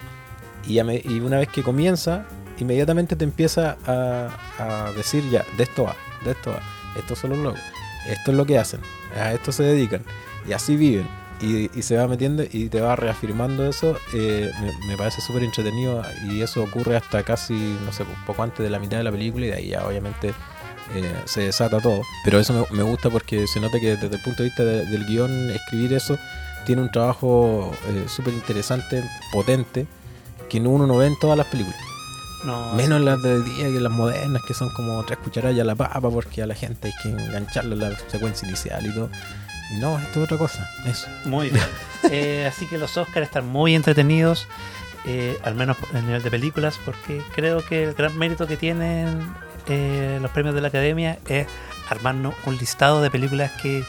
Y, 0.67 0.79
a 0.79 0.85
me- 0.85 1.03
y 1.05 1.21
una 1.21 1.39
vez 1.39 1.49
que 1.49 1.63
comienza, 1.63 2.25
inmediatamente 2.59 3.17
te 3.17 3.25
empieza 3.25 3.77
a, 3.87 4.29
a 4.59 4.93
decir 4.93 5.29
ya, 5.31 5.45
de 5.57 5.63
esto 5.65 5.85
va, 5.85 5.97
de 6.25 6.33
esto 6.33 6.51
va. 6.51 6.61
Estos 6.99 7.19
son 7.19 7.31
los 7.31 7.39
locos. 7.39 7.61
Esto 8.09 8.31
es 8.33 8.37
lo 8.37 8.45
que 8.47 8.59
hacen. 8.59 8.81
A 9.17 9.33
esto 9.33 9.53
se 9.53 9.63
dedican. 9.63 10.03
Y 10.49 10.53
así 10.53 10.77
viven. 10.77 11.07
Y, 11.41 11.71
y 11.79 11.83
se 11.83 11.97
va 11.97 12.07
metiendo 12.07 12.43
y 12.51 12.69
te 12.69 12.81
va 12.83 12.97
reafirmando 12.97 13.67
eso. 13.67 13.97
eh, 14.13 14.51
me, 14.61 14.87
me 14.89 14.97
parece 14.97 15.21
súper 15.23 15.43
entretenido. 15.45 16.03
Y 16.29 16.43
eso 16.43 16.63
ocurre 16.63 16.97
hasta 16.97 17.23
casi, 17.23 17.79
no 17.85 17.93
sé, 17.93 18.03
un 18.03 18.25
poco 18.27 18.43
antes 18.43 18.63
de 18.63 18.69
la 18.71 18.79
mitad 18.79 18.99
de 18.99 19.05
la 19.05 19.11
película. 19.13 19.47
Y 19.47 19.49
de 19.49 19.55
ahí 19.57 19.69
ya 19.69 19.87
obviamente 19.87 20.35
eh, 20.95 21.15
se 21.27 21.43
desata 21.43 21.81
todo. 21.81 22.03
Pero 22.25 22.39
eso 22.41 22.53
me, 22.71 22.77
me 22.77 22.83
gusta 22.83 23.11
porque 23.11 23.47
se 23.47 23.61
nota 23.61 23.79
que 23.81 23.97
desde 23.97 24.17
el 24.17 24.23
punto 24.23 24.43
de 24.43 24.49
vista 24.49 24.65
de- 24.65 24.85
del 24.87 25.07
guion, 25.07 25.51
escribir 25.51 25.93
eso 25.95 26.19
tiene 26.67 26.83
un 26.83 26.91
trabajo 26.91 27.73
eh, 27.89 28.05
súper 28.09 28.35
interesante, 28.35 29.03
potente, 29.33 29.87
que 30.49 30.59
uno 30.61 30.87
no 30.87 30.97
ve 30.99 31.07
en 31.07 31.19
todas 31.19 31.37
las 31.39 31.47
películas. 31.47 31.79
No, 32.45 32.73
Menos 32.75 33.01
las 33.03 33.21
de 33.23 33.35
hoy 33.35 33.43
día 33.43 33.67
que 33.67 33.81
las 33.81 33.93
modernas, 33.93 34.43
que 34.47 34.55
son 34.55 34.71
como 34.71 35.05
tres 35.05 35.19
cucharadas 35.19 35.59
a 35.61 35.65
la 35.65 35.75
papa, 35.75 36.09
porque 36.11 36.43
a 36.43 36.47
la 36.47 36.55
gente 36.55 36.89
hay 36.89 36.95
que 37.03 37.09
engancharle 37.11 37.77
la 37.77 37.91
secuencia 38.09 38.49
inicial 38.49 38.85
y 38.87 38.95
todo. 38.95 39.11
No, 39.79 39.99
esto 40.01 40.21
es 40.21 40.25
otra 40.25 40.39
cosa. 40.39 40.69
Eso. 40.87 41.07
Muy 41.25 41.51
bien. 41.51 41.65
Eh, 42.11 42.47
así 42.47 42.67
que 42.67 42.79
los 42.79 42.97
Oscars 42.97 43.27
están 43.27 43.47
muy 43.47 43.75
entretenidos, 43.75 44.49
eh, 45.05 45.39
al 45.45 45.55
menos 45.55 45.77
en 45.91 45.99
el 45.99 46.07
nivel 46.07 46.23
de 46.23 46.31
películas, 46.31 46.79
porque 46.87 47.21
creo 47.35 47.63
que 47.65 47.85
el 47.85 47.93
gran 47.93 48.17
mérito 48.17 48.47
que 48.47 48.57
tienen 48.57 49.21
eh, 49.71 50.19
los 50.21 50.31
premios 50.33 50.55
de 50.55 50.61
la 50.61 50.69
Academia 50.69 51.19
es 51.29 51.47
armarnos 51.89 52.35
un 52.47 52.57
listado 52.59 53.01
de 53.03 53.11
películas 53.11 53.51
que 53.63 53.83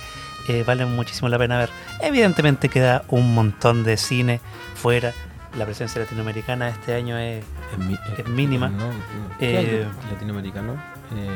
eh, 0.47 0.63
valen 0.65 0.95
muchísimo 0.95 1.27
la 1.29 1.37
pena 1.37 1.57
ver. 1.57 1.69
Evidentemente 2.01 2.69
queda 2.69 3.03
un 3.09 3.33
montón 3.35 3.83
de 3.83 3.97
cine 3.97 4.39
fuera. 4.75 5.11
La 5.57 5.65
presencia 5.65 5.99
latinoamericana 6.01 6.69
este 6.69 6.95
año 6.95 7.17
es... 7.17 7.43
Es, 7.73 7.77
mi- 7.85 7.99
Es 8.17 8.27
mínima. 8.27 8.69
No, 8.69 8.87
no. 8.87 8.93
¿Qué 9.37 9.57
hay 9.57 9.65
Eh, 9.65 9.85
latinoamericano. 10.13 10.73
Eh, 11.13 11.29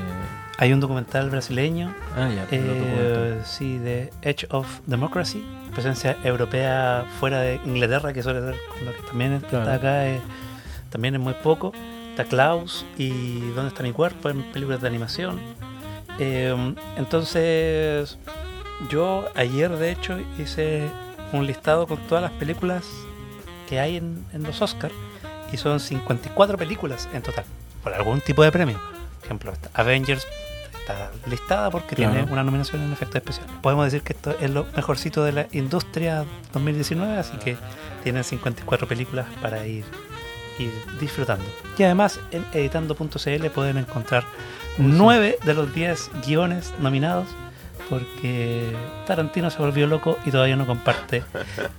Hay 0.57 0.71
un 0.71 0.79
documental 0.79 1.29
brasileño 1.29 1.93
ah, 2.15 2.29
ya. 2.33 2.47
Eh, 2.49 3.41
sí, 3.43 3.77
de 3.77 4.11
Edge 4.21 4.47
of 4.51 4.65
Democracy, 4.85 5.43
presencia 5.73 6.15
europea 6.23 7.03
fuera 7.19 7.41
de 7.41 7.59
Inglaterra, 7.65 8.13
que 8.13 8.23
suele 8.23 8.39
ser 8.39 8.55
lo 8.85 8.93
que 8.93 9.01
también 9.01 9.33
está 9.33 9.73
acá, 9.73 10.07
eh, 10.07 10.21
también 10.89 11.15
es 11.15 11.19
muy 11.19 11.33
poco. 11.33 11.73
Está 12.15 12.23
Klaus 12.29 12.85
y 12.97 13.39
¿Dónde 13.51 13.67
está 13.67 13.83
mi 13.83 13.91
cuerpo? 13.91 14.29
en 14.29 14.41
películas 14.53 14.81
de 14.81 14.87
animación. 14.87 15.39
Eh, 16.17 16.55
entonces, 16.97 18.17
yo 18.89 19.25
ayer 19.35 19.69
de 19.75 19.91
hecho 19.91 20.17
hice 20.39 20.89
un 21.33 21.45
listado 21.45 21.87
con 21.87 21.97
todas 22.07 22.21
las 22.21 22.31
películas 22.31 22.85
que 23.67 23.79
hay 23.81 23.97
en, 23.97 24.25
en 24.31 24.43
los 24.43 24.61
Oscars 24.61 24.93
y 25.51 25.57
son 25.57 25.79
54 25.81 26.57
películas 26.57 27.09
en 27.13 27.21
total, 27.21 27.43
por 27.83 27.93
algún 27.93 28.21
tipo 28.21 28.43
de 28.43 28.51
premio. 28.51 28.79
ejemplo, 29.23 29.51
está 29.51 29.69
Avengers 29.73 30.25
está 30.79 31.11
listada 31.29 31.69
porque 31.71 31.95
Claro. 31.95 32.13
tiene 32.13 32.31
una 32.31 32.43
nominación 32.43 32.81
en 32.83 32.93
efectos 32.93 33.17
especiales. 33.17 33.51
Podemos 33.61 33.85
decir 33.85 34.03
que 34.03 34.13
esto 34.13 34.35
es 34.39 34.49
lo 34.51 34.65
mejorcito 34.75 35.23
de 35.25 35.31
la 35.33 35.47
industria 35.51 36.23
2019, 36.53 37.17
así 37.17 37.35
que 37.37 37.57
tienen 38.03 38.23
54 38.23 38.87
películas 38.87 39.25
para 39.41 39.65
ir, 39.67 39.83
ir 40.59 40.71
disfrutando. 40.99 41.45
Y 41.77 41.83
además 41.83 42.19
en 42.31 42.45
editando.cl 42.53 43.45
pueden 43.53 43.77
encontrar 43.77 44.23
9 44.77 45.37
de 45.45 45.53
los 45.53 45.73
10 45.73 46.11
guiones 46.25 46.73
nominados 46.79 47.27
porque 47.89 48.75
Tarantino 49.05 49.49
se 49.51 49.59
volvió 49.59 49.85
loco 49.85 50.17
y 50.25 50.31
todavía 50.31 50.55
no 50.55 50.65
comparte 50.65 51.23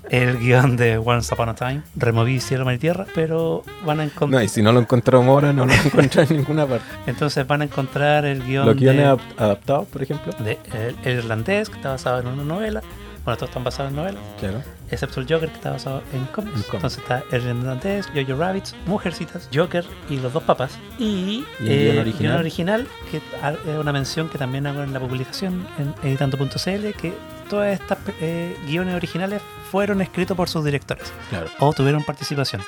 el 0.08 0.38
guion 0.38 0.76
de 0.76 0.98
Once 0.98 1.34
Upon 1.34 1.48
a 1.48 1.54
Time. 1.56 1.82
Removí 1.96 2.38
cielo, 2.40 2.64
mar 2.64 2.74
y 2.74 2.78
tierra, 2.78 3.06
pero 3.12 3.64
van 3.84 3.98
a 4.00 4.04
No, 4.04 4.10
encontrar... 4.10 4.44
y 4.44 4.48
si 4.48 4.62
no 4.62 4.70
lo 4.72 4.78
encontramos 4.80 5.26
ahora, 5.26 5.52
no 5.52 5.66
lo 5.66 5.72
encontramos 5.84 6.30
en 6.30 6.36
ninguna 6.36 6.64
parte. 6.66 6.84
Entonces 7.06 7.44
van 7.46 7.62
a 7.62 7.64
encontrar 7.64 8.24
el 8.24 8.44
guion 8.44 8.66
Los 8.66 8.76
guiones 8.76 9.04
de, 9.04 9.20
adaptados, 9.36 9.88
por 9.88 10.02
ejemplo. 10.02 10.32
de 10.38 10.58
el, 10.74 10.96
el 11.04 11.18
irlandés, 11.18 11.68
que 11.70 11.76
está 11.76 11.90
basado 11.90 12.20
en 12.20 12.28
una 12.28 12.44
novela. 12.44 12.82
Bueno, 13.26 13.36
todos 13.36 13.50
están 13.50 13.64
basados 13.64 13.90
en 13.90 13.96
novelas, 13.96 14.22
Claro. 14.40 14.62
excepto 14.90 15.20
el 15.20 15.26
Joker, 15.28 15.48
que 15.50 15.56
está 15.56 15.72
basado 15.72 16.02
en 16.14 16.24
cómics. 16.26 16.56
En 16.56 16.62
cómics. 16.62 16.74
Entonces 16.74 16.98
está 17.00 17.22
el 17.32 17.42
irlandés, 17.44 18.06
Jojo 18.14 18.40
Rabbits, 18.40 18.74
Mujercitas, 18.86 19.48
Joker 19.52 19.84
y 20.08 20.16
los 20.20 20.32
dos 20.32 20.44
papas. 20.44 20.78
Y, 20.98 21.44
¿Y 21.60 21.66
el 21.66 21.68
eh, 21.68 21.84
guion 21.90 21.98
original? 21.98 22.38
original, 22.40 22.88
que 23.10 23.16
es 23.18 23.78
una 23.78 23.92
mención 23.92 24.28
que 24.30 24.38
también 24.38 24.66
hago 24.66 24.82
en 24.82 24.92
la 24.94 25.00
publicación 25.00 25.66
en 25.78 25.92
editando.cl, 26.08 26.92
que 27.00 27.12
todas 27.50 27.78
estas 27.78 27.98
eh, 28.20 28.56
guiones 28.66 28.94
originales 28.94 29.42
fueron 29.72 30.00
escritos 30.00 30.36
por 30.36 30.48
sus 30.48 30.64
directores 30.64 31.12
Claro. 31.28 31.48
o 31.58 31.72
tuvieron 31.72 32.04
participación. 32.04 32.62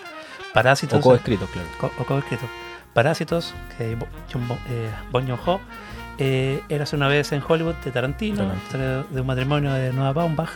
Parásitos. 0.53 0.99
O 0.99 1.03
coescritos, 1.03 1.49
claro. 1.51 1.69
co- 1.81 1.93
o. 2.15 2.23
Parásitos, 2.95 3.55
que 3.77 3.97
John 4.33 4.43
eh, 4.71 4.91
Joon-ho, 5.13 5.61
eh, 6.19 6.63
Érase 6.69 6.97
una 6.97 7.09
vez 7.09 7.33
en 7.33 7.43
Hollywood 7.47 7.75
de 7.85 7.91
Tarantino, 7.91 8.37
Tarantino. 8.39 8.63
historia 8.65 9.05
de 9.11 9.21
un 9.21 9.27
matrimonio 9.27 9.73
de 9.73 9.93
Noah 9.93 10.13
Baumbach, 10.13 10.51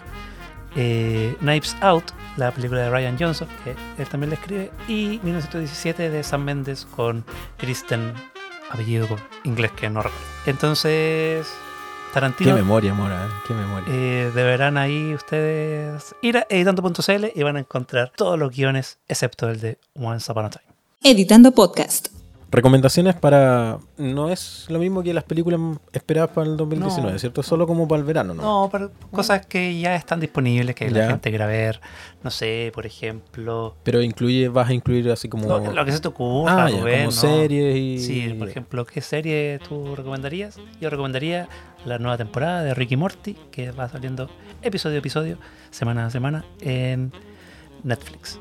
eh, 0.77 1.37
Knives 1.41 1.77
Out, 1.81 2.05
la 2.37 2.51
película 2.51 2.81
de 2.83 2.91
Ryan 2.91 3.17
Johnson, 3.19 3.49
que 3.65 3.75
él 4.03 4.09
también 4.09 4.31
la 4.31 4.37
escribe, 4.37 4.71
y 4.89 5.21
1917 5.23 6.11
de 6.11 6.23
Sam 6.23 6.45
Mendes 6.45 6.87
con 6.87 7.25
Kristen, 7.59 8.13
apellido 8.71 9.07
con 9.07 9.19
inglés 9.45 9.71
que 9.73 9.91
no 9.91 10.03
recuerdo. 10.03 10.27
Entonces, 10.47 11.47
Qué 11.47 12.15
Tarantino 12.15 12.55
memoria, 12.55 12.93
Mora, 12.95 13.25
¿eh? 13.27 13.29
qué 13.47 13.55
memoria. 13.55 13.87
eh, 13.91 14.31
deberán 14.35 14.77
ahí 14.77 15.15
ustedes 15.15 16.15
ir 16.23 16.37
a 16.39 16.47
editando.cl 16.49 17.27
y 17.35 17.43
van 17.43 17.57
a 17.57 17.61
encontrar 17.61 18.13
todos 18.17 18.39
los 18.39 18.55
guiones 18.55 18.99
excepto 19.09 19.49
el 19.49 19.61
de 19.61 19.79
Once 19.95 20.31
Upon 20.31 20.45
a 20.47 20.51
Time. 20.51 20.65
Editando 21.03 21.53
Podcast. 21.53 22.09
Recomendaciones 22.53 23.15
para. 23.15 23.79
No 23.97 24.29
es 24.31 24.67
lo 24.69 24.79
mismo 24.79 25.03
que 25.03 25.15
las 25.15 25.25
películas 25.25 25.59
esperadas 25.91 26.31
para 26.31 26.51
el 26.51 26.59
2019, 26.59 27.13
No. 27.15 27.19
¿cierto? 27.19 27.43
Solo 27.43 27.67
como 27.67 27.89
para 27.89 28.01
el 28.01 28.05
verano, 28.05 28.35
¿no? 28.35 28.43
No, 28.43 28.69
pero 28.71 28.93
cosas 29.11 29.47
que 29.47 29.81
ya 29.81 29.97
están 29.97 30.21
disponibles, 30.21 30.77
que 30.77 30.91
la 30.91 31.07
gente 31.09 31.31
quiera 31.31 31.47
ver. 31.47 31.81
No 32.23 32.31
sé, 32.31 32.71
por 32.75 32.85
ejemplo. 32.85 33.75
Pero 33.83 34.03
incluye, 34.03 34.49
vas 34.49 34.69
a 34.69 34.75
incluir 34.75 35.11
así 35.11 35.31
como. 35.31 35.49
Lo, 35.49 35.73
lo 35.73 35.85
que 35.87 35.93
se 35.93 36.01
te 36.01 36.09
ocurra, 36.09 36.67
ah, 36.67 36.71
ya, 36.71 36.77
como 36.81 37.05
¿no? 37.05 37.11
series 37.11 37.75
y. 37.75 37.99
Sí, 37.99 38.35
por 38.39 38.51
ejemplo, 38.51 38.85
¿qué 38.85 39.01
serie 39.01 39.59
tú 39.67 39.97
recomendarías? 39.97 40.59
Yo 40.79 40.91
recomendaría 40.91 41.49
la 41.87 41.99
nueva 41.99 42.19
temporada 42.19 42.63
de 42.63 42.75
Ricky 42.75 42.99
Morty, 42.99 43.35
que 43.51 43.71
va 43.71 43.89
saliendo 43.89 44.29
episodio 44.61 44.97
a 44.97 44.99
episodio, 44.99 45.39
semana 45.71 46.05
a 46.05 46.11
semana, 46.11 46.45
en 46.61 47.13
Netflix. 47.83 48.39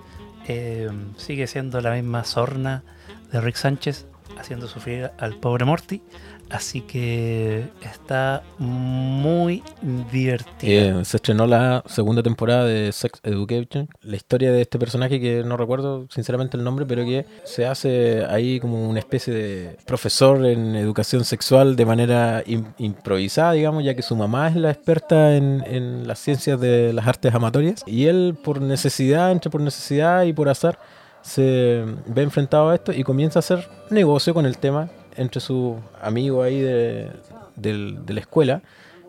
Eh, 0.49 0.89
sigue 1.15 1.47
siendo 1.47 1.79
la 1.79 1.91
misma 1.93 2.25
sorna 2.25 2.83
de 3.31 3.41
Rick 3.41 3.55
Sánchez, 3.55 4.05
haciendo 4.39 4.67
sufrir 4.67 5.11
al 5.19 5.35
pobre 5.35 5.65
Morty. 5.65 6.01
Así 6.49 6.81
que 6.81 7.63
está 7.81 8.43
muy 8.59 9.63
divertida. 10.11 10.99
Eh, 10.99 11.05
se 11.05 11.15
estrenó 11.15 11.47
la 11.47 11.81
segunda 11.85 12.21
temporada 12.21 12.65
de 12.65 12.91
Sex 12.91 13.21
Education, 13.23 13.87
la 14.01 14.17
historia 14.17 14.51
de 14.51 14.61
este 14.63 14.77
personaje 14.77 15.21
que 15.21 15.45
no 15.45 15.55
recuerdo 15.55 16.07
sinceramente 16.09 16.57
el 16.57 16.65
nombre, 16.65 16.85
pero 16.85 17.05
que 17.05 17.25
se 17.45 17.65
hace 17.65 18.25
ahí 18.25 18.59
como 18.59 18.89
una 18.89 18.99
especie 18.99 19.33
de 19.33 19.77
profesor 19.85 20.45
en 20.45 20.75
educación 20.75 21.23
sexual 21.23 21.77
de 21.77 21.85
manera 21.85 22.43
im- 22.43 22.73
improvisada, 22.79 23.53
digamos, 23.53 23.85
ya 23.85 23.95
que 23.95 24.01
su 24.01 24.17
mamá 24.17 24.49
es 24.49 24.57
la 24.57 24.71
experta 24.71 25.37
en, 25.37 25.63
en 25.65 26.05
las 26.05 26.19
ciencias 26.19 26.59
de 26.59 26.91
las 26.91 27.07
artes 27.07 27.33
amatorias 27.33 27.81
y 27.87 28.07
él 28.07 28.35
por 28.43 28.59
necesidad, 28.59 29.31
entre 29.31 29.49
por 29.49 29.61
necesidad 29.61 30.23
y 30.23 30.33
por 30.33 30.49
azar, 30.49 30.79
se 31.21 31.85
ve 32.07 32.21
enfrentado 32.23 32.69
a 32.69 32.75
esto 32.75 32.91
y 32.91 33.03
comienza 33.03 33.39
a 33.39 33.41
hacer 33.41 33.67
negocio 33.89 34.33
con 34.33 34.45
el 34.45 34.57
tema 34.57 34.89
entre 35.15 35.41
sus 35.41 35.75
amigos 36.01 36.45
ahí 36.45 36.59
de, 36.59 37.11
de 37.55 38.13
la 38.13 38.19
escuela. 38.19 38.61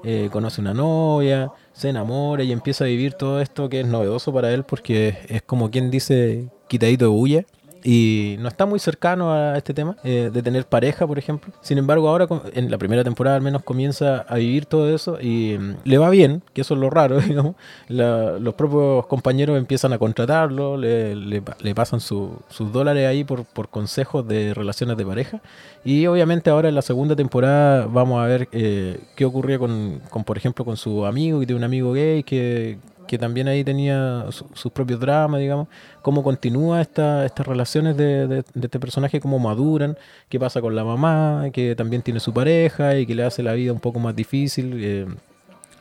Eh, 0.05 0.31
conoce 0.33 0.61
una 0.61 0.75
novia, 0.75 1.53
se 1.73 1.89
enamora 1.89 2.43
y 2.43 2.51
empieza 2.51 2.85
a 2.85 2.89
vivir 2.89 3.13
todo 3.15 3.41
esto 3.41 3.69
que 3.69 3.81
es 3.81 3.87
novedoso 3.87 4.33
para 4.33 4.53
él 4.53 4.65
porque 4.65 5.17
es 5.29 5.43
como 5.43 5.71
quien 5.71 5.93
dice 5.93 6.49
quitadito 6.67 7.05
de 7.05 7.11
bulla 7.11 7.45
y 7.85 8.37
no 8.41 8.49
está 8.49 8.67
muy 8.67 8.79
cercano 8.79 9.33
a 9.33 9.57
este 9.57 9.75
tema 9.75 9.97
eh, 10.05 10.31
de 10.33 10.43
tener 10.43 10.67
pareja, 10.67 11.07
por 11.07 11.19
ejemplo. 11.19 11.53
Sin 11.63 11.79
embargo, 11.79 12.09
ahora 12.09 12.27
en 12.55 12.71
la 12.71 12.79
primera 12.79 13.03
temporada 13.05 13.37
al 13.37 13.43
menos 13.43 13.63
comienza 13.63 14.21
a 14.29 14.37
vivir 14.37 14.67
todo 14.67 14.95
eso 14.95 15.19
y 15.21 15.57
mm, 15.59 15.75
le 15.85 15.99
va 15.99 16.11
bien, 16.11 16.43
que 16.53 16.61
eso 16.61 16.75
es 16.75 16.81
lo 16.81 16.91
raro, 16.91 17.19
digamos. 17.21 17.55
La- 17.89 18.39
los 18.39 18.55
propios 18.55 19.07
compañeros 19.07 19.59
empiezan 19.59 19.93
a 19.93 19.99
contratarlo, 19.99 20.77
le, 20.77 21.17
le 21.17 21.75
pasan 21.75 22.01
su- 22.01 22.39
sus 22.49 22.73
dólares 22.73 23.07
ahí 23.09 23.25
por, 23.25 23.45
por 23.45 23.69
consejos 23.69 24.27
de 24.29 24.55
relaciones 24.55 24.97
de 24.97 25.05
pareja. 25.07 25.41
Y 25.85 26.07
obviamente 26.07 26.51
ahora 26.51 26.69
en 26.69 26.75
la 26.77 26.83
segunda 26.83 27.17
temporada 27.17 27.87
vamos 27.87 28.23
a 28.23 28.27
ver 28.27 28.49
eh, 28.53 29.01
qué 29.17 29.25
ocurría 29.25 29.59
con, 29.59 30.01
con, 30.11 30.25
por 30.25 30.37
ejemplo, 30.37 30.65
con 30.65 30.77
su 30.77 31.05
amigo, 31.07 31.41
que 31.41 31.47
tiene 31.47 31.59
un 31.59 31.65
amigo 31.65 31.93
gay 31.93 32.23
que, 32.23 32.79
que 33.13 33.19
también 33.19 33.47
ahí 33.47 33.63
tenía 33.63 34.25
su- 34.31 34.47
sus 34.55 34.73
propios 34.73 34.99
dramas, 34.99 35.39
digamos, 35.39 35.69
cómo 36.01 36.23
continúa 36.23 36.81
esta, 36.81 37.27
estas 37.27 37.47
relaciones 37.47 37.95
de, 37.95 38.43
este 38.55 38.81
personaje, 38.81 39.21
cómo 39.21 39.39
maduran, 39.39 39.99
qué 40.31 40.41
pasa 40.41 40.63
con 40.63 40.75
la 40.75 40.83
mamá, 40.83 41.51
que 41.53 41.75
también 41.77 42.01
tiene 42.01 42.21
su 42.21 42.33
pareja 42.33 42.97
y 42.97 43.05
que 43.05 43.15
le 43.15 43.23
hace 43.23 43.43
la 43.43 43.53
vida 43.53 43.71
un 43.71 43.81
poco 43.81 43.99
más 43.99 44.17
difícil. 44.17 44.73
eh, 44.83 45.07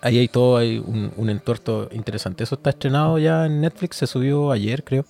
ahí 0.02 0.17
hay 0.17 0.28
todo, 0.28 0.58
hay 0.58 0.78
un, 0.80 1.13
un 1.15 1.30
entuerto 1.30 1.88
interesante. 1.94 2.44
Eso 2.44 2.56
está 2.56 2.72
estrenado 2.72 3.17
ya 3.17 3.46
en 3.46 3.62
Netflix, 3.62 3.96
se 3.96 4.08
subió 4.08 4.52
ayer, 4.52 4.84
creo, 4.84 5.06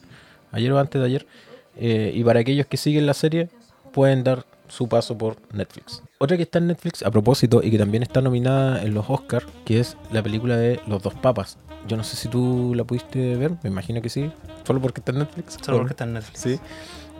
ayer 0.52 0.72
o 0.72 0.78
antes 0.78 1.02
de 1.02 1.08
ayer. 1.08 1.26
eh, 1.78 2.12
y 2.14 2.24
para 2.24 2.40
aquellos 2.42 2.68
que 2.68 2.78
siguen 2.78 3.08
la 3.08 3.16
serie, 3.16 3.50
pueden 3.94 4.24
dar 4.24 4.46
su 4.68 4.88
paso 4.88 5.18
por 5.18 5.38
Netflix. 5.54 6.04
Otra 6.20 6.38
que 6.38 6.44
está 6.44 6.60
en 6.60 6.68
Netflix 6.68 7.02
a 7.04 7.10
propósito 7.10 7.62
y 7.64 7.72
que 7.72 7.78
también 7.80 8.04
está 8.04 8.22
nominada 8.22 8.84
en 8.84 8.94
los 8.94 9.10
Oscars, 9.10 9.46
que 9.66 9.80
es 9.80 9.98
la 10.12 10.22
película 10.22 10.56
de 10.56 10.80
Los 10.88 11.02
dos 11.02 11.16
papas. 11.16 11.58
Yo 11.88 11.98
no 11.98 12.04
sé 12.04 12.16
si 12.16 12.28
tú 12.28 12.74
la 12.76 12.84
pudiste 12.84 13.36
ver, 13.36 13.54
me 13.64 13.70
imagino 13.70 14.02
que 14.02 14.10
sí, 14.10 14.32
solo 14.66 14.82
porque 14.82 15.02
está 15.02 15.12
en 15.12 15.20
Netflix. 15.20 15.58
Solo 15.62 15.78
¿o 15.78 15.80
porque 15.82 15.94
está 15.94 16.04
en 16.04 16.14
Netflix. 16.14 16.40
Sí. 16.40 16.60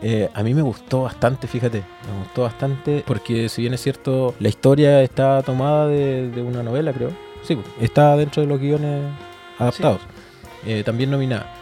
Eh, 0.02 0.28
a 0.34 0.42
mí 0.42 0.52
me 0.52 0.62
gustó 0.62 1.02
bastante, 1.02 1.46
fíjate, 1.46 1.78
me 1.78 2.18
gustó 2.24 2.42
bastante 2.42 3.04
porque 3.06 3.48
si 3.48 3.62
bien 3.62 3.74
es 3.74 3.80
cierto, 3.80 4.34
la 4.40 4.48
historia 4.48 5.02
está 5.02 5.42
tomada 5.42 5.86
de, 5.86 6.30
de 6.30 6.42
una 6.42 6.62
novela, 6.62 6.92
creo. 6.92 7.10
Sí, 7.42 7.56
está 7.80 8.16
dentro 8.16 8.42
de 8.42 8.48
los 8.48 8.60
guiones 8.60 9.04
adaptados. 9.58 10.00
Eh, 10.66 10.82
también 10.84 11.10
nominada. 11.10 11.61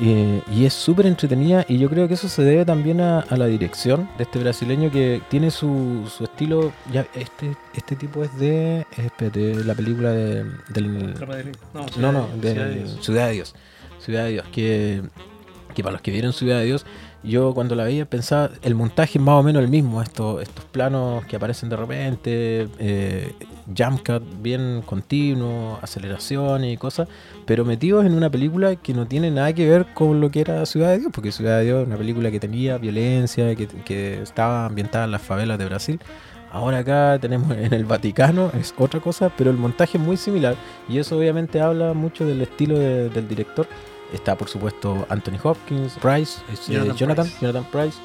Eh, 0.00 0.42
y 0.50 0.64
es 0.64 0.72
súper 0.72 1.06
entretenida 1.06 1.64
y 1.68 1.78
yo 1.78 1.90
creo 1.90 2.08
que 2.08 2.14
eso 2.14 2.28
se 2.28 2.42
debe 2.42 2.64
también 2.64 3.00
a, 3.00 3.20
a 3.20 3.36
la 3.36 3.46
dirección 3.46 4.08
de 4.16 4.24
este 4.24 4.38
brasileño 4.38 4.90
que 4.90 5.20
tiene 5.28 5.50
su, 5.50 6.10
su 6.14 6.24
estilo. 6.24 6.72
Ya, 6.92 7.06
este, 7.14 7.56
este 7.74 7.96
tipo 7.96 8.24
es 8.24 8.36
de, 8.38 8.86
espérate, 8.96 9.62
la 9.64 9.74
película 9.74 10.10
de, 10.10 10.44
del. 10.70 11.14
No, 11.98 12.12
no, 12.12 12.28
Ciudad 12.40 12.66
de 12.66 12.74
Dios. 12.74 12.98
Ciudad 13.00 13.26
de 13.26 13.32
Dios. 13.32 13.54
Ciudad 13.98 14.24
de 14.24 14.30
Dios, 14.30 14.46
que, 14.50 15.02
que 15.74 15.82
para 15.82 15.92
los 15.92 16.02
que 16.02 16.10
vieron 16.10 16.32
Ciudad 16.32 16.58
de 16.58 16.64
Dios, 16.64 16.86
yo 17.24 17.54
cuando 17.54 17.74
la 17.74 17.84
veía 17.84 18.04
pensaba, 18.04 18.50
el 18.62 18.74
montaje 18.74 19.18
es 19.18 19.24
más 19.24 19.34
o 19.34 19.42
menos 19.42 19.62
el 19.62 19.68
mismo, 19.68 20.02
estos, 20.02 20.42
estos 20.42 20.64
planos 20.66 21.24
que 21.26 21.36
aparecen 21.36 21.68
de 21.68 21.76
repente, 21.76 22.68
eh, 22.78 23.32
jump 23.76 24.00
cut 24.06 24.22
bien 24.42 24.82
continuo, 24.84 25.78
aceleración 25.82 26.64
y 26.64 26.76
cosas, 26.76 27.08
pero 27.46 27.64
metidos 27.64 28.04
en 28.04 28.14
una 28.14 28.28
película 28.30 28.74
que 28.76 28.92
no 28.94 29.06
tiene 29.06 29.30
nada 29.30 29.52
que 29.52 29.68
ver 29.68 29.86
con 29.94 30.20
lo 30.20 30.30
que 30.30 30.40
era 30.40 30.66
Ciudad 30.66 30.90
de 30.90 30.98
Dios, 30.98 31.12
porque 31.12 31.30
Ciudad 31.32 31.58
de 31.58 31.64
Dios 31.66 31.82
es 31.82 31.86
una 31.86 31.96
película 31.96 32.30
que 32.30 32.40
tenía 32.40 32.78
violencia, 32.78 33.54
que, 33.54 33.66
que 33.68 34.20
estaba 34.22 34.66
ambientada 34.66 35.04
en 35.04 35.12
las 35.12 35.22
favelas 35.22 35.58
de 35.58 35.64
Brasil. 35.66 36.00
Ahora 36.50 36.78
acá 36.78 37.18
tenemos 37.20 37.50
en 37.56 37.72
el 37.72 37.84
Vaticano, 37.84 38.50
es 38.58 38.74
otra 38.76 39.00
cosa, 39.00 39.30
pero 39.38 39.50
el 39.50 39.56
montaje 39.56 39.96
es 39.96 40.04
muy 40.04 40.16
similar 40.16 40.54
y 40.88 40.98
eso 40.98 41.16
obviamente 41.16 41.60
habla 41.60 41.94
mucho 41.94 42.26
del 42.26 42.42
estilo 42.42 42.78
de- 42.78 43.08
del 43.10 43.28
director. 43.28 43.66
Está 44.12 44.36
por 44.36 44.48
supuesto 44.48 45.06
Anthony 45.08 45.38
Hopkins, 45.42 45.94
Price, 45.94 46.40
es, 46.52 46.68
eh, 46.68 46.74
Jonathan 46.74 46.96
Jonathan. 46.96 47.26
Jonathan 47.40 47.64
Price, 47.70 47.98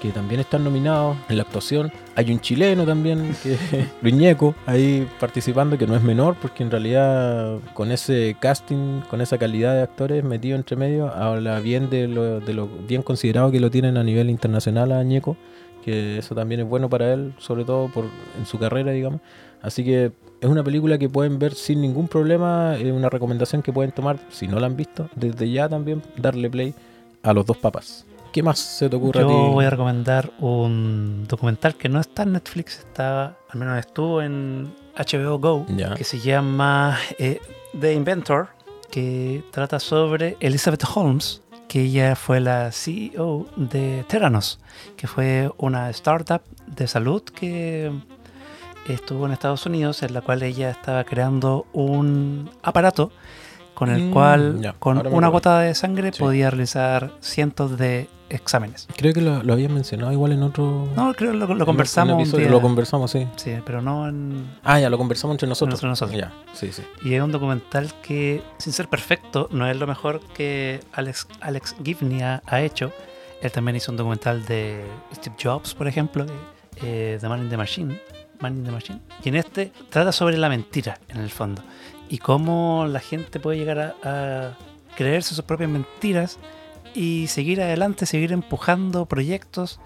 que 0.00 0.10
también 0.10 0.40
están 0.40 0.64
nominados 0.64 1.16
en 1.28 1.38
la 1.38 1.44
actuación. 1.44 1.90
Hay 2.14 2.30
un 2.30 2.40
chileno 2.40 2.84
también, 2.84 3.34
que 3.42 3.56
Luis 4.02 4.14
Ñeco, 4.14 4.54
ahí 4.66 5.08
participando, 5.18 5.78
que 5.78 5.86
no 5.86 5.96
es 5.96 6.02
menor, 6.02 6.36
porque 6.40 6.62
en 6.62 6.70
realidad 6.70 7.58
con 7.72 7.90
ese 7.90 8.36
casting, 8.38 9.00
con 9.08 9.20
esa 9.20 9.38
calidad 9.38 9.74
de 9.74 9.82
actores 9.82 10.22
metido 10.24 10.56
entre 10.56 10.76
medio, 10.76 11.08
habla 11.08 11.60
bien 11.60 11.88
de 11.88 12.08
lo, 12.08 12.40
de 12.40 12.52
lo 12.52 12.66
bien 12.66 13.02
considerado 13.02 13.50
que 13.50 13.60
lo 13.60 13.70
tienen 13.70 13.96
a 13.96 14.04
nivel 14.04 14.28
internacional 14.28 14.92
a 14.92 15.02
Ñeco, 15.02 15.36
que 15.84 16.18
eso 16.18 16.34
también 16.34 16.60
es 16.60 16.66
bueno 16.66 16.90
para 16.90 17.12
él, 17.14 17.32
sobre 17.38 17.64
todo 17.64 17.88
por 17.88 18.06
en 18.38 18.44
su 18.44 18.58
carrera, 18.58 18.92
digamos. 18.92 19.20
Así 19.62 19.84
que 19.84 20.12
es 20.40 20.48
una 20.48 20.62
película 20.62 20.98
que 20.98 21.08
pueden 21.08 21.38
ver 21.38 21.54
sin 21.54 21.80
ningún 21.80 22.08
problema, 22.08 22.76
es 22.76 22.92
una 22.92 23.08
recomendación 23.08 23.62
que 23.62 23.72
pueden 23.72 23.92
tomar, 23.92 24.18
si 24.30 24.46
no 24.48 24.58
la 24.60 24.66
han 24.66 24.76
visto, 24.76 25.08
desde 25.14 25.50
ya 25.50 25.68
también 25.68 26.02
darle 26.16 26.50
play 26.50 26.74
a 27.22 27.32
los 27.32 27.46
dos 27.46 27.56
papas. 27.56 28.04
¿Qué 28.32 28.42
más 28.42 28.58
se 28.58 28.88
te 28.90 28.96
ocurre 28.96 29.20
Yo 29.20 29.26
a 29.26 29.28
ti? 29.28 29.34
voy 29.54 29.64
a 29.64 29.70
recomendar 29.70 30.30
un 30.40 31.24
documental 31.26 31.74
que 31.76 31.88
no 31.88 32.00
está 32.00 32.24
en 32.24 32.32
Netflix, 32.32 32.78
está, 32.80 33.36
al 33.48 33.58
menos 33.58 33.78
estuvo 33.78 34.20
en 34.20 34.74
HBO 34.96 35.38
Go, 35.38 35.64
Ya. 35.74 35.94
que 35.94 36.04
se 36.04 36.20
llama 36.20 36.98
eh, 37.18 37.40
The 37.80 37.94
Inventor, 37.94 38.48
que 38.90 39.42
trata 39.52 39.80
sobre 39.80 40.36
Elizabeth 40.40 40.84
Holmes, 40.94 41.40
que 41.68 41.82
ella 41.82 42.14
fue 42.14 42.40
la 42.40 42.70
CEO 42.72 43.46
de 43.56 44.04
Theranos, 44.06 44.60
que 44.96 45.06
fue 45.06 45.50
una 45.56 45.88
startup 45.90 46.42
de 46.66 46.86
salud 46.86 47.22
que 47.22 47.90
estuvo 48.94 49.26
en 49.26 49.32
Estados 49.32 49.66
Unidos, 49.66 50.02
en 50.02 50.14
la 50.14 50.20
cual 50.20 50.42
ella 50.42 50.70
estaba 50.70 51.04
creando 51.04 51.66
un 51.72 52.50
aparato 52.62 53.10
con 53.74 53.90
el 53.90 54.04
Mm, 54.04 54.10
cual, 54.12 54.60
ya, 54.60 54.72
con 54.72 55.06
una 55.06 55.28
gota 55.28 55.60
de 55.60 55.74
sangre, 55.74 56.10
Sí. 56.12 56.20
podía 56.20 56.48
realizar 56.50 57.12
cientos 57.20 57.76
de 57.76 58.08
exámenes. 58.30 58.88
Creo 58.96 59.12
que 59.12 59.20
lo, 59.20 59.42
lo 59.42 59.52
habían 59.52 59.72
mencionado 59.74 60.10
igual 60.12 60.32
en 60.32 60.42
otro... 60.42 60.88
No, 60.96 61.12
creo 61.14 61.32
que 61.32 61.36
lo, 61.36 61.66
conversamos 61.66 62.32
un 62.32 62.38
día. 62.40 62.48
Lo 62.50 62.60
conversamos, 62.60 63.10
sí. 63.10 63.26
Sí, 63.36 63.54
pero 63.64 63.82
no 63.82 64.08
en... 64.08 64.50
Ah, 64.64 64.80
ya, 64.80 64.88
lo 64.90 64.96
conversamos 64.98 65.34
entre 65.34 65.46
nosotros. 65.48 65.78
Entre 65.78 65.88
nosotros. 65.90 66.18
Ya, 66.18 66.32
sí, 66.54 66.72
sí. 66.72 66.82
Y 67.04 67.14
es 67.14 67.22
un 67.22 67.30
documental 67.30 67.92
que, 68.02 68.42
sin 68.58 68.72
ser 68.72 68.88
perfecto, 68.88 69.48
no 69.52 69.68
es 69.68 69.76
lo 69.76 69.86
mejor 69.86 70.20
que 70.34 70.80
Alex, 70.94 71.28
Alex 71.40 71.76
Gibney 71.84 72.22
ha, 72.22 72.42
ha 72.46 72.60
hecho. 72.62 72.90
Él 73.42 73.52
también 73.52 73.76
hizo 73.76 73.92
un 73.92 73.98
documental 73.98 74.44
de 74.46 74.82
Steve 75.14 75.36
Jobs, 75.40 75.74
por 75.74 75.86
ejemplo, 75.86 76.24
de 76.24 76.32
eh, 76.82 77.18
The 77.20 77.28
Man 77.28 77.42
in 77.42 77.50
the 77.50 77.56
Machine. 77.58 78.00
Man 78.40 78.64
the 78.64 78.70
Machine. 78.70 79.00
Y 79.22 79.28
en 79.28 79.36
este 79.36 79.72
trata 79.90 80.12
sobre 80.12 80.36
la 80.36 80.48
mentira, 80.48 80.98
en 81.08 81.18
el 81.18 81.30
fondo. 81.30 81.62
Y 82.08 82.18
cómo 82.18 82.86
la 82.88 83.00
gente 83.00 83.40
puede 83.40 83.58
llegar 83.58 83.78
a, 83.78 83.94
a 84.02 84.56
creerse 84.96 85.34
sus 85.34 85.44
propias 85.44 85.70
mentiras 85.70 86.38
y 86.94 87.26
seguir 87.28 87.60
adelante, 87.60 88.06
seguir 88.06 88.32
empujando 88.32 89.04
proyectos, 89.04 89.78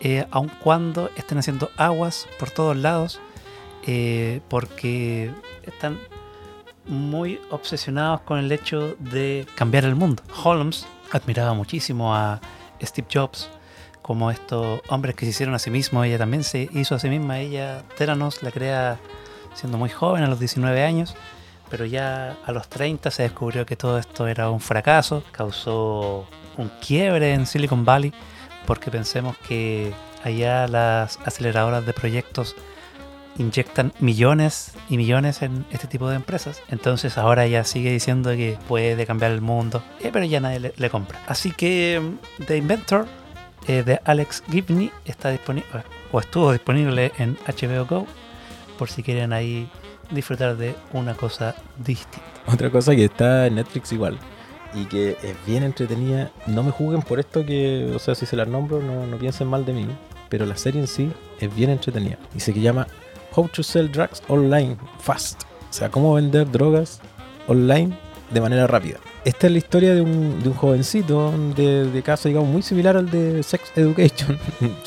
eh, 0.00 0.26
aun 0.30 0.50
cuando 0.62 1.10
estén 1.16 1.38
haciendo 1.38 1.70
aguas 1.76 2.26
por 2.38 2.50
todos 2.50 2.76
lados, 2.76 3.20
eh, 3.86 4.40
porque 4.48 5.32
están 5.62 5.98
muy 6.86 7.40
obsesionados 7.50 8.22
con 8.22 8.38
el 8.38 8.50
hecho 8.50 8.96
de 8.98 9.46
cambiar 9.54 9.84
el 9.84 9.94
mundo. 9.94 10.22
Holmes 10.42 10.86
admiraba 11.12 11.54
muchísimo 11.54 12.14
a 12.14 12.40
Steve 12.82 13.08
Jobs 13.12 13.48
como 14.08 14.30
estos 14.30 14.80
hombres 14.88 15.14
que 15.14 15.26
se 15.26 15.32
hicieron 15.32 15.54
a 15.54 15.58
sí 15.58 15.70
mismos. 15.70 16.06
Ella 16.06 16.16
también 16.16 16.42
se 16.42 16.70
hizo 16.72 16.94
a 16.94 16.98
sí 16.98 17.10
misma. 17.10 17.40
Ella, 17.40 17.82
Theranos, 17.98 18.42
la 18.42 18.50
crea 18.50 18.98
siendo 19.52 19.76
muy 19.76 19.90
joven, 19.90 20.22
a 20.22 20.28
los 20.28 20.40
19 20.40 20.82
años. 20.82 21.14
Pero 21.68 21.84
ya 21.84 22.34
a 22.46 22.52
los 22.52 22.68
30 22.68 23.10
se 23.10 23.24
descubrió 23.24 23.66
que 23.66 23.76
todo 23.76 23.98
esto 23.98 24.26
era 24.26 24.48
un 24.48 24.60
fracaso. 24.60 25.22
Causó 25.30 26.26
un 26.56 26.70
quiebre 26.80 27.34
en 27.34 27.44
Silicon 27.44 27.84
Valley. 27.84 28.14
Porque 28.66 28.90
pensemos 28.90 29.36
que 29.46 29.92
allá 30.24 30.66
las 30.68 31.18
aceleradoras 31.26 31.84
de 31.84 31.92
proyectos 31.92 32.56
inyectan 33.36 33.92
millones 34.00 34.72
y 34.88 34.96
millones 34.96 35.42
en 35.42 35.66
este 35.70 35.86
tipo 35.86 36.08
de 36.08 36.16
empresas. 36.16 36.62
Entonces 36.70 37.18
ahora 37.18 37.44
ella 37.44 37.62
sigue 37.62 37.92
diciendo 37.92 38.30
que 38.30 38.58
puede 38.68 39.04
cambiar 39.04 39.32
el 39.32 39.42
mundo, 39.42 39.82
eh, 40.00 40.08
pero 40.10 40.24
ya 40.24 40.40
nadie 40.40 40.60
le, 40.60 40.72
le 40.74 40.90
compra. 40.90 41.20
Así 41.26 41.52
que 41.52 42.00
mm, 42.00 42.44
The 42.46 42.56
Inventor 42.56 43.06
eh, 43.66 43.82
de 43.82 44.00
Alex 44.04 44.42
Gibney 44.50 44.90
está 45.04 45.30
disponible 45.30 45.68
o 46.12 46.20
estuvo 46.20 46.52
disponible 46.52 47.12
en 47.18 47.36
HBO 47.46 47.84
Go 47.86 48.06
por 48.78 48.88
si 48.88 49.02
quieren 49.02 49.32
ahí 49.32 49.68
disfrutar 50.10 50.56
de 50.56 50.74
una 50.92 51.14
cosa 51.14 51.54
distinta. 51.76 52.26
Otra 52.46 52.70
cosa 52.70 52.94
que 52.94 53.04
está 53.04 53.46
en 53.46 53.56
Netflix 53.56 53.92
igual 53.92 54.18
y 54.74 54.84
que 54.86 55.16
es 55.22 55.46
bien 55.46 55.62
entretenida. 55.62 56.30
No 56.46 56.62
me 56.62 56.70
juzguen 56.70 57.02
por 57.02 57.18
esto 57.18 57.44
que, 57.44 57.90
o 57.94 57.98
sea, 57.98 58.14
si 58.14 58.26
se 58.26 58.36
las 58.36 58.48
nombro, 58.48 58.80
no, 58.80 59.06
no 59.06 59.16
piensen 59.18 59.48
mal 59.48 59.64
de 59.64 59.72
mí. 59.72 59.86
Pero 60.28 60.44
la 60.44 60.56
serie 60.56 60.80
en 60.80 60.86
sí 60.86 61.10
es 61.40 61.54
bien 61.54 61.70
entretenida. 61.70 62.18
Dice 62.34 62.52
que 62.52 62.60
llama 62.60 62.86
How 63.34 63.48
to 63.48 63.62
Sell 63.62 63.90
Drugs 63.90 64.22
Online 64.28 64.76
Fast. 65.00 65.42
O 65.70 65.72
sea, 65.72 65.90
cómo 65.90 66.14
vender 66.14 66.50
drogas 66.50 67.00
online 67.46 67.96
de 68.30 68.40
manera 68.40 68.66
rápida. 68.66 68.98
Esta 69.24 69.46
es 69.46 69.52
la 69.52 69.58
historia 69.58 69.94
de 69.94 70.00
un, 70.00 70.42
de 70.42 70.48
un 70.48 70.54
jovencito 70.54 71.32
de, 71.56 71.90
de 71.90 72.02
caso, 72.02 72.28
digamos, 72.28 72.48
muy 72.50 72.62
similar 72.62 72.96
al 72.96 73.10
de 73.10 73.42
Sex 73.42 73.72
Education. 73.76 74.38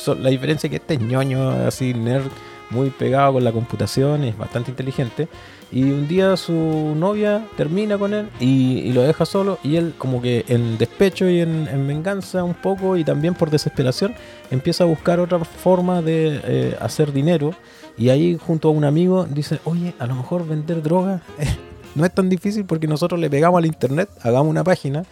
La 0.21 0.29
diferencia 0.29 0.67
es 0.67 0.71
que 0.71 0.77
este 0.77 0.93
es 0.95 1.01
ñoño, 1.01 1.49
así 1.67 1.93
nerd, 1.93 2.31
muy 2.69 2.89
pegado 2.89 3.33
con 3.33 3.43
la 3.43 3.51
computación, 3.51 4.23
es 4.23 4.37
bastante 4.37 4.71
inteligente. 4.71 5.27
Y 5.71 5.83
un 5.83 6.07
día 6.07 6.35
su 6.35 6.53
novia 6.53 7.45
termina 7.55 7.97
con 7.97 8.13
él 8.13 8.29
y, 8.39 8.91
lo 8.93 9.03
deja 9.03 9.25
solo. 9.25 9.59
Y 9.63 9.75
él, 9.75 9.93
como 9.97 10.21
que 10.21 10.45
en 10.47 10.77
despecho 10.77 11.29
y 11.29 11.39
en, 11.39 11.67
en 11.67 11.87
venganza 11.87 12.43
un 12.43 12.53
poco, 12.53 12.97
y 12.97 13.03
también 13.03 13.35
por 13.35 13.49
desesperación, 13.49 14.13
empieza 14.49 14.85
a 14.85 14.87
buscar 14.87 15.19
otra 15.19 15.39
forma 15.39 16.01
de 16.01 16.41
eh, 16.43 16.77
hacer 16.81 17.13
dinero. 17.13 17.53
Y 17.97 18.09
ahí, 18.09 18.37
junto 18.37 18.69
a 18.69 18.71
un 18.71 18.85
amigo, 18.85 19.25
dice: 19.29 19.59
Oye, 19.65 19.93
a 19.99 20.07
lo 20.07 20.15
mejor 20.15 20.47
vender 20.47 20.81
droga 20.81 21.21
no 21.95 22.05
es 22.05 22.13
tan 22.13 22.29
difícil 22.29 22.65
porque 22.65 22.87
nosotros 22.87 23.19
le 23.19 23.29
pegamos 23.29 23.57
al 23.57 23.65
internet, 23.65 24.09
hagamos 24.21 24.49
una 24.49 24.63
página. 24.63 25.05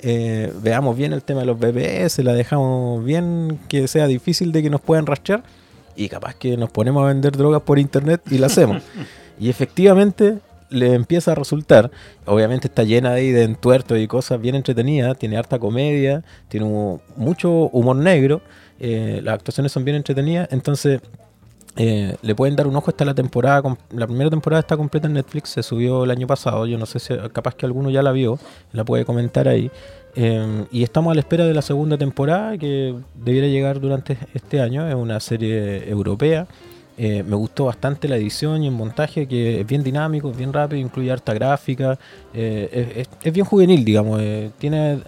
eh, 0.00 0.52
veamos 0.62 0.96
bien 0.96 1.12
el 1.12 1.22
tema 1.22 1.40
de 1.40 1.46
los 1.46 1.58
BBS, 1.58 2.18
la 2.24 2.32
dejamos 2.32 3.04
bien 3.04 3.60
que 3.68 3.86
sea 3.86 4.06
difícil 4.06 4.50
de 4.50 4.62
que 4.62 4.70
nos 4.70 4.80
puedan 4.80 5.06
rastrear 5.06 5.44
y 5.94 6.08
capaz 6.08 6.34
que 6.34 6.56
nos 6.56 6.70
ponemos 6.70 7.04
a 7.04 7.08
vender 7.08 7.36
drogas 7.36 7.62
por 7.62 7.78
internet 7.78 8.20
y 8.30 8.38
la 8.38 8.46
hacemos. 8.46 8.82
y 9.38 9.48
efectivamente 9.48 10.38
le 10.70 10.94
empieza 10.94 11.32
a 11.32 11.34
resultar. 11.34 11.90
Obviamente 12.26 12.68
está 12.68 12.82
llena 12.82 13.10
de, 13.10 13.20
ahí 13.20 13.30
de 13.30 13.44
entuertos 13.44 13.98
y 13.98 14.06
cosas 14.06 14.40
bien 14.40 14.54
entretenidas, 14.54 15.18
tiene 15.18 15.36
harta 15.36 15.58
comedia, 15.58 16.24
tiene 16.48 16.66
mucho 17.16 17.50
humor 17.50 17.96
negro, 17.96 18.40
eh, 18.80 19.20
las 19.22 19.34
actuaciones 19.34 19.70
son 19.70 19.84
bien 19.84 19.96
entretenidas, 19.96 20.48
entonces 20.50 21.00
eh, 21.76 22.16
le 22.20 22.34
pueden 22.34 22.54
dar 22.54 22.66
un 22.66 22.76
ojo 22.76 22.90
hasta 22.90 23.04
la 23.04 23.14
temporada. 23.14 23.76
La 23.90 24.06
primera 24.06 24.30
temporada 24.30 24.60
está 24.60 24.76
completa 24.76 25.06
en 25.06 25.14
Netflix, 25.14 25.50
se 25.50 25.62
subió 25.62 26.04
el 26.04 26.10
año 26.10 26.26
pasado. 26.26 26.66
Yo 26.66 26.78
no 26.78 26.86
sé 26.86 26.98
si 26.98 27.14
capaz 27.32 27.54
que 27.54 27.66
alguno 27.66 27.90
ya 27.90 28.02
la 28.02 28.12
vio, 28.12 28.38
la 28.72 28.84
puede 28.84 29.04
comentar 29.04 29.48
ahí. 29.48 29.70
Eh, 30.14 30.66
y 30.70 30.82
estamos 30.82 31.10
a 31.12 31.14
la 31.14 31.20
espera 31.20 31.46
de 31.46 31.54
la 31.54 31.62
segunda 31.62 31.96
temporada 31.96 32.58
que 32.58 32.94
debiera 33.14 33.46
llegar 33.46 33.80
durante 33.80 34.18
este 34.34 34.60
año. 34.60 34.86
Es 34.86 34.94
una 34.94 35.18
serie 35.20 35.88
europea. 35.88 36.46
Eh, 36.98 37.22
me 37.22 37.36
gustó 37.36 37.64
bastante 37.64 38.06
la 38.06 38.16
edición 38.16 38.62
y 38.62 38.66
el 38.66 38.74
montaje, 38.74 39.26
que 39.26 39.62
es 39.62 39.66
bien 39.66 39.82
dinámico, 39.82 40.30
bien 40.30 40.52
rápido, 40.52 40.78
incluye 40.78 41.10
harta 41.10 41.32
gráfica. 41.32 41.98
es, 42.34 43.32
bien 43.32 43.46
juvenil, 43.46 43.82
digamos. 43.82 44.20
tiene 44.58 44.98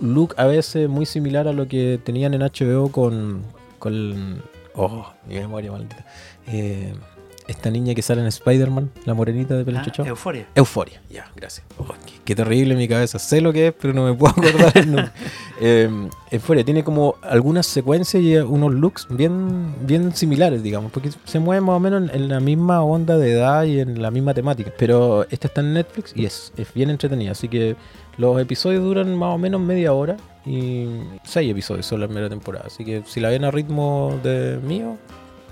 look 0.00 0.34
a 0.36 0.44
veces 0.44 0.88
muy 0.88 1.04
similar 1.04 1.48
a 1.48 1.52
lo 1.52 1.66
que 1.66 1.98
tenían 2.04 2.32
en 2.34 2.42
HBO 2.42 2.92
con 2.92 3.42
oh, 4.74 5.12
mi 5.28 5.34
memoria 5.34 5.72
maldita. 5.72 6.04
Eh, 6.46 6.94
esta 7.46 7.70
niña 7.70 7.94
que 7.94 8.00
sale 8.00 8.22
en 8.22 8.26
Spider-Man, 8.26 8.90
la 9.04 9.12
morenita 9.12 9.54
de 9.54 9.66
pelo 9.66 9.78
Ah. 9.78 9.92
Euforia. 10.06 10.46
Euforia, 10.54 11.02
ya, 11.10 11.30
gracias. 11.36 11.66
Oh, 11.76 11.84
qué, 12.06 12.12
qué 12.24 12.34
terrible 12.34 12.72
en 12.72 12.78
mi 12.78 12.88
cabeza. 12.88 13.18
Sé 13.18 13.42
lo 13.42 13.52
que 13.52 13.66
es, 13.66 13.74
pero 13.78 13.92
no 13.92 14.04
me 14.06 14.14
puedo 14.14 14.32
acordar 14.32 14.72
el 14.78 14.86
nombre. 14.86 15.10
Eh, 15.60 15.88
Euforia 16.32 16.64
tiene 16.64 16.82
como 16.82 17.14
algunas 17.22 17.66
secuencias 17.66 18.20
y 18.20 18.36
unos 18.36 18.72
looks 18.74 19.06
bien, 19.08 19.72
bien 19.86 20.12
similares, 20.16 20.64
digamos, 20.64 20.90
porque 20.90 21.10
se 21.24 21.38
mueve 21.38 21.60
más 21.60 21.76
o 21.76 21.80
menos 21.80 22.10
en, 22.10 22.22
en 22.22 22.28
la 22.28 22.40
misma 22.40 22.82
onda 22.82 23.16
de 23.18 23.30
edad 23.32 23.62
y 23.62 23.78
en 23.78 24.02
la 24.02 24.10
misma 24.10 24.34
temática. 24.34 24.72
Pero 24.76 25.22
esta 25.30 25.46
está 25.46 25.60
en 25.60 25.74
Netflix 25.74 26.12
y 26.16 26.24
es, 26.26 26.52
es 26.56 26.74
bien 26.74 26.90
entretenida. 26.90 27.30
Así 27.30 27.48
que 27.48 27.76
los 28.16 28.40
episodios 28.40 28.82
duran 28.82 29.14
más 29.16 29.34
o 29.34 29.38
menos 29.38 29.60
media 29.60 29.92
hora 29.92 30.16
y 30.46 30.86
seis 31.24 31.50
episodios 31.50 31.86
son 31.86 32.00
la 32.00 32.06
primera 32.06 32.28
temporada. 32.28 32.66
Así 32.66 32.84
que 32.84 33.02
si 33.06 33.20
la 33.20 33.30
ven 33.30 33.44
a 33.44 33.50
ritmo 33.50 34.18
de 34.22 34.58
mío, 34.62 34.96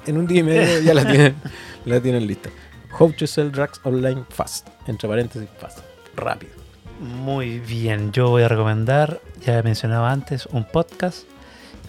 en 0.07 0.19
un 0.19 0.27
día 0.27 0.41
y 0.41 0.43
medio 0.43 0.81
ya 0.81 0.95
la 0.95 1.07
tienen, 1.07 1.35
la 1.85 2.01
tienen 2.01 2.27
lista. 2.27 2.51
How 2.99 3.13
to 3.13 3.27
sell 3.27 3.51
drugs 3.51 3.81
online 3.85 4.25
fast. 4.29 4.69
Entre 4.87 5.09
paréntesis, 5.09 5.49
fast. 5.59 5.81
Rápido. 6.15 6.53
Muy 7.01 7.59
bien, 7.59 8.13
yo 8.13 8.29
voy 8.29 8.43
a 8.43 8.49
recomendar, 8.49 9.21
ya 9.45 9.63
mencionaba 9.63 10.13
antes, 10.13 10.47
un 10.47 10.65
podcast 10.65 11.27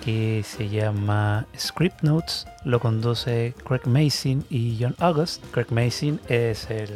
que 0.04 0.44
se 0.44 0.70
llama 0.70 1.46
Script 1.58 2.02
Notes. 2.02 2.48
Lo 2.66 2.80
conduce 2.80 3.54
Craig 3.64 3.86
Mason 3.86 4.44
y 4.50 4.78
John 4.80 4.96
August. 5.00 5.44
Craig 5.52 5.68
Mason 5.70 6.20
es 6.30 6.70
el 6.70 6.90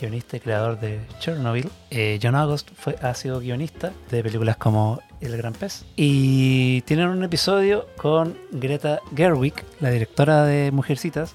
guionista 0.00 0.36
y 0.36 0.40
creador 0.40 0.80
de 0.80 1.00
Chernobyl. 1.18 1.68
Eh, 1.90 2.18
John 2.22 2.34
August 2.34 2.70
fue, 2.76 2.96
ha 3.02 3.14
sido 3.14 3.40
guionista 3.40 3.92
de 4.10 4.22
películas 4.22 4.56
como 4.56 5.00
El 5.20 5.36
Gran 5.36 5.52
Pez. 5.52 5.84
Y 5.96 6.80
tienen 6.82 7.08
un 7.08 7.22
episodio 7.22 7.86
con 7.96 8.36
Greta 8.52 9.00
Gerwig, 9.14 9.54
la 9.80 9.90
directora 9.90 10.44
de 10.44 10.70
Mujercitas, 10.72 11.34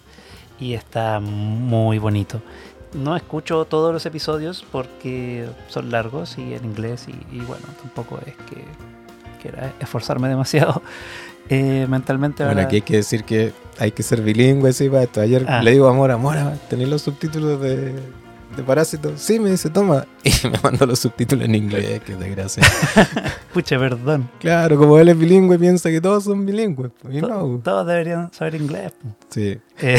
y 0.59 0.73
está 0.73 1.19
muy 1.19 1.99
bonito. 1.99 2.41
No 2.93 3.15
escucho 3.15 3.65
todos 3.65 3.91
los 3.93 4.05
episodios 4.05 4.65
porque 4.71 5.45
son 5.67 5.91
largos 5.91 6.37
y 6.37 6.53
en 6.53 6.63
inglés 6.63 7.07
y, 7.09 7.35
y 7.35 7.39
bueno, 7.41 7.65
tampoco 7.81 8.19
es 8.25 8.33
que, 8.49 8.63
que 9.41 9.49
era 9.49 9.73
esforzarme 9.81 10.29
demasiado 10.29 10.81
eh, 11.49 11.85
mentalmente. 11.89 12.45
Bueno, 12.45 12.61
aquí 12.61 12.77
hay 12.77 12.81
que 12.81 12.95
decir 12.97 13.25
que 13.25 13.51
hay 13.79 13.91
que 13.91 14.01
ser 14.01 14.21
bilingüe, 14.21 14.71
sí, 14.71 14.87
para 14.89 15.03
esto. 15.03 15.19
Ayer 15.19 15.45
Ah. 15.47 15.61
le 15.61 15.71
digo 15.71 15.89
a 15.89 15.93
Mora, 15.93 16.15
Mora, 16.15 16.57
¿tenéis 16.69 16.89
los 16.89 17.01
subtítulos 17.01 17.59
de, 17.59 17.93
de 18.55 18.63
Parásito? 18.63 19.13
Sí, 19.17 19.39
me 19.39 19.51
dice, 19.51 19.69
toma. 19.69 20.05
Y 20.23 20.47
me 20.47 20.57
mandó 20.63 20.85
los 20.85 20.99
subtítulos 20.99 21.45
en 21.45 21.55
inglés, 21.55 22.01
qué 22.05 22.15
desgracia. 22.15 22.63
Pucha, 23.53 23.77
perdón. 23.77 24.29
claro, 24.39 24.77
como 24.77 24.97
él 24.99 25.09
es 25.09 25.17
bilingüe, 25.17 25.57
piensa 25.59 25.89
que 25.89 26.01
todos 26.01 26.23
son 26.23 26.45
bilingües. 26.45 26.91
Y 27.09 27.21
To- 27.21 27.27
no. 27.27 27.59
Todos 27.63 27.87
deberían 27.87 28.31
saber 28.33 28.55
inglés. 28.55 28.93
Sí. 29.29 29.57
Eh, 29.79 29.97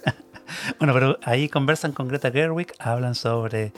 bueno, 0.78 0.92
pero 0.94 1.18
ahí 1.22 1.48
conversan 1.48 1.92
con 1.92 2.08
Greta 2.08 2.30
Gerwig, 2.30 2.72
hablan 2.78 3.14
sobre 3.14 3.72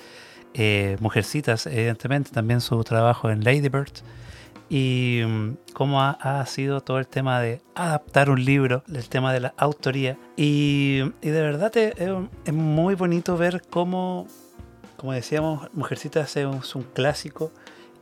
eh, 0.55 0.97
Mujercitas, 1.01 1.67
evidentemente, 1.67 2.31
también 2.31 2.61
su 2.61 2.83
trabajo 2.85 3.31
en 3.31 3.45
Lady 3.45 3.69
Bird 3.69 3.93
y 4.71 5.23
mm, 5.27 5.57
cómo 5.75 6.01
ha, 6.01 6.47
sido 6.47 6.81
todo 6.81 7.01
el 7.01 7.09
tema 7.09 7.41
de 7.41 7.61
adaptar 7.75 8.31
un 8.31 8.43
libro, 8.43 8.85
el 8.89 9.09
tema 9.09 9.33
de 9.33 9.41
la 9.41 9.55
autoría. 9.59 10.17
Y, 10.37 11.01
de 11.21 11.43
verdad 11.43 11.77
es, 11.77 12.53
muy 12.53 12.95
bonito 12.95 13.37
ver 13.37 13.63
cómo, 13.69 14.29
como 14.97 15.13
decíamos, 15.13 15.69
un, 15.75 15.87
es 15.91 16.75
un 16.77 16.83
clásico 16.95 17.53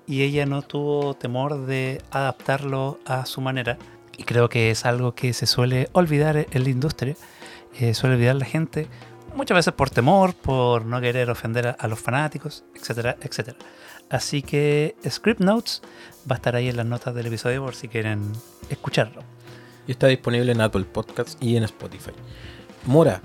y 0.07 0.23
ella 0.23 0.45
no 0.45 0.63
tuvo 0.63 1.15
temor 1.15 1.67
de 1.67 2.03
adaptarlo 2.11 3.01
a 3.07 3.25
su 3.25 3.41
manera. 3.41 3.79
Y 4.19 4.25
creo 4.25 4.51
que 4.51 4.71
es 4.71 4.85
algo 4.85 5.15
que 5.15 5.33
se 5.33 5.47
suele 5.47 5.89
olvidar 5.93 6.37
en 6.37 6.65
la 6.65 6.69
industria, 6.69 7.17
eh, 7.81 7.95
suele 7.95 8.17
olvidar 8.17 8.37
la 8.37 8.45
gente, 8.45 8.89
muchas 9.35 9.55
veces 9.55 9.73
por 9.73 9.89
temor, 9.89 10.35
por 10.35 10.85
no 10.85 11.01
querer 11.01 11.31
ofender 11.31 11.69
a, 11.69 11.71
a 11.71 11.89
los 11.89 12.01
fanáticos, 12.01 12.65
etcétera, 12.75 13.17
etcétera. 13.23 13.57
Así 14.11 14.43
que 14.43 14.97
Script 15.09 15.41
Notes 15.41 15.83
va 16.31 16.35
a 16.35 16.39
estar 16.39 16.57
ahí 16.57 16.69
en 16.69 16.77
las 16.77 16.87
notas 16.87 17.15
del 17.15 17.27
episodio 17.27 17.63
por 17.65 17.75
si 17.75 17.89
quieren 17.89 18.33
escucharlo. 18.71 19.23
Y 19.87 19.93
está 19.93 20.07
disponible 20.07 20.53
en 20.53 20.61
Apple 20.61 20.85
Podcasts 20.85 21.37
y 21.41 21.57
en 21.57 21.65
Spotify. 21.65 22.13
Mora, 22.87 23.21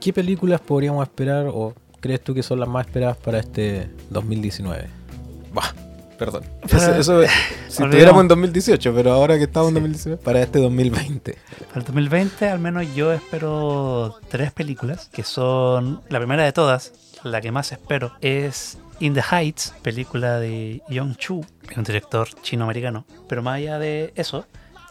¿qué 0.00 0.12
películas 0.12 0.60
podríamos 0.60 1.02
esperar 1.06 1.46
o 1.48 1.74
crees 2.00 2.22
tú 2.22 2.34
que 2.34 2.42
son 2.42 2.60
las 2.60 2.68
más 2.68 2.86
esperadas 2.86 3.16
para 3.16 3.38
este 3.38 3.90
2019? 4.10 4.88
Bah, 5.52 5.74
perdón. 6.18 6.44
Eso, 6.70 6.94
eso- 6.94 7.22
si 7.68 7.82
estuviéramos 7.82 8.22
en 8.22 8.28
2018, 8.28 8.94
pero 8.94 9.12
ahora 9.12 9.36
que 9.38 9.44
estamos 9.44 9.68
en 9.68 9.74
2019, 9.74 10.22
para 10.22 10.40
este 10.42 10.58
2020. 10.60 11.38
Para 11.68 11.80
el 11.80 11.84
2020 11.84 12.48
al 12.48 12.58
menos 12.58 12.94
yo 12.94 13.12
espero 13.12 14.18
tres 14.28 14.52
películas, 14.52 15.08
que 15.12 15.22
son 15.24 16.02
la 16.08 16.18
primera 16.18 16.44
de 16.44 16.52
todas, 16.52 16.92
la 17.22 17.40
que 17.40 17.50
más 17.52 17.72
espero, 17.72 18.12
es 18.20 18.78
In 18.98 19.12
the 19.12 19.22
Heights, 19.22 19.74
película 19.82 20.38
de 20.38 20.82
Yong 20.88 21.16
Chu, 21.16 21.44
un 21.76 21.84
director 21.84 22.28
chino-americano. 22.42 23.04
Pero 23.28 23.42
más 23.42 23.56
allá 23.56 23.78
de 23.78 24.12
eso, 24.16 24.46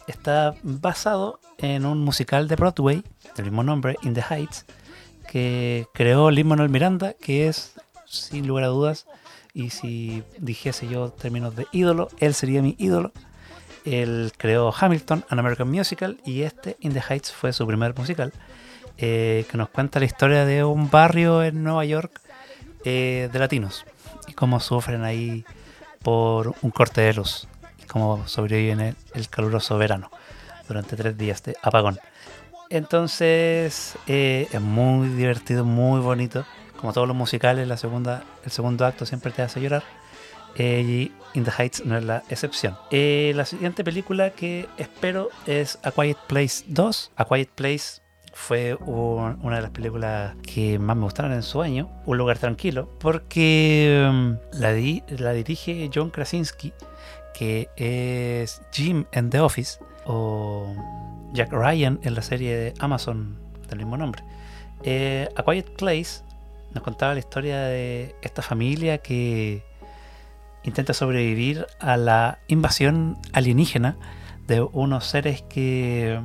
está 0.07 0.53
basado 0.61 1.39
en 1.57 1.85
un 1.85 2.03
musical 2.03 2.47
de 2.47 2.55
Broadway, 2.55 3.03
del 3.35 3.45
mismo 3.45 3.63
nombre, 3.63 3.95
In 4.03 4.13
the 4.13 4.21
Heights, 4.21 4.65
que 5.27 5.87
creó 5.93 6.29
Lin-Manuel 6.29 6.69
Miranda, 6.69 7.13
que 7.13 7.47
es, 7.47 7.73
sin 8.05 8.47
lugar 8.47 8.65
a 8.65 8.67
dudas, 8.67 9.07
y 9.53 9.71
si 9.71 10.23
dijese 10.37 10.87
yo 10.87 11.09
términos 11.09 11.55
de 11.55 11.65
ídolo, 11.71 12.09
él 12.19 12.33
sería 12.33 12.61
mi 12.61 12.75
ídolo. 12.77 13.11
Él 13.85 14.33
creó 14.37 14.73
Hamilton, 14.77 15.25
An 15.29 15.39
American 15.39 15.69
Musical, 15.69 16.19
y 16.25 16.41
este, 16.41 16.77
In 16.79 16.93
the 16.93 17.01
Heights, 17.01 17.31
fue 17.31 17.53
su 17.53 17.65
primer 17.65 17.95
musical, 17.97 18.33
eh, 18.97 19.45
que 19.49 19.57
nos 19.57 19.69
cuenta 19.69 19.99
la 19.99 20.05
historia 20.05 20.45
de 20.45 20.63
un 20.63 20.89
barrio 20.91 21.43
en 21.43 21.63
Nueva 21.63 21.85
York 21.85 22.21
eh, 22.83 23.29
de 23.31 23.39
latinos, 23.39 23.85
y 24.27 24.33
cómo 24.33 24.59
sufren 24.59 25.03
ahí 25.03 25.45
por 26.01 26.53
un 26.61 26.71
corte 26.71 27.01
de 27.01 27.13
luz, 27.13 27.47
y 27.81 27.85
cómo 27.85 28.27
sobreviven 28.27 28.95
el, 29.13 29.29
caluroso 29.29 29.77
verano 29.77 30.11
durante 30.67 30.95
tres 30.95 31.17
días 31.17 31.43
de 31.43 31.55
apagón. 31.61 31.99
Entonces, 32.69 33.97
eh, 34.07 34.47
es 34.51 34.61
muy 34.61 35.09
divertido, 35.09 35.65
muy 35.65 35.99
bonito. 35.99 36.45
Como 36.77 36.93
todos 36.93 37.07
los 37.07 37.15
musicales, 37.15 37.67
la 37.67 37.77
segunda, 37.77 38.23
el 38.43 38.51
segundo 38.51 38.85
acto 38.85 39.05
siempre 39.05 39.31
te 39.31 39.41
hace 39.41 39.61
llorar. 39.61 39.83
Eh, 40.55 40.81
y 40.85 41.11
In 41.37 41.43
the 41.43 41.51
Heights 41.51 41.85
no 41.85 41.97
es 41.97 42.03
la 42.03 42.23
excepción. 42.29 42.77
Eh, 42.91 43.33
la 43.35 43.45
siguiente 43.45 43.83
película 43.83 44.29
que 44.29 44.69
espero 44.77 45.29
es 45.45 45.79
A 45.83 45.91
Quiet 45.91 46.17
Place 46.27 46.63
2. 46.67 47.11
A 47.15 47.25
Quiet 47.25 47.49
Place 47.49 48.04
fue 48.37 48.75
un- 48.75 49.39
una 49.41 49.55
de 49.55 49.61
las 49.61 49.71
películas 49.71 50.35
que 50.43 50.77
más 50.77 50.95
me 50.97 51.03
gustaron 51.03 51.31
en 51.31 51.41
su 51.41 51.61
año. 51.61 51.89
Un 52.05 52.17
lugar 52.17 52.37
tranquilo. 52.37 52.89
Porque 52.99 54.05
um, 54.09 54.37
la, 54.59 54.71
la 55.17 55.31
dirige 55.31 55.89
John 55.93 56.09
Krasinski, 56.11 56.73
que 57.33 57.69
es 57.77 58.61
Jim 58.73 59.05
en 59.13 59.29
The 59.29 59.39
Office. 59.39 59.79
O 60.05 60.67
Jack 61.33 61.51
Ryan 61.51 61.99
en 62.03 62.13
la 62.13 62.21
serie 62.21 62.55
de 62.55 62.73
Amazon 62.79 63.37
del 63.69 63.79
mismo 63.79 63.97
nombre. 63.97 64.21
Eh, 64.83 65.27
A 65.35 65.41
Quiet 65.43 65.65
Place 65.77 66.21
nos 66.73 66.83
contaba 66.83 67.13
la 67.13 67.19
historia 67.21 67.61
de 67.61 68.15
esta 68.21 68.41
familia 68.41 68.99
que 68.99 69.63
intenta 70.63 70.93
sobrevivir 70.93 71.65
a 71.79 71.97
la 71.97 72.37
invasión 72.47 73.17
alienígena 73.33 73.97
de 74.45 74.61
unos 74.61 75.05
seres 75.05 75.41
que 75.41 76.19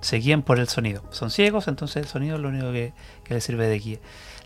se 0.00 0.16
guían 0.18 0.42
por 0.42 0.58
el 0.58 0.68
sonido. 0.68 1.02
Son 1.10 1.30
ciegos, 1.30 1.68
entonces 1.68 1.96
el 1.96 2.06
sonido 2.08 2.36
es 2.36 2.42
lo 2.42 2.48
único 2.48 2.70
que, 2.72 2.92
que 3.24 3.34
les 3.34 3.44
sirve 3.44 3.66
de 3.66 3.78
guía. 3.78 3.98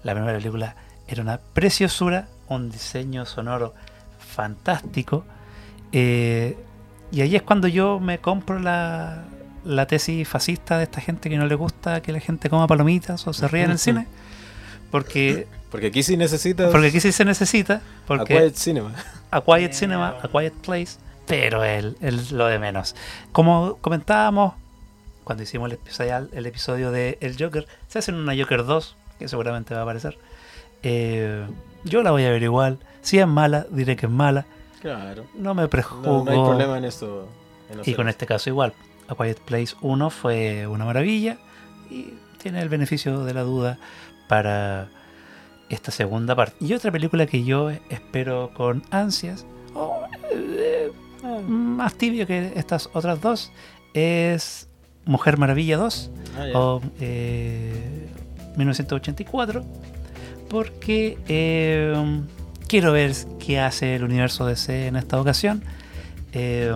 La 0.03 0.14
primera 0.14 0.36
película 0.36 0.76
era 1.09 1.22
una 1.22 1.38
preciosura, 1.38 2.28
un 2.48 2.70
diseño 2.70 3.26
sonoro 3.26 3.74
fantástico. 4.18 5.24
eh, 5.92 6.57
y 7.11 7.20
ahí 7.20 7.36
es 7.36 7.42
cuando 7.42 7.68
yo 7.68 8.00
me 8.00 8.18
compro 8.20 8.59
la, 8.59 9.24
la 9.66 9.86
tesis 9.86 10.26
fascista 10.26 10.78
de 10.78 10.84
esta 10.84 11.03
gente 11.03 11.28
que 11.28 11.36
no 11.36 11.44
le 11.46 11.55
gusta 11.57 12.00
que 12.00 12.11
la 12.11 12.20
gente 12.20 12.48
coma 12.48 12.66
palomitas 12.66 13.26
o 13.26 13.34
se 13.34 13.46
ría 13.48 13.64
en 13.64 13.72
el 13.72 13.78
cine. 13.78 14.07
Porque, 14.90 15.46
Porque 15.70 15.88
aquí 15.88 16.03
sí 16.03 16.16
necesitas 16.16 16.70
porque 16.70 16.86
aquí 16.88 17.00
sí 17.00 17.12
se 17.12 17.24
necesita. 17.26 17.76
A 17.76 17.80
Porque 18.07 18.34
Quiet 18.34 18.55
Cinema. 18.57 18.92
a 19.30 19.40
Quiet 19.42 19.72
Cinema, 19.74 20.16
A 20.22 20.28
Quiet 20.28 20.55
Place, 20.55 20.96
pero 21.26 21.62
el- 21.64 21.96
lo 22.30 22.46
de 22.46 22.59
menos. 22.59 22.94
Como 23.32 23.76
comentábamos 23.82 24.55
cuando 25.25 25.43
hicimos 25.43 25.70
el 25.70 25.75
episodio, 25.75 26.29
el 26.33 26.47
episodio 26.47 26.91
de 26.91 27.18
El 27.20 27.37
Joker, 27.39 27.66
se 27.89 27.99
hace 27.99 28.12
una 28.12 28.37
Joker 28.37 28.64
2, 28.64 28.97
que 29.18 29.29
seguramente 29.29 29.75
va 29.75 29.81
a 29.81 29.83
aparecer. 29.85 30.18
Eh, 30.83 31.47
yo 31.85 32.03
la 32.03 32.11
voy 32.11 32.25
a 32.25 32.31
ver 32.31 32.43
igual. 32.43 32.79
Si 33.01 33.18
es 33.18 33.27
mala, 33.27 33.66
diré 33.70 33.97
que 33.97 34.07
es 34.07 34.12
mala. 34.12 34.47
Claro. 34.81 35.25
No 35.35 35.55
me 35.55 35.68
prejuzgo. 35.68 36.03
No, 36.03 36.25
no 36.25 36.31
hay 36.31 36.39
problema 36.39 36.79
en 36.79 36.85
eso. 36.85 37.29
en 37.70 37.81
Y 37.85 37.95
con 37.95 38.09
este 38.09 38.27
caso 38.27 38.51
igual. 38.51 38.75
A 39.09 39.14
Quiet 39.14 39.41
Place 39.41 39.75
1 39.81 40.11
fue 40.11 40.66
una 40.66 40.85
maravilla 40.85 41.39
y 41.91 42.14
tiene 42.39 42.61
el 42.61 42.68
beneficio 42.68 43.25
de 43.25 43.35
la 43.35 43.43
duda 43.43 43.79
para 44.29 44.89
esta 45.68 45.91
segunda 45.91 46.35
parte. 46.35 46.57
Y 46.61 46.73
otra 46.75 46.91
película 46.91 47.27
que 47.27 47.45
yo 47.45 47.70
espero 47.70 48.51
con 48.55 48.83
ansias, 48.91 49.47
o, 49.75 50.03
eh, 50.31 50.91
más 51.47 51.95
tibio 51.95 52.27
que 52.27 52.53
estas 52.57 52.91
otras 52.93 53.20
dos, 53.20 53.53
es 53.95 54.68
Mujer 55.05 55.38
Maravilla 55.38 55.76
2 55.76 56.11
Ah, 56.36 56.46
o 56.55 56.80
eh, 57.00 58.09
1984 58.57 59.64
porque 60.48 61.18
eh, 61.28 61.94
quiero 62.68 62.92
ver 62.92 63.12
qué 63.38 63.61
hace 63.61 63.96
el 63.96 64.05
universo 64.05 64.46
DC 64.46 64.86
en 64.86 64.96
esta 64.96 65.20
ocasión. 65.20 65.62
Eh, 66.32 66.72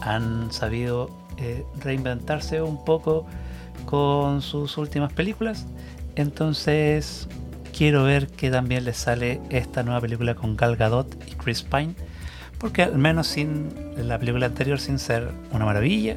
han 0.00 0.52
sabido 0.52 1.10
eh, 1.38 1.64
reinventarse 1.80 2.62
un 2.62 2.84
poco 2.84 3.26
con 3.84 4.42
sus 4.42 4.76
últimas 4.78 5.12
películas. 5.12 5.66
Entonces 6.14 7.28
quiero 7.76 8.04
ver 8.04 8.28
qué 8.28 8.50
también 8.50 8.84
les 8.84 8.96
sale 8.96 9.40
esta 9.50 9.82
nueva 9.82 10.00
película 10.00 10.34
con 10.34 10.56
Gal 10.56 10.76
Gadot 10.76 11.16
y 11.28 11.32
Chris 11.32 11.62
Pine 11.62 11.94
porque 12.58 12.82
al 12.82 12.98
menos 12.98 13.26
sin 13.26 13.68
la 13.96 14.18
película 14.18 14.46
anterior 14.46 14.78
sin 14.78 15.00
ser 15.00 15.30
una 15.52 15.64
maravilla 15.64 16.16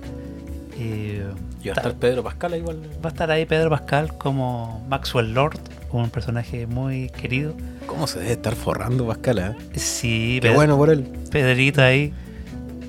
eh, 0.80 1.26
Y 1.64 1.68
va 1.70 1.74
a 1.74 1.78
estar 1.78 1.94
Pedro 1.96 2.24
Pascal 2.24 2.56
igual. 2.56 2.80
Va 3.04 3.10
a 3.10 3.14
estar 3.14 3.30
ahí 3.32 3.46
Pedro 3.46 3.70
Pascal 3.70 4.18
como 4.18 4.86
Maxwell 4.90 5.34
Lord, 5.34 5.60
un 5.92 6.10
personaje 6.10 6.68
muy 6.68 7.10
querido. 7.10 7.54
¿Cómo 7.86 8.08
se 8.08 8.20
debe 8.20 8.34
estar 8.34 8.56
forrando 8.56 9.08
Pascal? 9.08 9.40
eh? 9.40 9.56
Sí, 9.80 10.40
Qué 10.42 10.50
Ped- 10.50 10.56
bueno 10.56 10.78
por 10.78 10.90
él. 10.90 11.04
Pedrito 11.32 11.82
ahí, 11.82 12.14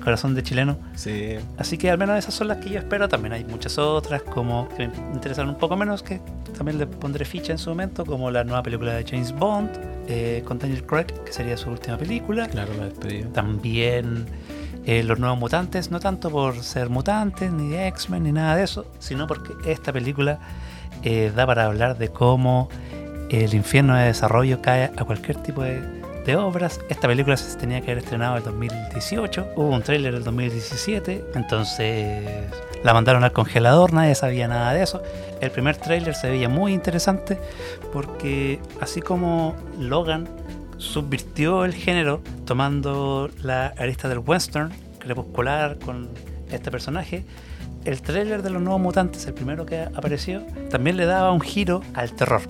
corazón 0.03 0.35
de 0.35 0.43
chileno. 0.43 0.77
Sí. 0.95 1.35
Así 1.57 1.77
que 1.77 1.89
al 1.89 1.97
menos 1.97 2.17
esas 2.17 2.33
son 2.33 2.47
las 2.47 2.57
que 2.57 2.69
yo 2.69 2.79
espero. 2.79 3.07
También 3.09 3.33
hay 3.33 3.45
muchas 3.45 3.77
otras 3.77 4.21
como 4.23 4.67
que 4.69 4.87
me 4.87 4.93
interesan 5.13 5.47
un 5.49 5.55
poco 5.57 5.75
menos, 5.77 6.03
que 6.03 6.19
también 6.57 6.77
le 6.77 6.85
pondré 6.87 7.25
ficha 7.25 7.51
en 7.53 7.57
su 7.57 7.69
momento, 7.69 8.05
como 8.05 8.29
la 8.31 8.43
nueva 8.43 8.61
película 8.63 8.93
de 8.93 9.05
James 9.09 9.31
Bond 9.33 9.69
eh, 10.07 10.41
con 10.45 10.59
Daniel 10.59 10.83
Craig, 10.85 11.05
que 11.25 11.31
sería 11.31 11.55
su 11.57 11.69
última 11.69 11.97
película. 11.97 12.47
Claro, 12.49 12.73
la 12.77 12.85
despedida. 12.85 13.27
También 13.31 14.25
eh, 14.85 15.03
los 15.03 15.19
nuevos 15.19 15.37
mutantes, 15.37 15.91
no 15.91 15.99
tanto 15.99 16.29
por 16.29 16.63
ser 16.63 16.89
mutantes, 16.89 17.51
ni 17.51 17.75
X-Men, 17.75 18.23
ni 18.23 18.31
nada 18.31 18.55
de 18.55 18.63
eso, 18.63 18.85
sino 18.99 19.27
porque 19.27 19.53
esta 19.69 19.93
película 19.93 20.39
eh, 21.03 21.31
da 21.35 21.45
para 21.45 21.65
hablar 21.65 21.97
de 21.97 22.09
cómo 22.09 22.69
el 23.29 23.53
infierno 23.53 23.95
de 23.95 24.05
desarrollo 24.05 24.61
cae 24.61 24.91
a 24.97 25.03
cualquier 25.03 25.37
tipo 25.37 25.61
de 25.61 25.99
de 26.25 26.35
obras. 26.35 26.79
Esta 26.89 27.07
película 27.07 27.37
se 27.37 27.57
tenía 27.57 27.81
que 27.81 27.91
haber 27.91 28.03
estrenado 28.03 28.37
en 28.37 28.43
2018. 28.43 29.47
Hubo 29.55 29.69
un 29.69 29.81
tráiler 29.81 30.13
en 30.15 30.23
2017. 30.23 31.25
Entonces 31.35 32.23
la 32.83 32.93
mandaron 32.93 33.23
al 33.23 33.31
congelador. 33.31 33.93
Nadie 33.93 34.15
sabía 34.15 34.47
nada 34.47 34.73
de 34.73 34.83
eso. 34.83 35.01
El 35.41 35.51
primer 35.51 35.77
tráiler 35.77 36.15
se 36.15 36.29
veía 36.29 36.49
muy 36.49 36.73
interesante 36.73 37.39
porque 37.93 38.59
así 38.81 39.01
como 39.01 39.55
Logan 39.77 40.27
subvirtió 40.79 41.65
el 41.65 41.73
género 41.73 42.21
tomando 42.45 43.29
la 43.43 43.67
arista 43.77 44.09
del 44.09 44.19
western 44.19 44.71
crepuscular 44.97 45.77
con 45.77 46.09
este 46.51 46.71
personaje, 46.71 47.25
el 47.85 48.01
tráiler 48.01 48.41
de 48.41 48.49
los 48.49 48.61
nuevos 48.61 48.81
mutantes, 48.81 49.25
el 49.27 49.33
primero 49.33 49.65
que 49.65 49.81
apareció, 49.81 50.41
también 50.69 50.97
le 50.97 51.05
daba 51.05 51.31
un 51.31 51.41
giro 51.41 51.81
al 51.93 52.11
terror. 52.13 52.41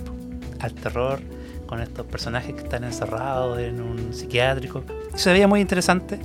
Al 0.59 0.73
terror 0.73 1.19
con 1.65 1.82
estos 1.82 2.05
personajes 2.05 2.55
que 2.55 2.61
están 2.61 2.84
encerrados 2.84 3.59
en 3.59 3.80
un 3.82 4.13
psiquiátrico. 4.13 4.84
Se 5.13 5.32
veía 5.32 5.47
muy 5.47 5.61
interesante, 5.61 6.19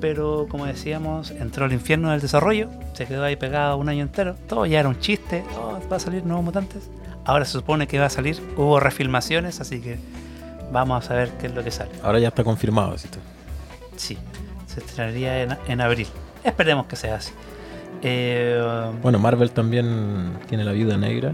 pero 0.00 0.46
como 0.48 0.66
decíamos, 0.66 1.30
entró 1.30 1.64
al 1.64 1.72
infierno 1.72 2.10
del 2.10 2.20
desarrollo, 2.20 2.70
se 2.92 3.06
quedó 3.06 3.22
ahí 3.22 3.36
pegado 3.36 3.76
un 3.76 3.88
año 3.88 4.02
entero. 4.02 4.34
Todo 4.48 4.66
ya 4.66 4.80
era 4.80 4.88
un 4.88 4.98
chiste, 4.98 5.44
oh, 5.56 5.78
va 5.90 5.96
a 5.96 6.00
salir 6.00 6.24
nuevos 6.26 6.44
mutantes. 6.44 6.90
Ahora 7.24 7.44
se 7.44 7.52
supone 7.52 7.86
que 7.86 7.98
va 7.98 8.06
a 8.06 8.10
salir, 8.10 8.36
hubo 8.56 8.80
refilmaciones, 8.80 9.60
así 9.60 9.80
que 9.80 9.98
vamos 10.72 11.04
a 11.04 11.08
saber 11.08 11.30
qué 11.40 11.46
es 11.46 11.54
lo 11.54 11.62
que 11.64 11.70
sale. 11.70 11.90
Ahora 12.02 12.18
ya 12.18 12.28
está 12.28 12.44
confirmado, 12.44 12.96
¿sí? 12.98 13.08
Sí, 13.96 14.18
se 14.66 14.80
estrenaría 14.80 15.42
en, 15.42 15.56
en 15.68 15.80
abril. 15.80 16.06
Esperemos 16.42 16.86
que 16.86 16.96
sea 16.96 17.16
así. 17.16 17.32
Eh, 18.02 18.60
Bueno, 19.02 19.18
Marvel 19.18 19.50
también 19.50 20.32
tiene 20.48 20.64
La 20.64 20.72
Viuda 20.72 20.96
Negra 20.96 21.32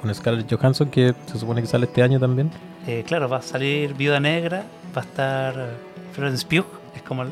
con 0.00 0.12
Scarlett 0.14 0.52
Johansson, 0.52 0.90
que 0.90 1.14
se 1.26 1.38
supone 1.38 1.60
que 1.60 1.68
sale 1.68 1.86
este 1.86 2.02
año 2.02 2.18
también. 2.18 2.50
eh, 2.88 3.04
claro, 3.06 3.28
va 3.28 3.36
a 3.36 3.42
salir 3.42 3.94
Viuda 3.94 4.18
Negra, 4.18 4.64
va 4.96 5.02
a 5.02 5.04
estar 5.04 5.54
Florence 6.12 6.44
Pugh, 6.44 6.66
es 6.96 7.02
como 7.02 7.22
el- 7.22 7.30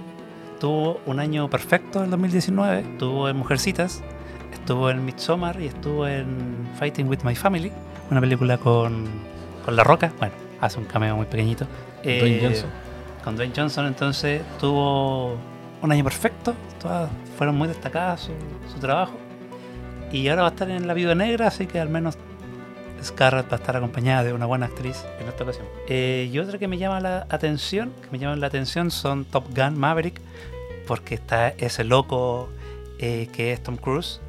tuvo 0.60 1.00
un 1.06 1.18
año 1.18 1.50
perfecto 1.50 2.04
en 2.04 2.10
2019, 2.10 2.80
estuvo 2.82 3.28
en 3.28 3.36
Mujercitas, 3.36 4.02
estuvo 4.52 4.88
en 4.90 5.04
Midsommar 5.04 5.60
y 5.60 5.66
estuvo 5.66 6.06
en 6.06 6.68
Fighting 6.78 7.08
with 7.08 7.20
My 7.24 7.34
Family, 7.34 7.72
una 8.12 8.20
película 8.20 8.58
con, 8.58 9.06
con 9.64 9.74
La 9.74 9.82
Roca, 9.82 10.12
bueno, 10.20 10.34
hace 10.60 10.78
un 10.78 10.84
cameo 10.84 11.16
muy 11.16 11.26
pequeñito. 11.26 11.66
Dwayne 12.02 12.36
Eh, 12.36 12.40
Johnson. 12.42 12.70
Con 13.24 13.36
Dwayne 13.36 13.52
Johnson 13.56 13.86
entonces 13.86 14.42
tuvo 14.58 15.36
un 15.82 15.92
año 15.92 16.04
perfecto, 16.04 16.54
todas 16.80 17.10
fueron 17.36 17.56
muy 17.56 17.68
destacadas 17.68 18.20
su, 18.20 18.32
su 18.72 18.78
trabajo. 18.78 19.12
Y 20.12 20.28
ahora 20.28 20.42
va 20.42 20.48
a 20.48 20.50
estar 20.50 20.70
en 20.70 20.86
La 20.86 20.94
Viuda 20.94 21.14
Negra, 21.14 21.46
así 21.46 21.66
que 21.66 21.78
al 21.78 21.88
menos 21.88 22.18
Scarlett 23.02 23.46
va 23.50 23.56
a 23.56 23.60
estar 23.60 23.76
acompañada 23.76 24.24
de 24.24 24.32
una 24.32 24.46
buena 24.46 24.66
actriz 24.66 25.04
en 25.20 25.28
esta 25.28 25.44
ocasión. 25.44 25.66
Eh, 25.88 26.28
y 26.30 26.38
otra 26.38 26.58
que 26.58 26.68
me 26.68 26.78
llama 26.78 27.00
la 27.00 27.26
atención, 27.28 27.92
que 28.02 28.08
me 28.10 28.18
llama 28.18 28.36
la 28.36 28.46
atención 28.46 28.90
son 28.90 29.24
Top 29.24 29.44
Gun 29.54 29.78
Maverick, 29.78 30.20
porque 30.86 31.14
está 31.14 31.48
ese 31.48 31.84
loco 31.84 32.48
eh, 32.98 33.28
que 33.32 33.52
es 33.52 33.62
Tom 33.62 33.76
Cruise, 33.76 34.20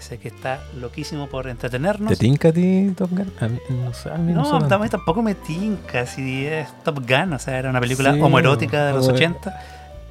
ese 0.00 0.18
que 0.18 0.28
está 0.28 0.62
loquísimo 0.80 1.28
por 1.28 1.46
entretenernos. 1.48 2.08
¿Te 2.10 2.16
tinca 2.16 2.48
a 2.48 2.52
ti 2.52 2.92
Top 2.96 3.10
Gun? 3.10 3.32
A 3.40 3.48
mí, 3.48 3.58
no 3.70 3.94
sé, 3.94 4.10
a 4.10 4.16
mí 4.16 4.32
no, 4.32 4.42
No, 4.60 4.88
tampoco 4.88 5.22
me 5.22 5.34
tinca 5.34 6.06
si 6.06 6.46
es 6.46 6.68
Top 6.82 6.98
Gun, 7.08 7.32
o 7.34 7.38
sea, 7.38 7.58
era 7.58 7.70
una 7.70 7.80
película 7.80 8.12
Sí, 8.14 8.20
homoerótica 8.20 8.86
de 8.86 8.92
los 8.94 9.04
como- 9.06 9.16
80. 9.16 9.60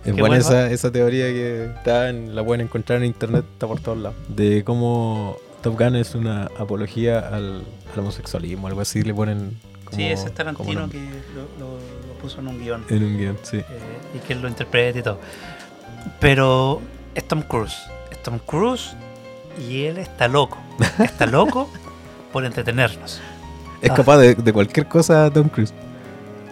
Es 0.06 0.16
buena 0.16 0.38
esa, 0.38 0.72
esa 0.72 0.92
teoría 0.92 1.26
que 1.26 1.66
está 1.76 2.10
en, 2.10 2.34
la 2.34 2.44
pueden 2.44 2.62
encontrar 2.66 3.00
en 3.00 3.06
internet, 3.06 3.44
está 3.52 3.68
por 3.68 3.82
todos 3.82 3.98
lados. 3.98 4.18
De 4.30 4.64
cómo 4.64 5.36
Top 5.62 5.78
Gun 5.78 5.96
es 5.98 6.16
una 6.16 6.46
apología 6.58 7.20
al, 7.20 7.64
al 7.94 8.00
homosexualismo, 8.00 8.68
algo 8.68 8.80
así 8.80 9.02
le 9.02 9.14
ponen 9.14 9.60
como, 9.84 9.98
sí, 9.98 10.06
ese 10.06 10.24
como 10.26 10.36
Tarantino 10.36 10.90
que 10.90 11.00
lo, 11.00 11.42
lo- 11.60 11.78
lo 12.08 12.14
puso 12.22 12.40
en 12.40 12.48
un 12.48 12.60
guion 12.60 12.86
En 12.90 13.04
un 13.04 13.18
guion, 13.18 13.38
sí. 13.44 13.58
eh, 13.58 13.66
y 14.16 14.20
que 14.20 14.34
él 14.34 14.42
lo 14.42 14.48
interprete 14.48 15.00
y 15.00 15.04
todo. 15.04 15.20
Pero 16.20 16.82
es 17.16 17.28
Tom 17.28 17.42
Cruise. 17.42 17.76
Es 18.12 18.22
Tom 18.24 18.40
Cruise 18.46 18.96
y 19.60 19.84
él 19.86 19.98
está 19.98 20.28
loco. 20.28 20.58
Está 21.00 21.26
loco 21.26 21.70
por 22.34 22.46
entretenernos. 22.46 23.20
Es 23.82 23.92
Ah. 23.92 23.94
capaz 23.96 24.18
de, 24.18 24.36
de 24.36 24.54
cualquier 24.54 24.88
cosa 24.88 25.30
Tom 25.32 25.48
Cruise. 25.50 25.74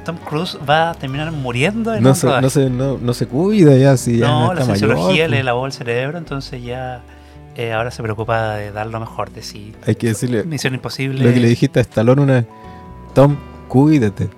Tom 0.06 0.16
Cruise 0.18 0.58
va 0.70 0.92
a 0.92 0.94
terminar 0.94 1.32
muriendo 1.34 1.94
en 1.94 2.02
No 2.04 2.10
un 2.10 2.16
se, 2.16 2.28
rodaje. 2.28 2.42
no, 2.42 2.50
se, 2.50 2.70
no, 2.70 2.98
no 2.98 3.14
se 3.14 3.28
cuida 3.28 3.76
ya, 3.76 3.98
si 3.98 4.18
ya 4.20 4.28
No, 4.28 4.54
la 4.54 4.64
mayor, 4.66 4.90
le 4.90 5.28
pues. 5.28 5.44
lavó 5.46 5.66
el 5.66 5.74
cerebro, 5.74 6.18
entonces 6.18 6.64
ya 6.64 7.02
eh, 7.58 7.74
ahora 7.74 7.92
se 7.92 8.02
preocupa 8.02 8.54
de 8.56 8.72
dar 8.72 8.88
lo 8.88 9.00
mejor 9.02 9.32
de 9.32 9.42
sí. 9.42 9.74
Hay 9.86 9.96
que 9.96 10.08
decirle 10.08 10.44
Misión 10.46 10.74
Imposible. 10.76 11.26
lo 11.26 11.34
que 11.34 11.40
le 11.42 11.50
dijiste 11.50 11.80
a 11.80 11.82
Stallone 11.82 12.22
una. 12.22 12.46
Tom, 13.14 13.36
cuídate. 13.68 14.30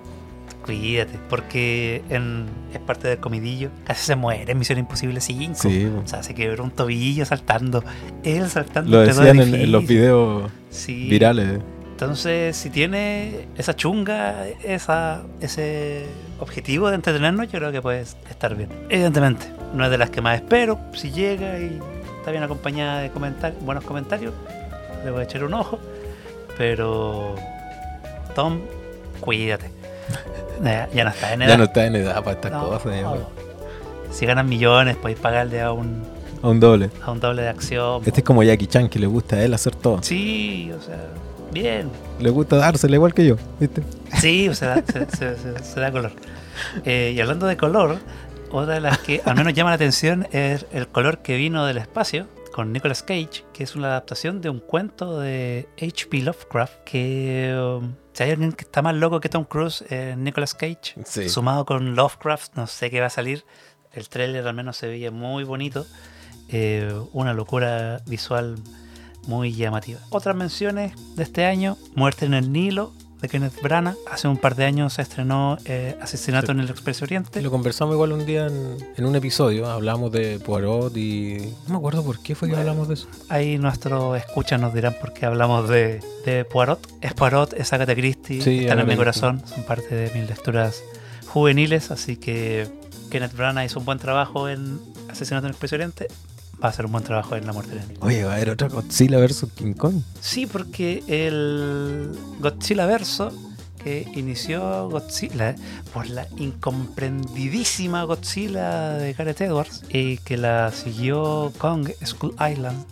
Cuídate, 0.64 1.18
porque 1.28 2.02
en, 2.10 2.46
es 2.72 2.80
parte 2.80 3.08
del 3.08 3.18
comidillo. 3.18 3.70
Casi 3.84 4.04
se 4.04 4.14
muere 4.16 4.52
en 4.52 4.58
Misión 4.58 4.78
Imposible 4.78 5.20
5. 5.20 5.54
Sí, 5.56 5.90
O 6.04 6.06
sea, 6.06 6.22
se 6.22 6.34
quebró 6.34 6.64
un 6.64 6.70
tobillo 6.70 7.24
saltando. 7.24 7.82
Él 8.24 8.48
saltando 8.50 8.90
lo 8.90 9.00
decían 9.00 9.40
en, 9.40 9.54
en 9.54 9.72
los 9.72 9.86
videos 9.86 10.50
Sí. 10.70 11.08
virales. 11.08 11.60
Entonces, 11.92 12.56
si 12.56 12.70
tiene 12.70 13.46
esa 13.58 13.74
chunga, 13.76 14.46
esa, 14.64 15.22
ese 15.40 16.06
objetivo 16.38 16.88
de 16.88 16.94
entretenernos, 16.94 17.46
yo 17.52 17.58
creo 17.58 17.72
que 17.72 17.82
puede 17.82 18.00
estar 18.00 18.54
bien. 18.54 18.70
Evidentemente, 18.88 19.46
no 19.74 19.84
es 19.84 19.90
de 19.90 19.98
las 19.98 20.08
que 20.10 20.20
más 20.22 20.36
espero. 20.36 20.78
Si 20.94 21.10
llega 21.10 21.58
y 21.58 21.78
está 22.18 22.30
bien 22.30 22.42
acompañada 22.42 23.00
de 23.00 23.10
comentar, 23.10 23.52
buenos 23.60 23.84
comentarios, 23.84 24.32
le 25.04 25.10
voy 25.10 25.20
a 25.20 25.24
echar 25.24 25.44
un 25.44 25.52
ojo. 25.54 25.78
Pero, 26.56 27.34
Tom, 28.34 28.60
cuídate. 29.20 29.70
Ya, 30.62 30.88
ya 30.92 31.04
no 31.04 31.10
está 31.10 31.32
en 31.32 31.42
edad. 31.42 31.48
Ya 31.50 31.56
no 31.58 31.64
está 31.64 31.86
en 31.86 31.96
edad 31.96 32.22
para 32.22 32.32
estas 32.32 32.52
No. 32.52 32.68
cosas. 32.68 32.82
pues. 32.82 33.02
Si 34.16 34.26
ganan 34.26 34.48
millones, 34.48 34.96
podéis 34.96 35.18
pagarle 35.20 35.60
a 35.60 35.72
un, 35.72 36.02
A 36.42 36.48
un 36.48 36.60
doble. 36.60 36.90
a 37.02 37.10
un 37.12 37.20
doble 37.20 37.42
de 37.42 37.48
acción. 37.48 38.02
Este 38.04 38.20
es 38.20 38.24
como 38.24 38.42
Jackie 38.42 38.66
Chan, 38.66 38.88
que 38.88 38.98
le 38.98 39.06
gusta 39.06 39.36
a 39.36 39.44
él 39.44 39.54
hacer 39.54 39.74
todo. 39.76 40.02
Sí, 40.02 40.70
o 40.76 40.82
sea, 40.82 40.98
bien. 41.52 41.90
Le 42.18 42.30
gusta 42.30 42.56
dársela 42.56 42.96
igual 42.96 43.14
que 43.14 43.26
yo, 43.26 43.36
¿viste? 43.60 43.82
Sí, 44.20 44.48
o 44.48 44.54
sea, 44.54 44.82
se, 44.86 45.06
se- 45.16 45.36
se- 45.38 45.62
se 45.64 45.80
da 45.80 45.90
color. 45.92 46.12
Eh, 46.84 47.12
y 47.16 47.20
hablando 47.20 47.46
de 47.46 47.56
color, 47.56 47.98
otra 48.50 48.74
de 48.74 48.80
las 48.80 48.98
que 48.98 49.22
al 49.24 49.36
menos 49.36 49.54
llama 49.54 49.70
la 49.70 49.76
atención 49.76 50.26
es 50.32 50.66
el 50.72 50.88
color 50.88 51.18
que 51.18 51.36
vino 51.36 51.64
del 51.66 51.78
espacio 51.78 52.26
con 52.52 52.72
Nicolas 52.72 53.02
Cage, 53.04 53.44
que 53.54 53.62
es 53.62 53.76
una 53.76 53.86
adaptación 53.88 54.40
de 54.40 54.50
un 54.50 54.58
cuento 54.58 55.20
de 55.20 55.68
H.P. 55.80 56.18
Lovecraft, 56.22 56.74
que 56.84 57.56
um, 57.56 57.92
si 58.20 58.24
hay 58.24 58.32
alguien 58.32 58.52
que 58.52 58.64
está 58.64 58.82
más 58.82 58.94
loco 58.94 59.18
que 59.18 59.30
Tom 59.30 59.44
Cruise, 59.44 59.80
es 59.88 60.14
Nicolas 60.14 60.52
Cage, 60.52 60.94
Sí. 61.06 61.30
sumado 61.30 61.64
con 61.64 61.94
Lovecraft, 61.94 62.54
no 62.54 62.66
sé 62.66 62.90
qué 62.90 63.00
va 63.00 63.06
a 63.06 63.10
salir. 63.10 63.46
El 63.94 64.10
tráiler 64.10 64.46
al 64.46 64.52
menos 64.52 64.76
se 64.76 64.86
veía 64.88 65.10
muy 65.10 65.42
bonito, 65.42 65.86
eh, 66.50 66.92
una 67.14 67.32
locura 67.32 68.02
visual 68.06 68.56
muy 69.26 69.54
llamativa. 69.54 70.00
Otras 70.10 70.36
menciones 70.36 70.92
de 71.16 71.22
este 71.22 71.46
año, 71.46 71.78
Muerte 71.94 72.26
en 72.26 72.34
el 72.34 72.52
Nilo, 72.52 72.92
de 73.20 73.28
Kenneth 73.28 73.60
Branagh. 73.62 73.96
Hace 74.10 74.28
un 74.28 74.36
par 74.36 74.54
de 74.56 74.64
años 74.64 74.94
se 74.94 75.02
estrenó 75.02 75.58
eh, 75.64 75.96
Asesinato 76.00 76.46
Sí. 76.46 76.52
en 76.52 76.60
el 76.60 76.70
Expreso 76.70 77.04
Oriente. 77.04 77.40
Lo 77.42 77.50
conversamos 77.50 77.94
igual 77.94 78.12
un 78.12 78.24
día 78.26 78.46
en, 78.46 78.76
en 78.96 79.04
un 79.06 79.14
episodio. 79.16 79.68
Hablamos 79.68 80.10
de 80.12 80.38
Poirot 80.38 80.96
y. 80.96 81.38
No 81.66 81.74
me 81.74 81.76
acuerdo 81.76 82.04
por 82.04 82.20
qué 82.22 82.34
fue 82.34 82.48
que 82.48 82.56
hablamos 82.56 82.88
de 82.88 82.94
eso. 82.94 83.08
Ahí 83.28 83.58
nuestros 83.58 84.16
escuchas 84.16 84.60
nos 84.60 84.72
dirán 84.74 84.94
por 85.00 85.12
qué 85.12 85.26
hablamos 85.26 85.68
de, 85.68 86.00
de 86.24 86.44
Poirot. 86.44 86.80
Es 87.00 87.14
Poirot, 87.14 87.52
es 87.54 87.72
Agatha 87.72 87.94
Christie, 87.94 88.42
Sí, 88.42 88.60
están 88.60 88.78
en 88.80 88.86
mi 88.88 88.96
corazón, 88.96 89.42
son 89.46 89.64
parte 89.64 89.94
de 89.94 90.10
mis 90.18 90.28
lecturas 90.28 90.82
juveniles, 91.26 91.90
así 91.90 92.16
que 92.16 92.68
Kenneth 93.10 93.34
Branagh 93.36 93.64
hizo 93.66 93.78
un 93.80 93.84
buen 93.84 93.98
trabajo 93.98 94.48
en 94.48 94.80
Asesinato 95.08 95.46
en 95.46 95.50
el 95.50 95.52
Expreso 95.52 95.76
Oriente, 95.76 96.08
va 96.62 96.68
a 96.68 96.70
hacer 96.70 96.86
un 96.86 96.92
buen 96.92 97.04
trabajo 97.04 97.36
en 97.36 97.46
La 97.46 97.52
Muerte 97.52 97.72
en 97.72 97.78
el 97.82 97.88
Nilo. 97.88 98.00
Oye, 98.02 98.24
va 98.24 98.32
a 98.32 98.36
haber 98.36 98.50
otra 98.50 98.68
Godzilla 98.68 99.18
versus 99.18 99.50
King 99.52 99.74
Kong. 99.74 100.02
Sí, 100.20 100.46
porque 100.46 101.02
el 101.06 102.10
Godzilla 102.40 102.86
Verso 102.86 103.32
que 103.82 104.06
inició 104.14 104.88
Godzilla 104.90 105.54
por 105.92 106.08
la 106.08 106.26
incomprendidísima 106.36 108.04
Godzilla 108.04 108.92
de 108.92 109.12
Gareth 109.14 109.40
Edwards 109.40 109.82
y 109.88 110.18
que 110.18 110.36
la 110.36 110.70
siguió 110.72 111.52
Kong 111.58 111.88
Skull 112.04 112.34
Island, 112.34 112.84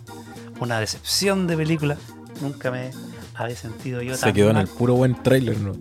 una 0.59 0.79
decepción 0.79 1.47
de 1.47 1.57
película. 1.57 1.97
Nunca 2.41 2.71
me 2.71 2.91
había 3.35 3.55
sentido 3.55 4.01
yo 4.01 4.15
Se 4.15 4.21
tan 4.21 4.33
quedó 4.33 4.49
en 4.49 4.57
el 4.57 4.67
puro 4.67 4.95
buen 4.95 5.21
trailer, 5.21 5.57
¿no? 5.59 5.73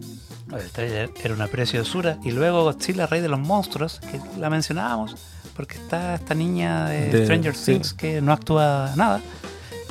El 0.57 0.71
trailer 0.71 1.11
era 1.23 1.35
una 1.35 1.47
preciosura. 1.47 2.19
Y 2.25 2.31
luego 2.31 2.63
Godzilla, 2.63 3.07
Rey 3.07 3.21
de 3.21 3.29
los 3.29 3.39
Monstruos, 3.39 4.01
que 4.01 4.21
la 4.39 4.51
mencionábamos, 4.51 5.17
porque 5.59 5.75
está 5.75 6.15
esta 6.15 6.35
niña 6.35 6.89
de, 6.89 7.09
De- 7.11 7.25
Stranger 7.25 7.55
sí. 7.57 7.73
Things 7.73 7.93
que 7.93 8.21
no 8.23 8.33
actúa 8.33 8.93
nada. 8.95 9.21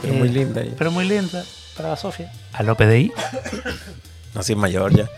Pero 0.01 0.13
Eh, 0.13 0.17
muy 0.17 0.29
linda. 0.29 0.61
ella. 0.61 0.73
Pero 0.77 0.91
muy 0.91 1.05
linda 1.05 1.43
para 1.75 1.89
la 1.89 1.97
Sofía. 1.97 2.31
A 2.53 2.63
lo 2.63 2.75
PDI 2.77 3.11
No, 4.33 4.43
si 4.43 4.53
es 4.53 4.57
mayor 4.57 4.95
ya. 4.95 5.09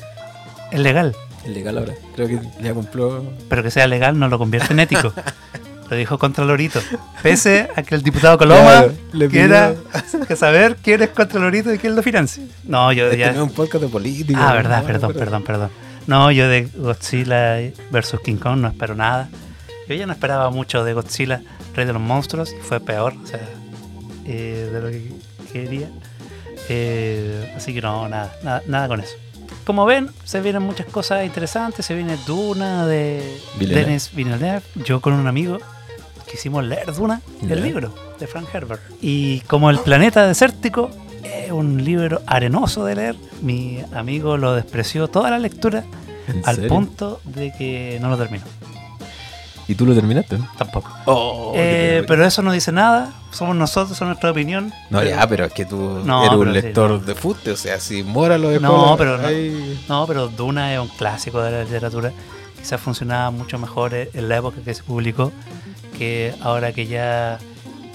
es 0.72 0.80
legal, 0.80 1.16
Es 1.46 1.52
legal 1.52 1.78
ahora. 1.78 1.94
Creo 2.16 2.28
que 2.28 2.40
ya 2.64 2.74
cumplió. 2.74 3.24
pero 3.48 3.62
que 3.62 3.70
sea 3.70 3.86
legal 3.88 4.18
no 4.18 4.28
lo 4.28 4.40
convierte 4.40 4.74
en 4.74 4.80
ético. 4.80 5.14
Lo 5.90 5.96
dijo 5.98 6.20
Contralorito. 6.20 6.80
Pese 7.24 7.68
a 7.76 7.82
que 7.82 7.96
el 7.96 8.04
diputado 8.04 8.38
Coloma 8.38 8.62
Claro, 8.62 8.94
le 9.12 9.28
quiera 9.28 9.74
que 10.28 10.36
saber 10.36 10.76
quién 10.84 11.02
es 11.02 11.10
Contralorito 11.10 11.74
y 11.74 11.80
quién 11.80 11.96
lo 11.96 12.04
financia. 12.04 12.44
No, 12.64 12.92
yo 12.92 13.06
Este 13.06 13.18
ya. 13.18 13.32
no 13.32 13.44
es 13.46 13.50
un 13.50 13.56
podcast 13.56 13.84
de 13.86 13.90
política. 13.90 14.50
Ah, 14.52 14.54
verdad, 14.54 14.82
No, 14.82 14.86
perdón, 14.88 15.10
pero- 15.14 15.20
perdón, 15.20 15.44
perdón. 15.44 15.70
No, 16.06 16.30
yo 16.32 16.48
de 16.48 16.68
Godzilla 16.76 17.58
versus 17.90 18.20
King 18.22 18.36
Kong 18.36 18.60
no 18.60 18.68
espero 18.68 18.94
nada. 18.94 19.30
Yo 19.90 19.96
ya 19.96 20.06
no 20.06 20.14
esperaba 20.14 20.50
mucho 20.52 20.84
de 20.84 20.94
Godzilla, 20.94 21.42
Rey 21.76 21.86
de 21.86 21.94
los 21.94 22.02
Monstruos, 22.02 22.54
y 22.54 22.62
fue 22.62 22.80
peor, 22.80 23.16
o 23.22 23.28
sea, 23.28 23.42
eh, 24.26 24.70
de 24.72 24.82
lo 24.82 24.90
que 24.90 25.12
quería. 25.52 25.90
Eh, 26.70 27.52
así 27.58 27.74
que 27.74 27.82
no, 27.82 28.08
nada, 28.08 28.32
nada, 28.44 28.62
nada 28.68 28.88
con 28.88 29.00
eso. 29.02 29.16
Como 29.66 29.86
ven, 29.86 30.10
se 30.24 30.42
vienen 30.42 30.62
muchas 30.62 30.86
cosas 30.88 31.26
interesantes. 31.26 31.86
Se 31.86 31.96
viene 31.96 32.18
Duna 32.28 32.86
de 32.86 33.40
Villeneuve. 33.58 33.86
Denis 33.86 34.12
Villeneuve. 34.14 34.62
Yo 34.86 35.02
con 35.02 35.14
un 35.14 35.28
amigo 35.28 35.58
quisimos 36.30 36.64
leer 36.64 36.94
Duna, 36.94 37.22
el 37.42 37.64
libro 37.64 37.94
de 38.20 38.28
Frank 38.28 38.48
Herbert. 38.54 38.82
Y 39.02 39.40
como 39.42 39.72
El 39.72 39.80
planeta 39.80 40.28
desértico 40.28 40.92
es 41.24 41.52
un 41.52 41.84
libro 41.84 42.22
arenoso 42.28 42.86
de 42.86 42.96
leer, 42.96 43.16
mi 43.42 43.80
amigo 43.94 44.38
lo 44.38 44.54
despreció 44.54 45.08
toda 45.08 45.32
la 45.32 45.40
lectura 45.40 45.84
¿En 46.28 46.44
al 46.46 46.56
serio? 46.56 46.70
punto 46.70 47.20
de 47.26 47.52
que 47.58 47.98
no 48.02 48.10
lo 48.10 48.18
terminó. 48.18 48.44
¿Y 49.70 49.76
tú 49.76 49.86
lo 49.86 49.94
terminaste? 49.94 50.38
Tampoco. 50.58 50.90
Oh, 51.06 51.54
Eh, 51.56 52.04
pero 52.08 52.26
eso 52.26 52.42
no 52.42 52.52
dice 52.52 52.72
nada. 52.72 53.14
Somos 53.32 53.56
nosotros, 53.56 53.92
es 53.96 54.02
nuestra 54.02 54.32
opinión. 54.32 54.74
No, 54.90 55.04
ya, 55.04 55.26
pero 55.30 55.46
es 55.46 55.54
que 55.54 55.64
tú 55.66 56.02
No, 56.04 56.26
eres 56.26 56.36
un 56.38 56.48
sí, 56.48 56.54
lector 56.54 56.90
no. 56.90 56.98
de 57.00 57.14
fútbol, 57.14 57.54
o 57.54 57.56
sea, 57.56 57.80
si 57.80 58.02
Mora 58.02 58.40
lo 58.40 58.50
dejó. 58.50 58.64
No, 58.64 58.96
pero 58.98 59.20
no. 59.20 59.28
ahí- 59.28 59.80
No, 59.88 60.08
pero 60.08 60.28
Duna 60.28 60.74
es 60.74 60.80
un 60.80 60.88
clásico 60.88 61.40
de 61.44 61.52
la 61.52 61.64
literatura. 61.64 62.12
Quizás 62.58 62.82
funcionaba 62.82 63.30
mucho 63.30 63.60
mejor 63.60 63.94
en 63.94 64.28
la 64.28 64.38
época 64.38 64.58
que 64.66 64.74
se 64.74 64.82
publicó 64.84 65.32
que 65.98 66.34
ahora 66.42 66.72
que 66.74 66.88
ya 66.88 67.38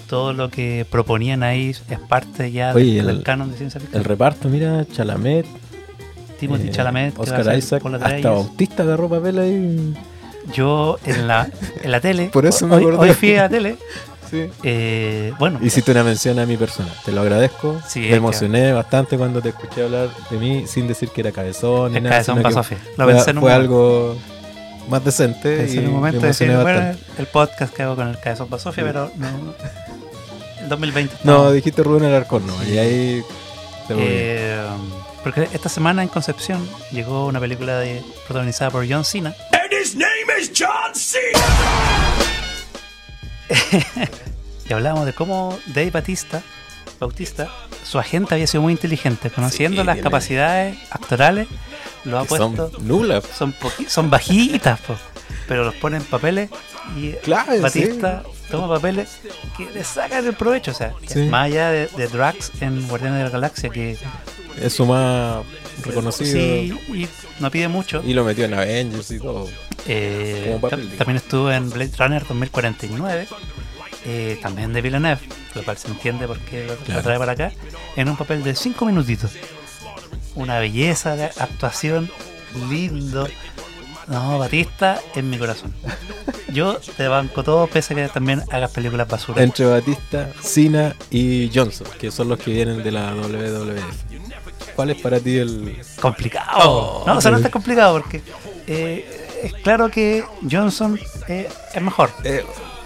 todo 0.09 0.33
lo 0.33 0.51
que 0.51 0.87
proponían 0.89 1.43
ahí 1.43 1.71
es 1.71 1.83
parte 2.09 2.53
ya 2.53 2.73
Oye, 2.73 2.95
del, 3.03 3.09
el- 3.11 3.23
canon 3.25 3.51
de 3.51 3.57
ciencia 3.59 3.81
ficción. 3.81 4.01
El 4.01 4.05
reparto, 4.09 4.49
mira, 4.49 4.87
Chalamet, 4.93 5.45
Timothy 6.39 6.69
eh, 6.69 6.71
Chalamet, 6.71 7.19
Oscar 7.19 7.57
Isaac, 7.59 7.83
hasta. 8.01 8.31
Bautista 8.31 8.85
agarró 8.85 9.09
papel 9.09 9.39
ahí. 9.41 9.95
Yo 10.53 10.99
en 11.07 11.27
la, 11.27 11.49
en 11.83 11.91
la 11.91 12.01
tele, 12.01 12.31
Por 12.33 12.47
eso 12.47 12.67
me 12.67 12.77
hoy, 12.77 12.83
acordé. 12.85 12.99
hoy 12.99 13.15
fui 13.15 13.35
a 13.37 13.43
la 13.43 13.49
tele, 13.49 13.77
Sí. 14.31 14.47
eh, 14.63 15.33
bueno, 15.39 15.59
Hiciste 15.63 15.91
una 15.93 16.03
mención 16.05 16.39
a 16.39 16.47
mi 16.47 16.57
persona, 16.57 16.89
te 17.05 17.13
lo 17.13 17.21
agradezco. 17.23 17.81
Sí, 17.89 18.01
me 18.01 18.09
que- 18.09 18.15
emocioné 18.17 18.73
bastante 18.73 19.17
cuando 19.17 19.41
te 19.41 19.51
escuché 19.51 19.85
hablar 19.85 20.09
de 20.31 20.37
mí 20.39 20.67
sin 20.67 20.87
decir 20.89 21.09
que 21.11 21.21
era 21.21 21.33
cabezón 21.33 21.93
ni 21.93 21.99
el 21.99 22.05
nada. 22.05 22.17
cabezón 22.25 22.53
Sofía. 22.53 22.79
Lo 22.97 23.05
fue, 23.05 23.15
pensé 23.15 23.31
en 23.31 23.39
un 23.39 23.43
fue 23.43 23.53
algo 23.53 24.17
más 24.89 25.03
decente 25.05 25.57
Pensé 25.59 25.77
y 25.77 25.79
en 25.79 25.87
un 25.89 25.95
momento 25.95 26.17
me 26.21 26.23
de 26.23 26.29
decir, 26.29 26.51
emocioné 26.51 26.63
bueno, 26.75 26.89
bastante. 26.89 27.23
el 27.23 27.27
podcast 27.29 27.75
que 27.75 27.83
hago 27.83 27.97
con 27.97 28.09
el 28.09 28.19
cabezón 28.21 28.49
para 28.49 28.63
Sofía, 28.63 28.85
Sí. 28.85 28.91
pero 28.93 29.11
no. 29.17 29.29
El 30.63 30.69
2020. 30.69 31.15
No, 31.25 31.53
dijiste 31.53 31.83
Rubén 31.83 32.05
Alarcón, 32.05 32.47
no, 32.47 32.55
y 32.65 32.79
ahí 32.79 33.23
te 33.89 33.95
moví. 33.95 34.07
Eh, 34.09 34.59
porque 35.23 35.49
esta 35.53 35.69
semana 35.69 36.03
en 36.03 36.09
Concepción 36.09 36.67
llegó 36.91 37.27
una 37.27 37.41
película 37.41 37.79
de, 37.79 38.03
protagonizada 38.27 38.71
por 38.71 38.87
John 38.91 39.05
Cena. 39.05 39.35
And 39.65 39.73
his 39.73 39.95
name 39.97 40.29
is 40.39 40.51
John 40.55 40.95
C. 40.95 41.19
Y 44.69 44.73
hablábamos 44.73 45.05
de 45.07 45.13
cómo 45.13 45.59
Dave 45.67 45.91
Batista, 45.91 46.43
Bautista, 46.99 47.49
su 47.85 47.99
agente 47.99 48.35
había 48.35 48.47
sido 48.47 48.63
muy 48.63 48.73
inteligente, 48.73 49.29
conociendo 49.31 49.83
Sí, 49.83 49.87
las 49.87 49.97
tiene- 49.97 50.05
capacidades 50.05 50.79
actorales, 50.91 51.49
lo 52.05 52.19
ha 52.19 52.23
Que 52.27 52.37
son 52.37 52.57
puesto. 52.57 52.79
nulas. 52.81 53.25
Son, 53.89 54.09
bajitas, 54.11 54.81
po, 54.81 54.97
pero 55.47 55.65
los 55.65 55.75
pone 55.75 55.99
en 55.99 56.05
papeles 56.05 56.49
y 56.97 57.13
Claro, 57.23 57.61
Batista 57.61 58.23
toma 58.51 58.69
papeles 58.75 59.19
que 59.57 59.71
le 59.71 59.85
sacan 59.85 60.27
el 60.27 60.33
provecho. 60.35 60.71
O 60.71 60.75
sea, 60.75 60.95
Sí. 61.07 61.21
más 61.25 61.45
allá 61.47 61.71
de, 61.71 61.87
de 61.89 62.09
Drax 62.09 62.53
en 62.63 62.89
Guardianes 62.89 63.19
de 63.19 63.25
la 63.25 63.31
Galaxia, 63.31 63.69
que 63.69 63.99
Es 64.61 64.75
su 64.75 64.87
más 64.87 65.45
reconocido. 65.83 66.33
sí 66.33 66.73
y 66.93 67.09
no 67.41 67.51
pide 67.51 67.69
mucho. 67.69 68.03
Y 68.05 68.15
lo 68.15 68.25
metió 68.25 68.45
en 68.45 68.55
Avengers 68.55 69.11
y 69.11 69.19
todo. 69.19 69.49
Eh, 69.87 70.59
también 70.97 71.17
estuvo 71.17 71.51
en 71.51 71.71
Blade 71.71 71.93
Runner 71.99 72.23
2049, 72.27 73.29
eh, 74.07 74.39
también 74.41 74.73
de 74.73 74.81
Villeneuve, 74.81 75.21
lo 75.55 75.63
cual 75.63 75.77
se 75.77 75.89
entiende 75.89 76.27
por 76.27 76.39
qué 76.41 76.67
lo, 76.67 76.95
lo 76.95 77.03
trae 77.03 77.19
para 77.19 77.33
acá, 77.33 77.53
en 77.97 78.09
un 78.09 78.17
papel 78.17 78.43
de 78.43 78.55
5 78.55 78.87
minutitos. 78.87 79.33
Una 80.35 80.59
belleza 80.59 81.17
de 81.17 81.25
actuación, 81.25 82.11
lindo. 82.71 83.29
No, 84.07 84.39
Batista 84.39 85.01
en 85.15 85.31
mi 85.31 85.39
corazón. 85.39 85.75
Yo 86.53 86.79
te 86.97 87.09
banco 87.09 87.43
todo, 87.43 87.67
pese 87.67 87.95
a 87.95 87.97
que 87.97 88.09
también 88.09 88.43
hagas 88.51 88.71
películas 88.71 89.09
basura. 89.09 89.43
Entre 89.43 89.67
Batista, 89.67 90.31
Cena 90.43 90.95
y 91.11 91.51
Johnson, 91.53 91.87
que 91.99 92.11
son 92.11 92.29
los 92.29 92.39
que 92.39 92.53
vienen 92.53 92.83
de 92.83 92.93
la 92.93 93.15
WWF. 93.15 94.14
¿Cuál 94.77 94.91
es 94.91 95.01
para 95.01 95.21
ti 95.21 95.37
el. 95.39 95.81
complicado. 96.01 96.51
Oh, 96.69 97.05
no, 97.07 97.19
o 97.19 97.21
sea, 97.21 97.31
no 97.31 97.37
está 97.39 97.51
complicado 97.51 98.01
porque 98.01 98.23
eh, 98.67 99.41
es 99.45 99.53
claro 99.55 99.91
que 99.91 100.25
Johnson 100.51 100.99
eh, 101.29 101.49
es 101.75 101.83
mejor. 101.83 102.11
Eh, 102.25 102.45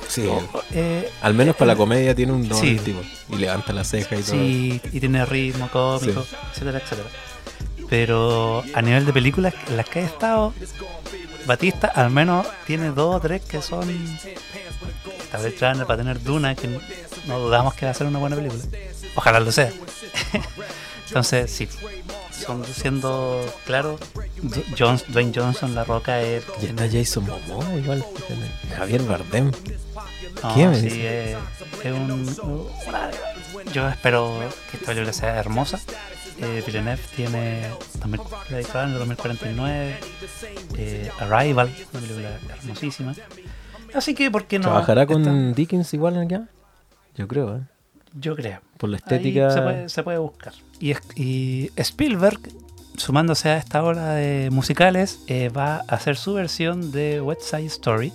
sí, 0.09 0.27
O- 0.27 0.43
eh, 0.73 1.11
al 1.23 1.35
menos 1.35 1.57
para 1.57 1.73
la 1.73 1.77
comedia 1.77 2.15
tiene 2.15 2.33
un 2.33 2.49
don 2.49 2.59
Sí. 2.61 2.77
tipo. 2.77 3.01
Y 3.31 3.37
levanta 3.37 3.73
la 3.73 3.85
ceja 3.85 4.17
y 4.17 4.23
todo. 4.23 4.33
Sí, 4.33 4.81
y 4.93 5.01
tiene 5.01 5.25
ritmo 5.27 5.69
cómico, 5.71 6.23
Sí. 6.23 6.37
etcétera, 6.53 6.79
etcétera. 6.79 7.09
Pero 7.89 8.63
a 8.75 8.83
nivel 8.83 9.07
de 9.07 9.13
películas 9.13 9.55
en 9.69 9.77
las 9.79 9.89
que 9.89 10.01
he 10.01 10.05
estado, 10.05 10.53
Batista 11.47 11.87
al 11.89 12.11
menos 12.11 12.47
tiene 12.67 12.91
dos 12.91 13.17
o 13.17 13.21
tres 13.21 13.41
que 13.43 13.63
son. 13.63 13.89
Tal 15.31 15.43
vez 15.43 15.59
Runner 15.61 15.87
para 15.87 15.97
tener 15.99 16.23
Duna, 16.23 16.55
que 16.55 16.69
no 17.27 17.39
dudamos 17.39 17.73
que 17.75 17.87
va 17.87 17.93
a 17.93 17.95
ser 17.95 18.07
una 18.07 18.19
buena 18.19 18.37
película. 18.37 18.63
Ojalá 19.15 19.41
lo 19.41 19.51
sea. 19.53 19.71
Entonces, 21.09 21.51
sí, 21.51 21.69
son 22.31 22.65
siendo 22.65 23.45
claros, 23.67 24.01
Du- 24.43 24.63
Jones- 24.79 25.05
Dwayne 25.09 25.33
Johnson, 25.35 25.75
La 25.75 25.85
Roca, 25.85 26.21
es. 26.21 26.45
Y 26.63 26.67
está 26.67 26.87
Jason 26.91 27.27
Momoa 27.27 27.75
igual. 27.75 28.05
Javier 28.77 29.03
Bardem. 29.03 29.51
No, 30.43 30.55
¿Qué 30.55 30.67
me 30.69 30.75
sí, 30.77 30.83
dice? 30.83 31.33
es, 31.33 31.39
es 31.85 31.93
un, 31.93 32.37
yo 33.73 33.89
espero 33.89 34.39
que 34.71 34.77
esta 34.77 34.87
película 34.93 35.13
sea 35.13 35.37
hermosa. 35.37 35.81
Eh, 36.41 36.63
Villeneuve 36.65 37.01
tiene 37.17 37.69
2000 37.95 38.21
Blade 38.49 38.67
Runner 38.73 38.99
2049, 38.99 39.97
eh, 40.77 41.11
Arrival, 41.19 41.75
una 41.93 42.01
película 42.01 42.39
hermosísima. 42.63 43.15
Así 43.93 44.15
que, 44.15 44.31
¿por 44.31 44.45
qué 44.47 44.59
no? 44.61 44.67
¿Trabajará 44.69 45.07
con 45.07 45.23
Esta- 45.23 45.57
Dickens 45.57 45.93
igual 45.95 46.17
acá? 46.23 46.47
Yo 47.17 47.27
creo, 47.27 47.57
¿eh? 47.57 47.61
Yo 48.15 48.37
creo. 48.37 48.61
Por 48.77 48.91
la 48.91 48.97
estética. 48.97 49.51
se, 49.51 49.63
puede, 49.63 49.89
se 49.89 50.03
puede 50.03 50.19
buscar. 50.19 50.53
Y 50.81 51.71
Spielberg, 51.77 52.41
sumándose 52.97 53.49
a 53.51 53.57
esta 53.57 53.83
ola 53.83 54.15
de 54.15 54.51
musicales, 54.51 55.21
eh, 55.27 55.49
va 55.49 55.77
a 55.77 55.95
hacer 55.95 56.17
su 56.17 56.35
versión 56.35 56.93
de 56.93 57.21
West 57.21 57.43
Side 57.43 57.67
Story, 57.67 58.13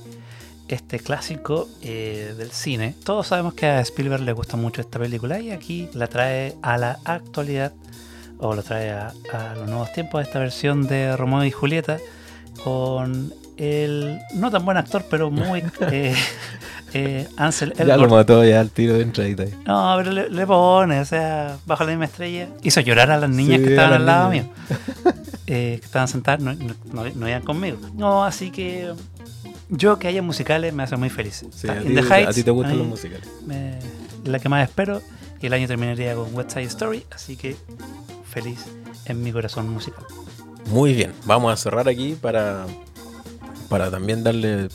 este 0.68 1.00
clásico 1.00 1.68
eh, 1.82 2.34
del 2.38 2.52
cine. 2.52 2.96
Todos 3.04 3.28
sabemos 3.28 3.54
que 3.54 3.66
a 3.66 3.82
Spielberg 3.82 4.24
le 4.24 4.34
gusta 4.34 4.58
mucho 4.58 4.82
esta 4.82 5.00
película 5.00 5.40
y 5.40 5.52
aquí 5.52 5.90
la 5.94 6.08
trae 6.08 6.56
a 6.62 6.78
la 6.78 7.00
actualidad 7.04 7.74
o 8.40 8.56
lo 8.56 8.64
trae 8.64 8.92
a, 8.92 9.14
a 9.34 9.56
los 9.56 9.68
nuevos 9.68 9.92
tiempos 9.94 10.22
esta 10.22 10.40
versión 10.40 10.88
de 10.88 11.16
Romeo 11.16 11.46
y 11.46 11.52
Julieta 11.52 12.00
con 12.64 13.34
el 13.58 14.20
no 14.34 14.52
tan 14.52 14.66
buen 14.66 14.78
actor 14.78 15.06
pero 15.10 15.30
muy 15.30 15.64
eh, 15.82 16.16
eh, 16.94 17.28
Ansel 17.38 17.74
Ya 17.74 17.86
lo 17.86 17.94
Elgort 17.94 18.12
mató 18.12 18.44
ya 18.46 18.60
al 18.60 18.70
tiro 18.70 18.94
de 18.96 19.04
entradita 19.04 19.44
ahí. 19.44 19.54
no, 19.66 19.94
pero 19.98 20.12
le, 20.12 20.30
le 20.30 20.46
pone, 20.48 21.00
o 21.00 21.06
sea, 21.06 21.58
bajo 21.66 21.84
la 21.84 21.90
misma 21.92 22.06
estrella. 22.06 22.48
Hizo 22.62 22.82
llorar 22.82 23.10
a 23.12 23.18
las 23.18 23.30
niñas 23.30 23.58
Sí, 23.60 23.64
que 23.66 23.70
estaban 23.72 23.94
al 23.94 24.06
lado 24.06 24.30
mío. 24.30 24.46
Eh, 25.48 25.78
que 25.80 25.86
estaban 25.86 26.08
sentadas, 26.08 26.40
no, 26.42 26.54
no, 26.54 27.04
no- 27.16 27.28
iban 27.30 27.42
conmigo. 27.44 27.78
No, 27.96 28.24
así 28.24 28.50
que 28.52 28.94
yo 29.70 30.00
que 30.00 30.08
haya 30.08 30.22
musicales 30.22 30.74
me 30.74 30.84
hace 30.84 30.96
muy 30.98 31.10
feliz. 31.10 31.46
Sí, 31.54 31.68
a, 31.68 31.80
ti, 31.82 31.98
a 31.98 32.32
te 32.44 32.52
gustan 32.52 32.78
los 32.78 32.88
musicales. 32.88 33.28
me- 33.46 33.80
la 34.26 34.40
que 34.40 34.48
más 34.50 34.68
espero. 34.70 35.02
Y 35.42 35.48
el 35.48 35.54
año 35.54 35.68
terminaría 35.68 36.16
con 36.16 36.34
West 36.34 36.52
Side 36.52 36.64
Story, 36.66 37.06
así 37.14 37.36
que 37.36 37.58
feliz 38.30 38.60
en 39.06 39.22
mi 39.22 39.34
corazón 39.34 39.68
musical. 39.70 40.06
Muy 40.70 40.94
bien, 40.94 41.12
vamos 41.26 41.52
a 41.52 41.58
cerrar 41.58 41.90
aquí 41.90 42.16
para, 42.20 42.66
para 43.68 43.92
también 43.92 44.24
darle 44.24 44.70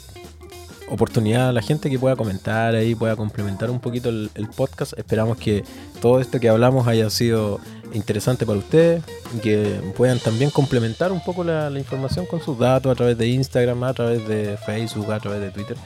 oportunidad 0.91 1.49
a 1.49 1.53
la 1.53 1.63
gente 1.63 1.91
que 1.91 1.99
pueda 1.99 2.17
comentar 2.17 2.75
ahí, 2.75 2.95
pueda 2.95 3.17
complementar 3.17 3.71
un 3.71 3.81
poquito 3.81 4.09
el, 4.09 4.31
podcast. 4.57 4.99
Esperamos 4.99 5.37
que 5.37 5.65
todo 6.01 6.21
esto 6.21 6.41
que 6.41 6.49
hablamos 6.49 6.87
haya 6.89 7.11
sido 7.11 7.61
interesante 7.93 8.45
para 8.45 8.59
ustedes 8.59 9.03
que 9.43 9.81
puedan 9.97 10.19
también 10.19 10.51
complementar 10.51 11.13
un 11.13 11.23
poco 11.23 11.45
la, 11.45 11.71
información 11.79 12.27
con 12.27 12.41
sus 12.41 12.59
datos 12.59 12.93
a 12.93 12.95
través 12.95 13.17
de 13.17 13.29
Instagram, 13.29 13.83
a 13.85 13.95
través 13.95 14.27
de 14.27 14.57
Facebook, 14.67 15.13
a 15.13 15.21
través 15.21 15.41
de 15.41 15.51
Twitter. 15.51 15.77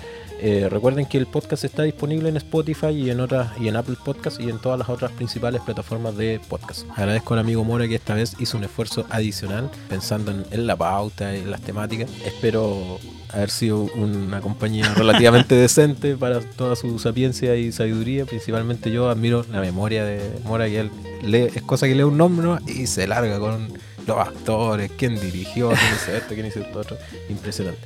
Eh, 0.41 0.69
recuerden 0.69 1.07
que 1.07 1.19
el 1.19 1.27
podcast 1.27 1.63
está 1.63 1.85
disponible 1.85 2.29
en 2.29 2.37
Spotify 2.37 2.89
y 2.89 3.11
en 3.11 3.21
otras 3.21 3.51
y 3.61 3.69
en 3.69 3.77
Apple 3.77 3.95
Podcast 4.05 4.41
y 4.41 4.51
en 4.51 4.59
todas 4.59 4.77
las 4.77 4.89
otras 4.89 5.13
principales 5.13 5.61
plataformas 5.63 6.17
de 6.17 6.41
podcast. 6.49 6.85
Agradezco 6.97 7.35
al 7.35 7.41
amigo 7.41 7.63
Mora 7.63 7.87
que 7.87 7.95
esta 7.95 8.15
vez 8.15 8.35
hizo 8.41 8.59
un 8.59 8.65
esfuerzo 8.65 9.07
adicional 9.11 9.71
pensando 9.89 10.33
en, 10.33 10.45
en 10.51 10.67
la 10.67 10.75
pauta 10.75 11.33
en 11.33 11.49
las 11.49 11.61
temáticas. 11.61 12.11
Espero 12.25 12.99
haber 13.33 13.51
sido 13.51 13.83
una 13.95 14.41
compañía 14.41 14.93
relativamente 14.95 15.55
decente 15.57 16.17
para 16.17 16.41
toda 16.41 16.77
su 16.77 16.99
sapiencia 16.99 17.57
y 17.57 17.73
sabiduría. 17.73 18.27
Principalmente 18.27 18.91
yo 18.91 19.09
admiro 19.09 19.45
la 19.51 19.61
memoria 19.61 20.05
de 20.05 20.21
Mora 20.45 20.67
que 20.67 20.81
él 20.81 20.91
lee, 21.23 21.49
es 21.55 21.63
cosa 21.63 21.87
que 21.87 21.95
lee 21.95 22.03
un 22.03 22.17
nombre 22.17 22.47
¿no? 22.47 22.59
y 22.67 22.87
se 22.87 23.07
larga 23.07 23.39
con 23.39 23.73
los 24.07 24.19
actores, 24.19 24.91
quién 24.97 25.19
dirigió, 25.19 25.69
quién 25.69 25.95
hizo 25.95 26.13
esto, 26.13 26.35
quién 26.35 26.47
hizo 26.47 26.61
esto 26.61 26.79
otro. 26.79 26.97
Impresionante. 27.29 27.81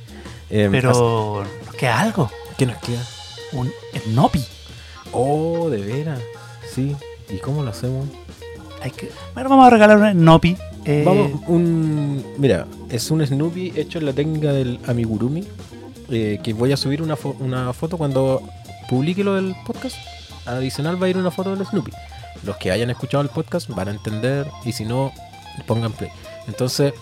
Eh, 0.49 0.67
Pero 0.71 1.45
nos 1.65 1.75
queda 1.75 1.99
algo. 1.99 2.31
¿Qué 2.57 2.65
nos 2.65 2.77
queda? 2.77 3.03
Un 3.53 3.71
Snoopy. 4.05 4.43
Oh, 5.11 5.69
de 5.69 5.81
veras. 5.81 6.19
Sí. 6.73 6.95
¿Y 7.29 7.37
cómo 7.37 7.63
lo 7.63 7.69
hacemos? 7.69 8.07
Hay 8.81 8.91
que... 8.91 9.11
Bueno, 9.33 9.49
vamos 9.49 9.67
a 9.67 9.69
regalar 9.69 9.97
un 9.97 10.11
Snoopy. 10.11 10.57
Eh, 10.87 11.03
Vamos, 11.05 11.31
un. 11.47 12.23
Mira, 12.37 12.65
es 12.89 13.11
un 13.11 13.25
Snoopy 13.25 13.73
hecho 13.75 13.99
en 13.99 14.05
la 14.05 14.13
técnica 14.13 14.51
del 14.53 14.79
amigurumi. 14.87 15.43
eh, 16.09 16.39
que 16.41 16.53
voy 16.53 16.71
a 16.71 16.77
subir 16.77 17.01
una, 17.01 17.17
fo- 17.17 17.35
una 17.39 17.73
foto 17.73 17.97
cuando 17.97 18.41
publique 18.89 19.23
lo 19.23 19.35
del 19.35 19.53
podcast. 19.65 19.97
Adicional 20.45 21.01
va 21.01 21.07
a 21.07 21.09
ir 21.09 21.17
una 21.17 21.31
foto 21.31 21.53
del 21.55 21.65
Snoopy. 21.65 21.91
Los 22.43 22.55
que 22.57 22.71
hayan 22.71 22.89
escuchado 22.89 23.21
el 23.23 23.29
podcast 23.29 23.67
van 23.69 23.89
a 23.89 23.91
entender. 23.91 24.47
Y 24.63 24.71
si 24.71 24.85
no, 24.85 25.11
pongan 25.65 25.91
play. 25.91 26.09
Entonces, 26.47 26.93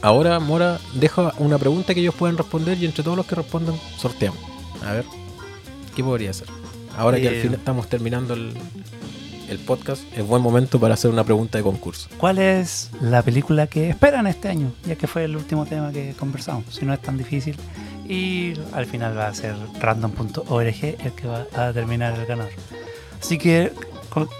ahora 0.00 0.40
Mora 0.40 0.80
deja 0.94 1.32
una 1.38 1.58
pregunta 1.58 1.94
que 1.94 2.00
ellos 2.00 2.14
pueden 2.16 2.36
responder. 2.36 2.76
Y 2.82 2.86
entre 2.86 3.04
todos 3.04 3.16
los 3.16 3.26
que 3.26 3.36
respondan, 3.36 3.76
sorteamos. 3.98 4.40
A 4.84 4.92
ver, 4.94 5.04
¿qué 5.94 6.02
podría 6.02 6.32
ser? 6.32 6.48
Ahora 6.98 7.20
que 7.20 7.28
al 7.28 7.34
Eh, 7.36 7.42
fin 7.42 7.54
estamos 7.54 7.86
terminando 7.88 8.34
el, 8.34 8.52
el 9.52 9.58
podcast, 9.58 10.02
es 10.16 10.26
buen 10.26 10.42
momento 10.42 10.80
para 10.80 10.94
hacer 10.94 11.10
una 11.10 11.24
pregunta 11.24 11.58
de 11.58 11.64
concurso. 11.64 12.08
¿Cuál 12.18 12.38
es 12.38 12.90
la 13.00 13.22
película 13.22 13.66
que 13.66 13.88
esperan 13.90 14.26
este 14.26 14.48
año? 14.48 14.72
Ya 14.86 14.96
que 14.96 15.06
fue 15.06 15.24
el 15.24 15.36
último 15.36 15.64
tema 15.66 15.92
que 15.92 16.14
conversamos. 16.18 16.74
Si 16.74 16.84
no 16.84 16.92
es 16.92 17.00
tan 17.00 17.16
difícil. 17.16 17.56
Y 18.08 18.54
al 18.72 18.86
final 18.86 19.16
va 19.16 19.28
a 19.28 19.34
ser 19.34 19.54
random.org 19.80 20.66
el 20.66 21.12
que 21.12 21.26
va 21.28 21.46
a 21.54 21.66
determinar 21.68 22.18
el 22.18 22.26
ganador. 22.26 22.52
Así 23.20 23.38
que 23.38 23.72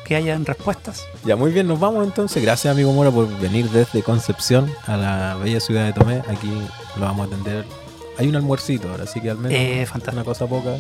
que 0.05 0.17
hayan 0.17 0.45
respuestas. 0.45 1.05
Ya, 1.25 1.35
muy 1.37 1.51
bien, 1.51 1.67
nos 1.67 1.81
vamos 1.81 2.05
entonces. 2.05 2.43
Gracias, 2.43 2.71
amigo 2.73 2.93
Mora, 2.93 3.11
por 3.11 3.27
venir 3.39 3.71
desde 3.71 4.03
Concepción 4.03 4.71
a 4.87 4.97
la 4.97 5.37
bella 5.37 5.61
ciudad 5.61 5.87
de 5.87 5.93
Tomé. 5.95 6.17
Aquí 6.29 6.51
lo 6.97 7.03
vamos 7.03 7.25
a 7.25 7.35
atender. 7.35 7.65
Hay 8.19 8.29
un 8.29 8.37
almuercito 8.37 8.91
ahora, 8.91 9.05
así 9.05 9.21
que 9.21 9.31
al 9.31 9.39
menos 9.39 9.53
Eh, 9.59 9.87
una 10.13 10.25
cosa 10.25 10.47
poca 10.47 10.77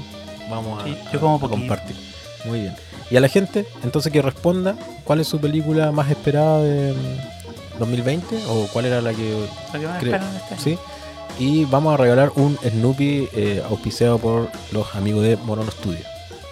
vamos 0.50 0.82
a, 0.82 0.84
Sí, 0.84 0.94
yo 1.12 1.20
como 1.20 1.36
a 1.36 1.38
poquito. 1.40 1.58
compartir. 1.58 1.96
Muy 2.44 2.60
bien. 2.60 2.74
Y 3.12 3.16
a 3.18 3.20
la 3.20 3.28
gente, 3.28 3.66
entonces 3.84 4.10
que 4.10 4.22
responda 4.22 4.74
cuál 5.04 5.20
es 5.20 5.28
su 5.28 5.38
película 5.38 5.92
más 5.92 6.10
esperada 6.10 6.62
de 6.62 6.94
mm, 6.94 7.78
2020 7.78 8.38
o 8.48 8.66
cuál 8.72 8.86
era 8.86 9.02
la 9.02 9.12
que 9.12 9.46
que 9.70 9.86
más 9.86 10.02
este. 10.02 10.58
Sí. 10.58 10.78
Y 11.38 11.66
vamos 11.66 11.92
a 11.92 11.96
regalar 11.98 12.32
un 12.36 12.56
Snoopy 12.66 13.28
eh, 13.34 13.62
auspiciado 13.68 14.18
por 14.18 14.48
los 14.72 14.94
amigos 14.94 15.24
de 15.24 15.36
Monono 15.36 15.70
Studio. 15.70 15.98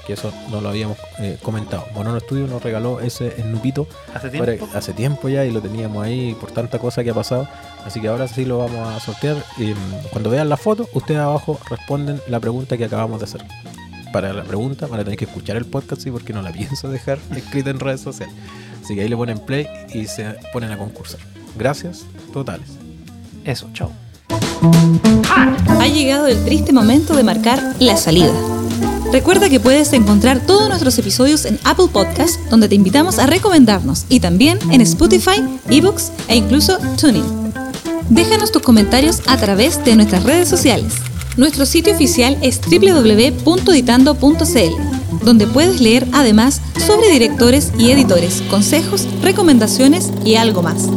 Que 0.07 0.15
eso 0.15 0.33
no 0.51 0.61
lo 0.61 0.69
habíamos 0.69 0.99
eh, 1.19 1.39
comentado. 1.43 1.87
Monono 1.95 2.21
Studio 2.21 2.47
nos 2.47 2.63
regaló 2.63 3.01
ese 3.01 3.31
Snoopito 3.41 3.87
Hace 4.15 4.29
para- 4.39 4.57
tiempo. 4.57 4.69
hace 4.77 4.93
tiempo 4.93 5.29
ya 5.31 5.45
y 5.47 5.53
lo 5.53 5.63
teníamos 5.63 6.05
ahí 6.05 6.35
por 6.39 6.51
tanta 6.51 6.79
cosa 6.79 7.03
que 7.05 7.11
ha 7.11 7.15
pasado. 7.15 7.49
Así 7.87 8.01
que 8.03 8.09
ahora 8.09 8.29
sí 8.29 8.45
lo 8.45 8.59
vamos 8.59 8.87
a 8.87 9.01
sortear. 9.01 9.37
Y, 9.57 9.73
mm, 9.73 9.77
cuando 10.11 10.29
vean 10.29 10.51
la 10.51 10.59
foto, 10.59 10.89
ustedes 10.93 11.21
abajo 11.21 11.59
responden 11.71 12.21
la 12.29 12.39
pregunta 12.39 12.77
que 12.77 12.85
acabamos 12.85 13.19
de 13.21 13.25
hacer. 13.25 13.43
Para 14.13 14.33
la 14.33 14.45
pregunta 14.45 14.87
van 14.87 15.01
a 15.01 15.05
tener 15.05 15.19
que 15.19 15.25
escuchar 15.25 15.57
el 15.57 15.67
podcast, 15.67 16.03
sí, 16.03 16.11
porque 16.11 16.33
no 16.33 16.43
la 16.43 16.53
pienso 16.53 16.89
dejar 16.89 17.19
escrita 17.37 17.71
en 17.71 17.81
redes 17.81 18.01
sociales. 18.01 18.35
Así 18.83 18.95
que 18.95 19.03
ahí 19.03 19.09
le 19.09 19.17
ponen 19.17 19.39
play 19.39 19.67
y 19.93 20.07
se 20.07 20.35
ponen 20.53 20.73
a 20.73 20.79
concursar. 20.79 21.21
Gracias 21.57 22.05
totales. 22.33 22.69
Eso, 23.45 23.69
chao. 23.73 23.91
Ha 25.79 25.87
llegado 25.87 26.27
el 26.27 26.45
triste 26.45 26.73
momento 26.73 27.15
de 27.15 27.23
marcar 27.23 27.77
la 27.79 27.97
salida. 27.97 28.33
Recuerda 29.13 29.49
que 29.49 29.59
puedes 29.59 29.93
encontrar 29.93 30.41
todos 30.47 30.69
nuestros 30.69 30.97
episodios 30.99 31.45
en 31.45 31.59
Apple 31.65 31.89
Podcast, 31.93 32.39
donde 32.49 32.69
te 32.69 32.77
invitamos 32.77 33.19
a 33.19 33.27
recomendarnos, 33.27 34.07
y 34.09 34.21
también 34.21 34.59
en 34.71 34.81
Spotify, 34.83 35.43
eBooks 35.69 36.13
e 36.29 36.37
incluso 36.37 36.79
TuneIn. 37.01 37.25
Déjanos 38.09 38.53
tus 38.53 38.63
comentarios 38.63 39.23
a 39.27 39.37
través 39.37 39.85
de 39.85 39.97
nuestras 39.97 40.23
redes 40.23 40.49
sociales. 40.49 40.95
Nuestro 41.37 41.67
sitio 41.67 41.95
oficial 41.95 42.37
es 42.43 42.61
www.editando.cl, 42.61 45.25
donde 45.25 45.47
puedes 45.47 45.81
leer 45.81 46.07
además 46.13 46.61
sobre 46.87 47.11
directores 47.11 47.73
y 47.79 47.91
editores, 47.91 48.43
consejos, 48.51 49.07
recomendaciones 49.23 50.11
y 50.25 50.35
algo 50.37 50.63
más. 50.63 50.89